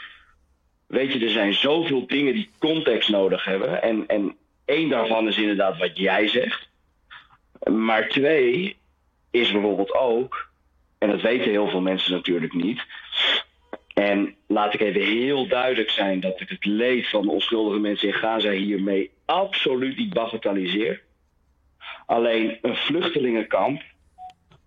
weet 0.87 1.13
je, 1.13 1.19
er 1.19 1.29
zijn 1.29 1.53
zoveel 1.53 2.07
dingen 2.07 2.33
die 2.33 2.49
context 2.59 3.09
nodig 3.09 3.45
hebben. 3.45 3.81
En, 3.81 4.07
en 4.07 4.35
één 4.65 4.89
daarvan 4.89 5.27
is 5.27 5.37
inderdaad 5.37 5.77
wat 5.77 5.97
jij 5.97 6.27
zegt. 6.27 6.69
Maar 7.71 8.09
twee 8.09 8.77
is 9.31 9.51
bijvoorbeeld 9.51 9.93
ook, 9.93 10.49
en 10.97 11.09
dat 11.09 11.21
weten 11.21 11.51
heel 11.51 11.69
veel 11.69 11.81
mensen 11.81 12.11
natuurlijk 12.11 12.53
niet 12.53 12.85
en 13.95 14.35
laat 14.47 14.73
ik 14.73 14.81
even 14.81 15.01
heel 15.01 15.47
duidelijk 15.47 15.89
zijn 15.89 16.19
dat 16.19 16.41
ik 16.41 16.49
het 16.49 16.65
leed 16.65 17.09
van 17.09 17.27
onschuldige 17.27 17.79
mensen 17.79 18.07
in 18.07 18.13
Gaza 18.13 18.49
hiermee 18.49 19.11
absoluut 19.25 19.97
niet 19.97 20.13
bagatelliseer. 20.13 21.01
Alleen 22.05 22.57
een 22.61 22.75
vluchtelingenkamp. 22.75 23.81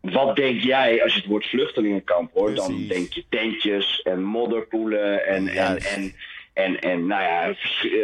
Wat 0.00 0.36
denk 0.36 0.60
jij 0.60 1.02
als 1.02 1.12
je 1.12 1.20
het 1.20 1.28
woord 1.28 1.46
vluchtelingenkamp 1.46 2.32
hoort? 2.32 2.56
Dan 2.56 2.86
denk 2.86 3.12
je 3.12 3.24
tentjes 3.28 4.02
en 4.02 4.22
modderpoelen 4.22 5.26
en, 5.26 5.48
en, 5.48 5.76
en, 5.76 6.14
en, 6.52 6.80
en, 6.80 7.06
nou 7.06 7.22
ja, 7.22 7.54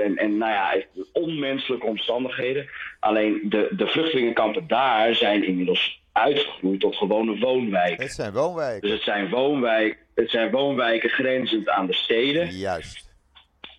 en, 0.03 0.17
en 0.17 0.39
nou 0.39 0.53
ja, 0.53 0.83
onmenselijke 1.13 1.87
omstandigheden. 1.87 2.69
Alleen 3.01 3.41
de, 3.45 3.69
de 3.71 3.87
vluchtelingenkampen 3.87 4.67
daar 4.67 5.15
zijn 5.15 5.45
inmiddels 5.45 6.03
uitgegroeid 6.15 6.81
tot 6.81 6.97
gewone 6.97 7.39
woonwijken. 7.39 8.05
Het 8.05 8.15
zijn 8.15 8.33
woonwijken. 8.33 8.81
Dus 8.81 8.91
het 8.91 9.03
zijn 9.03 9.29
woonwijken, 9.29 9.99
het 10.15 10.31
zijn 10.31 10.51
woonwijken 10.51 11.11
grenzend 11.11 11.69
aan 11.69 11.87
de 11.87 11.95
steden. 11.95 12.51
Juist. 12.51 13.13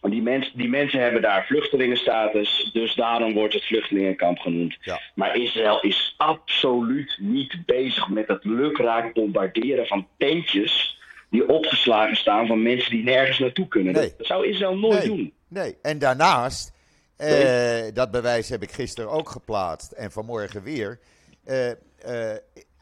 Die, 0.02 0.22
mens, 0.22 0.52
die 0.54 0.70
mensen 0.70 1.00
hebben 1.00 1.22
daar 1.22 1.46
vluchtelingenstatus, 1.46 2.70
dus 2.74 2.96
daarom 2.96 3.34
wordt 3.34 3.54
het 3.54 3.66
vluchtelingenkamp 3.66 4.40
genoemd. 4.40 4.78
Ja. 4.80 5.02
Maar 5.16 5.36
Israël 5.36 5.82
is 5.82 6.14
absoluut 6.18 7.18
niet 7.20 7.66
bezig 7.66 8.10
met 8.10 8.28
het 8.28 8.44
lukraak 8.44 9.14
bombarderen 9.14 9.88
van 9.88 10.08
tentjes 10.18 11.00
die 11.30 11.50
opgeslagen 11.50 12.16
staan 12.16 12.48
van 12.48 12.64
mensen 12.64 12.92
die 12.92 13.04
nergens 13.04 13.40
naartoe 13.40 13.68
kunnen. 13.68 13.94
Nee. 13.94 14.14
Dat 14.18 14.28
zou 14.28 14.48
Israël 14.48 14.78
nooit 14.78 14.98
nee. 14.98 15.08
doen. 15.08 15.34
Nee, 15.48 15.76
en 15.82 16.00
daarnaast, 16.00 16.74
eh, 17.18 17.84
dat 17.94 18.12
bewijs 18.12 18.50
heb 18.50 18.62
ik 18.62 18.72
gisteren 18.72 19.12
ook 19.12 19.30
geplaatst 19.30 19.92
en 19.92 20.12
vanmorgen 20.12 20.64
weer. 20.64 21.00
Uh, 21.48 21.72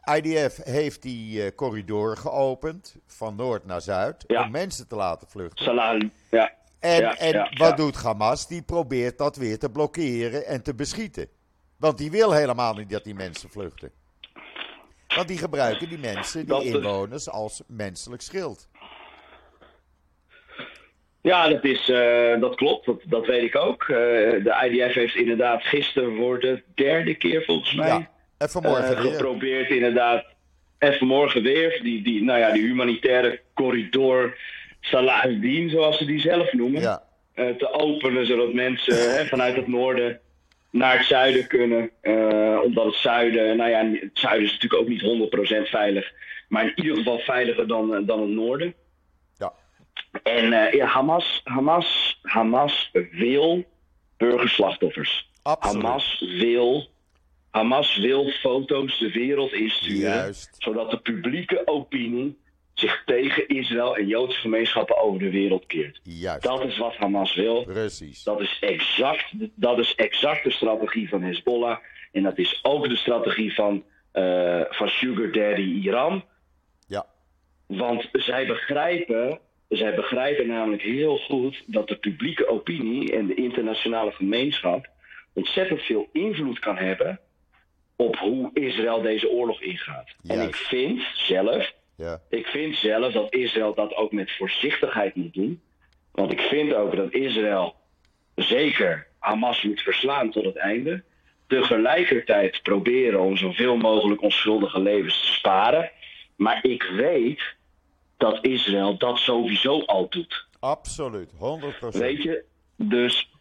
IDF 0.04 0.64
heeft 0.64 1.02
die 1.02 1.44
uh, 1.44 1.50
corridor 1.54 2.16
geopend 2.16 2.96
van 3.06 3.36
noord 3.36 3.66
naar 3.66 3.80
zuid 3.80 4.24
ja. 4.26 4.44
om 4.44 4.50
mensen 4.50 4.88
te 4.88 4.96
laten 4.96 5.28
vluchten. 5.28 5.64
Salam, 5.64 6.10
ja. 6.30 6.52
En, 6.80 7.00
ja, 7.00 7.16
en 7.16 7.32
ja, 7.32 7.50
wat 7.56 7.76
doet 7.76 8.02
Hamas? 8.02 8.48
Die 8.48 8.62
probeert 8.62 9.18
dat 9.18 9.36
weer 9.36 9.58
te 9.58 9.70
blokkeren 9.70 10.46
en 10.46 10.62
te 10.62 10.74
beschieten. 10.74 11.28
Want 11.76 11.98
die 11.98 12.10
wil 12.10 12.32
helemaal 12.32 12.74
niet 12.74 12.90
dat 12.90 13.04
die 13.04 13.14
mensen 13.14 13.50
vluchten. 13.50 13.90
Want 15.14 15.28
die 15.28 15.38
gebruiken 15.38 15.88
die 15.88 15.98
mensen, 15.98 16.38
die 16.40 16.48
Dat 16.48 16.62
inwoners, 16.62 17.28
als 17.28 17.62
menselijk 17.66 18.22
schild. 18.22 18.68
Ja, 21.20 21.48
dat, 21.48 21.64
is, 21.64 21.88
uh, 21.88 22.40
dat 22.40 22.54
klopt. 22.54 22.86
Dat, 22.86 23.00
dat 23.04 23.26
weet 23.26 23.42
ik 23.42 23.56
ook. 23.56 23.82
Uh, 23.82 23.96
de 24.44 24.68
IDF 24.70 24.94
heeft 24.94 25.14
inderdaad 25.14 25.62
gisteren 25.62 26.16
voor 26.16 26.40
de 26.40 26.62
derde 26.74 27.14
keer 27.14 27.44
volgens 27.44 27.74
mij. 27.74 28.08
Ja, 28.38 28.46
en 28.46 28.48
vanmorgen 28.48 28.90
uh, 28.90 29.00
geprobeerd 29.00 29.70
inderdaad. 29.70 30.24
En 30.78 30.94
vanmorgen 30.94 31.42
weer. 31.42 31.80
Die, 31.82 32.02
die, 32.02 32.22
nou 32.22 32.38
ja, 32.38 32.52
die 32.52 32.62
humanitaire 32.62 33.40
corridor 33.54 34.38
Salahuddin, 34.80 35.70
zoals 35.70 35.98
ze 35.98 36.04
die 36.04 36.20
zelf 36.20 36.52
noemen. 36.52 36.80
Ja. 36.80 37.02
te 37.34 37.72
openen 37.72 38.26
zodat 38.26 38.52
mensen 38.52 39.16
hè, 39.16 39.24
vanuit 39.24 39.56
het 39.56 39.66
noorden 39.66 40.20
naar 40.70 40.96
het 40.96 41.06
zuiden 41.06 41.46
kunnen. 41.46 41.90
omdat 42.64 42.84
het 42.84 42.94
zuiden, 42.94 43.56
nou 43.56 43.70
ja, 43.70 43.90
het 44.00 44.10
zuiden 44.12 44.46
is 44.46 44.52
natuurlijk 44.52 44.82
ook 44.82 44.88
niet 44.88 45.66
100% 45.66 45.68
veilig. 45.68 46.12
Maar 46.48 46.64
in 46.64 46.72
ieder 46.74 46.96
geval 46.96 47.18
veiliger 47.18 47.66
dan, 47.66 48.04
dan 48.06 48.20
het 48.20 48.30
noorden. 48.30 48.74
En 50.22 50.44
uh, 50.44 50.72
ja, 50.72 50.86
Hamas, 50.86 51.40
Hamas, 51.44 52.18
Hamas 52.22 52.90
wil 53.10 53.64
burgerslachtoffers. 54.16 55.30
Absoluut. 55.42 55.82
Hamas 55.82 56.24
wil, 56.38 56.88
Hamas 57.54 57.96
wil 57.96 58.30
foto's 58.30 58.98
de 58.98 59.10
wereld 59.10 59.52
insturen. 59.52 60.00
Juist. 60.00 60.56
Zodat 60.58 60.90
de 60.90 60.98
publieke 60.98 61.62
opinie 61.66 62.38
zich 62.72 63.02
tegen 63.06 63.48
Israël 63.48 63.96
en 63.96 64.06
Joodse 64.06 64.40
gemeenschappen 64.40 64.96
over 64.98 65.18
de 65.18 65.30
wereld 65.30 65.66
keert. 65.66 66.00
Juist. 66.02 66.42
Dat 66.42 66.64
is 66.64 66.78
wat 66.78 66.96
Hamas 66.96 67.34
wil. 67.34 67.64
Precies. 67.64 68.22
Dat 68.22 68.40
is 68.40 68.58
exact, 68.60 69.24
dat 69.54 69.78
is 69.78 69.94
exact 69.94 70.44
de 70.44 70.50
strategie 70.50 71.08
van 71.08 71.22
Hezbollah. 71.22 71.78
En 72.12 72.22
dat 72.22 72.38
is 72.38 72.60
ook 72.62 72.88
de 72.88 72.96
strategie 72.96 73.54
van, 73.54 73.84
uh, 74.12 74.60
van 74.68 74.88
Sugar 74.88 75.32
Daddy 75.32 75.80
Iran. 75.82 76.24
Ja. 76.86 77.06
Want 77.66 78.08
zij 78.12 78.46
begrijpen 78.46 79.40
zij 79.68 79.94
begrijpen 79.94 80.46
namelijk 80.46 80.82
heel 80.82 81.18
goed 81.18 81.62
dat 81.66 81.88
de 81.88 81.96
publieke 81.96 82.48
opinie 82.48 83.12
en 83.12 83.26
de 83.26 83.34
internationale 83.34 84.12
gemeenschap 84.12 84.88
ontzettend 85.32 85.82
veel 85.82 86.08
invloed 86.12 86.58
kan 86.58 86.76
hebben 86.76 87.20
op 87.96 88.16
hoe 88.16 88.50
Israël 88.52 89.02
deze 89.02 89.30
oorlog 89.30 89.60
ingaat. 89.60 90.14
En 90.26 90.40
ik 90.40 90.54
vind 90.54 91.02
zelf, 91.14 91.72
ja. 91.96 92.20
ik 92.28 92.46
vind 92.46 92.76
zelf 92.76 93.12
dat 93.12 93.34
Israël 93.34 93.74
dat 93.74 93.94
ook 93.94 94.12
met 94.12 94.36
voorzichtigheid 94.36 95.14
moet 95.14 95.34
doen. 95.34 95.60
Want 96.12 96.32
ik 96.32 96.40
vind 96.40 96.74
ook 96.74 96.96
dat 96.96 97.12
Israël 97.12 97.74
zeker 98.34 99.06
Hamas 99.18 99.62
moet 99.62 99.80
verslaan 99.80 100.30
tot 100.30 100.44
het 100.44 100.56
einde. 100.56 101.02
Tegelijkertijd 101.46 102.62
proberen 102.62 103.20
om 103.20 103.36
zoveel 103.36 103.76
mogelijk 103.76 104.22
onschuldige 104.22 104.80
levens 104.80 105.20
te 105.20 105.26
sparen. 105.26 105.90
Maar 106.36 106.64
ik 106.64 106.82
weet 106.82 107.42
dat 108.16 108.44
Israël 108.46 108.98
dat 108.98 109.18
sowieso 109.18 109.80
al 109.80 110.08
doet. 110.08 110.46
Absoluut, 110.60 111.30
100%. 111.32 111.36
Weet 111.90 112.22
je, 112.22 112.44
dus, 112.76 113.33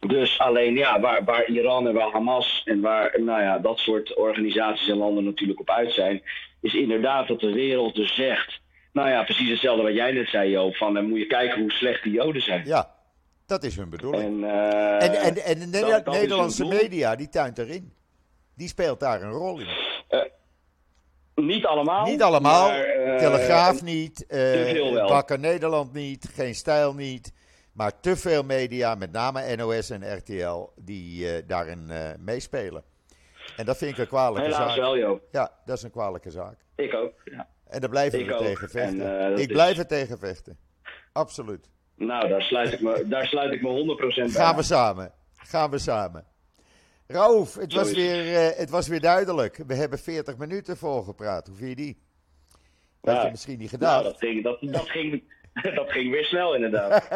dus 0.00 0.38
alleen 0.38 0.74
ja, 0.74 1.00
waar, 1.00 1.24
waar 1.24 1.48
Iran 1.48 1.88
en 1.88 1.94
waar 1.94 2.10
Hamas 2.10 2.62
en 2.64 2.80
waar 2.80 3.20
nou 3.20 3.42
ja, 3.42 3.58
dat 3.58 3.78
soort 3.78 4.14
organisaties 4.14 4.88
en 4.88 4.96
landen 4.96 5.24
natuurlijk 5.24 5.60
op 5.60 5.70
uit 5.70 5.92
zijn, 5.92 6.22
is 6.60 6.74
inderdaad 6.74 7.28
dat 7.28 7.40
de 7.40 7.52
wereld 7.52 7.94
dus 7.94 8.14
zegt, 8.14 8.60
nou 8.92 9.08
ja, 9.08 9.24
precies 9.24 9.50
hetzelfde 9.50 9.82
wat 9.82 9.94
jij 9.94 10.12
net 10.12 10.28
zei 10.28 10.50
Joop, 10.50 10.76
van 10.76 10.94
dan 10.94 11.08
moet 11.08 11.18
je 11.18 11.26
kijken 11.26 11.60
hoe 11.60 11.72
slecht 11.72 12.02
die 12.02 12.12
Joden 12.12 12.42
zijn. 12.42 12.66
Ja, 12.66 12.94
dat 13.46 13.64
is 13.64 13.76
hun 13.76 13.90
bedoeling. 13.90 14.24
En, 14.24 14.38
uh, 14.38 15.02
en, 15.02 15.14
en, 15.14 15.36
en, 15.36 15.70
de 15.70 15.80
dat, 15.80 16.04
dat 16.04 16.14
Nederlandse 16.14 16.64
media, 16.64 17.16
die 17.16 17.28
tuint 17.28 17.58
erin. 17.58 17.92
Die 18.54 18.68
speelt 18.68 19.00
daar 19.00 19.22
een 19.22 19.30
rol 19.30 19.58
in. 19.60 19.66
Uh, 20.10 20.20
niet 21.34 21.66
allemaal. 21.66 22.06
Niet 22.06 22.22
allemaal. 22.22 22.68
Maar, 22.68 23.06
uh, 23.06 23.16
Telegraaf 23.16 23.82
niet. 23.82 24.24
Uh, 24.28 25.08
Wakker 25.08 25.38
Nederland 25.38 25.92
niet. 25.92 26.28
Geen 26.34 26.54
Stijl 26.54 26.94
niet. 26.94 27.32
Maar 27.76 28.00
te 28.00 28.16
veel 28.16 28.42
media, 28.42 28.94
met 28.94 29.12
name 29.12 29.56
NOS 29.56 29.90
en 29.90 30.16
RTL, 30.16 30.68
die 30.76 31.24
uh, 31.24 31.42
daarin 31.46 31.90
meespelen. 32.18 32.82
En 33.56 33.64
dat 33.66 33.76
vind 33.76 33.92
ik 33.92 33.98
een 33.98 34.06
kwalijke 34.06 34.48
Helaas 34.48 34.68
zaak. 34.68 34.76
wel, 34.76 34.98
joh. 34.98 35.20
Ja, 35.32 35.52
dat 35.64 35.76
is 35.76 35.82
een 35.82 35.90
kwalijke 35.90 36.30
zaak. 36.30 36.58
Ik 36.76 36.94
ook, 36.94 37.12
ja. 37.24 37.48
En 37.68 37.80
daar 37.80 37.90
blijven 37.90 38.20
ik 38.20 38.26
we 38.26 38.34
ook. 38.34 38.40
tegen 38.40 38.68
vechten. 38.68 39.18
En, 39.18 39.38
ik 39.38 39.48
blijf 39.48 39.78
er 39.78 39.86
tegen 39.86 40.18
vechten. 40.18 40.58
Absoluut. 41.12 41.70
Nou, 41.94 42.28
daar 42.28 42.42
sluit 42.42 42.72
ik 42.72 42.80
me, 42.80 43.04
daar 43.08 43.26
sluit 43.26 43.52
ik 43.52 43.62
me 43.62 43.96
100% 44.00 44.14
bij. 44.14 44.28
Gaan 44.28 44.56
we 44.56 44.62
samen. 44.62 45.12
Gaan 45.36 45.70
we 45.70 45.78
samen. 45.78 46.24
Raouf, 47.06 47.54
het, 47.54 47.72
was 47.72 47.92
weer, 47.92 48.24
uh, 48.26 48.56
het 48.56 48.70
was 48.70 48.88
weer 48.88 49.00
duidelijk. 49.00 49.62
We 49.66 49.74
hebben 49.74 49.98
40 49.98 50.36
minuten 50.36 50.76
volgepraat. 50.76 51.46
Hoe 51.46 51.56
vind 51.56 51.68
je 51.68 51.76
die? 51.76 51.98
Dat 53.00 53.14
ja. 53.14 53.14
had 53.14 53.24
je 53.24 53.30
misschien 53.30 53.58
niet 53.58 53.70
gedaan. 53.70 54.02
Nou, 54.02 54.04
dat 54.04 54.18
ging, 54.18 54.42
dat, 54.42 54.58
dat, 54.60 54.88
ging, 54.88 55.22
dat 55.74 55.90
ging 55.90 56.10
weer 56.10 56.24
snel 56.24 56.54
inderdaad. 56.54 57.08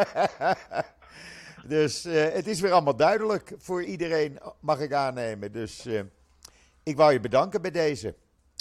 dus 1.74 2.06
uh, 2.06 2.22
het 2.22 2.46
is 2.46 2.60
weer 2.60 2.72
allemaal 2.72 2.96
duidelijk 2.96 3.52
voor 3.58 3.84
iedereen, 3.84 4.38
mag 4.60 4.80
ik 4.80 4.92
aannemen. 4.92 5.52
Dus 5.52 5.86
uh, 5.86 6.00
ik 6.82 6.96
wou 6.96 7.12
je 7.12 7.20
bedanken 7.20 7.62
bij 7.62 7.70
deze, 7.70 8.14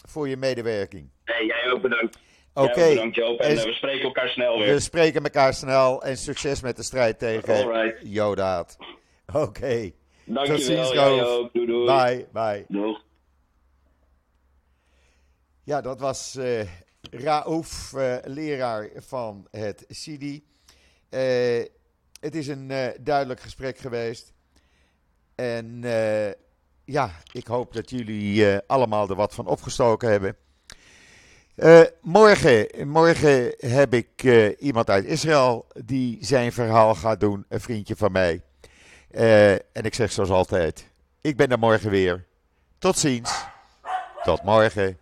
voor 0.07 0.29
je 0.29 0.37
medewerking. 0.37 1.09
Nee, 1.25 1.45
jij 1.45 1.71
ook 1.71 1.81
bedankt. 1.81 2.19
Oké. 2.53 2.69
Okay. 2.71 2.89
Bedankt 2.89 3.15
Joop 3.15 3.39
en, 3.39 3.57
en 3.57 3.65
we 3.65 3.73
spreken 3.73 4.03
elkaar 4.03 4.29
snel 4.29 4.59
weer. 4.59 4.73
We 4.73 4.79
spreken 4.79 5.23
elkaar 5.23 5.53
snel 5.53 6.03
en 6.03 6.17
succes 6.17 6.61
met 6.61 6.75
de 6.75 6.83
strijd 6.83 7.19
tegen 7.19 7.95
Jodaat. 8.03 8.77
Oké. 9.27 9.39
Okay. 9.39 9.95
Dankjewel. 10.25 11.49
Doei, 11.53 11.65
doei. 11.65 11.85
Bye, 11.85 12.27
bye. 12.31 12.65
Doeg. 12.67 13.01
Ja, 15.63 15.81
dat 15.81 15.99
was 15.99 16.35
uh, 16.39 16.61
Raouf, 17.09 17.93
uh, 17.95 18.15
leraar 18.23 18.89
van 18.95 19.47
het 19.51 19.85
CIDI. 19.87 20.43
Uh, 21.09 21.65
het 22.19 22.35
is 22.35 22.47
een 22.47 22.71
duidelijk 23.01 23.39
gesprek 23.39 23.77
geweest. 23.77 24.33
En 25.35 25.81
ja, 26.85 27.11
ik 27.31 27.47
hoop 27.47 27.73
dat 27.73 27.89
jullie 27.89 28.57
allemaal 28.57 29.09
er 29.09 29.15
wat 29.15 29.33
van 29.33 29.47
opgestoken 29.47 30.09
hebben. 30.09 30.35
morgen, 32.01 32.87
morgen 32.87 33.53
heb 33.57 33.93
ik 33.93 34.23
iemand 34.59 34.89
uit 34.89 35.05
Israël 35.05 35.67
die 35.85 36.17
zijn 36.25 36.51
verhaal 36.51 36.95
gaat 36.95 37.19
doen, 37.19 37.45
een 37.49 37.61
vriendje 37.61 37.95
van 37.95 38.11
mij. 38.11 38.41
En 39.71 39.83
ik 39.83 39.93
zeg 39.93 40.11
zoals 40.11 40.29
altijd, 40.29 40.87
ik 41.21 41.37
ben 41.37 41.51
er 41.51 41.59
morgen 41.59 41.89
weer. 41.89 42.25
Tot 42.79 42.97
ziens. 42.97 43.45
Tot 44.23 44.43
morgen. 44.43 44.97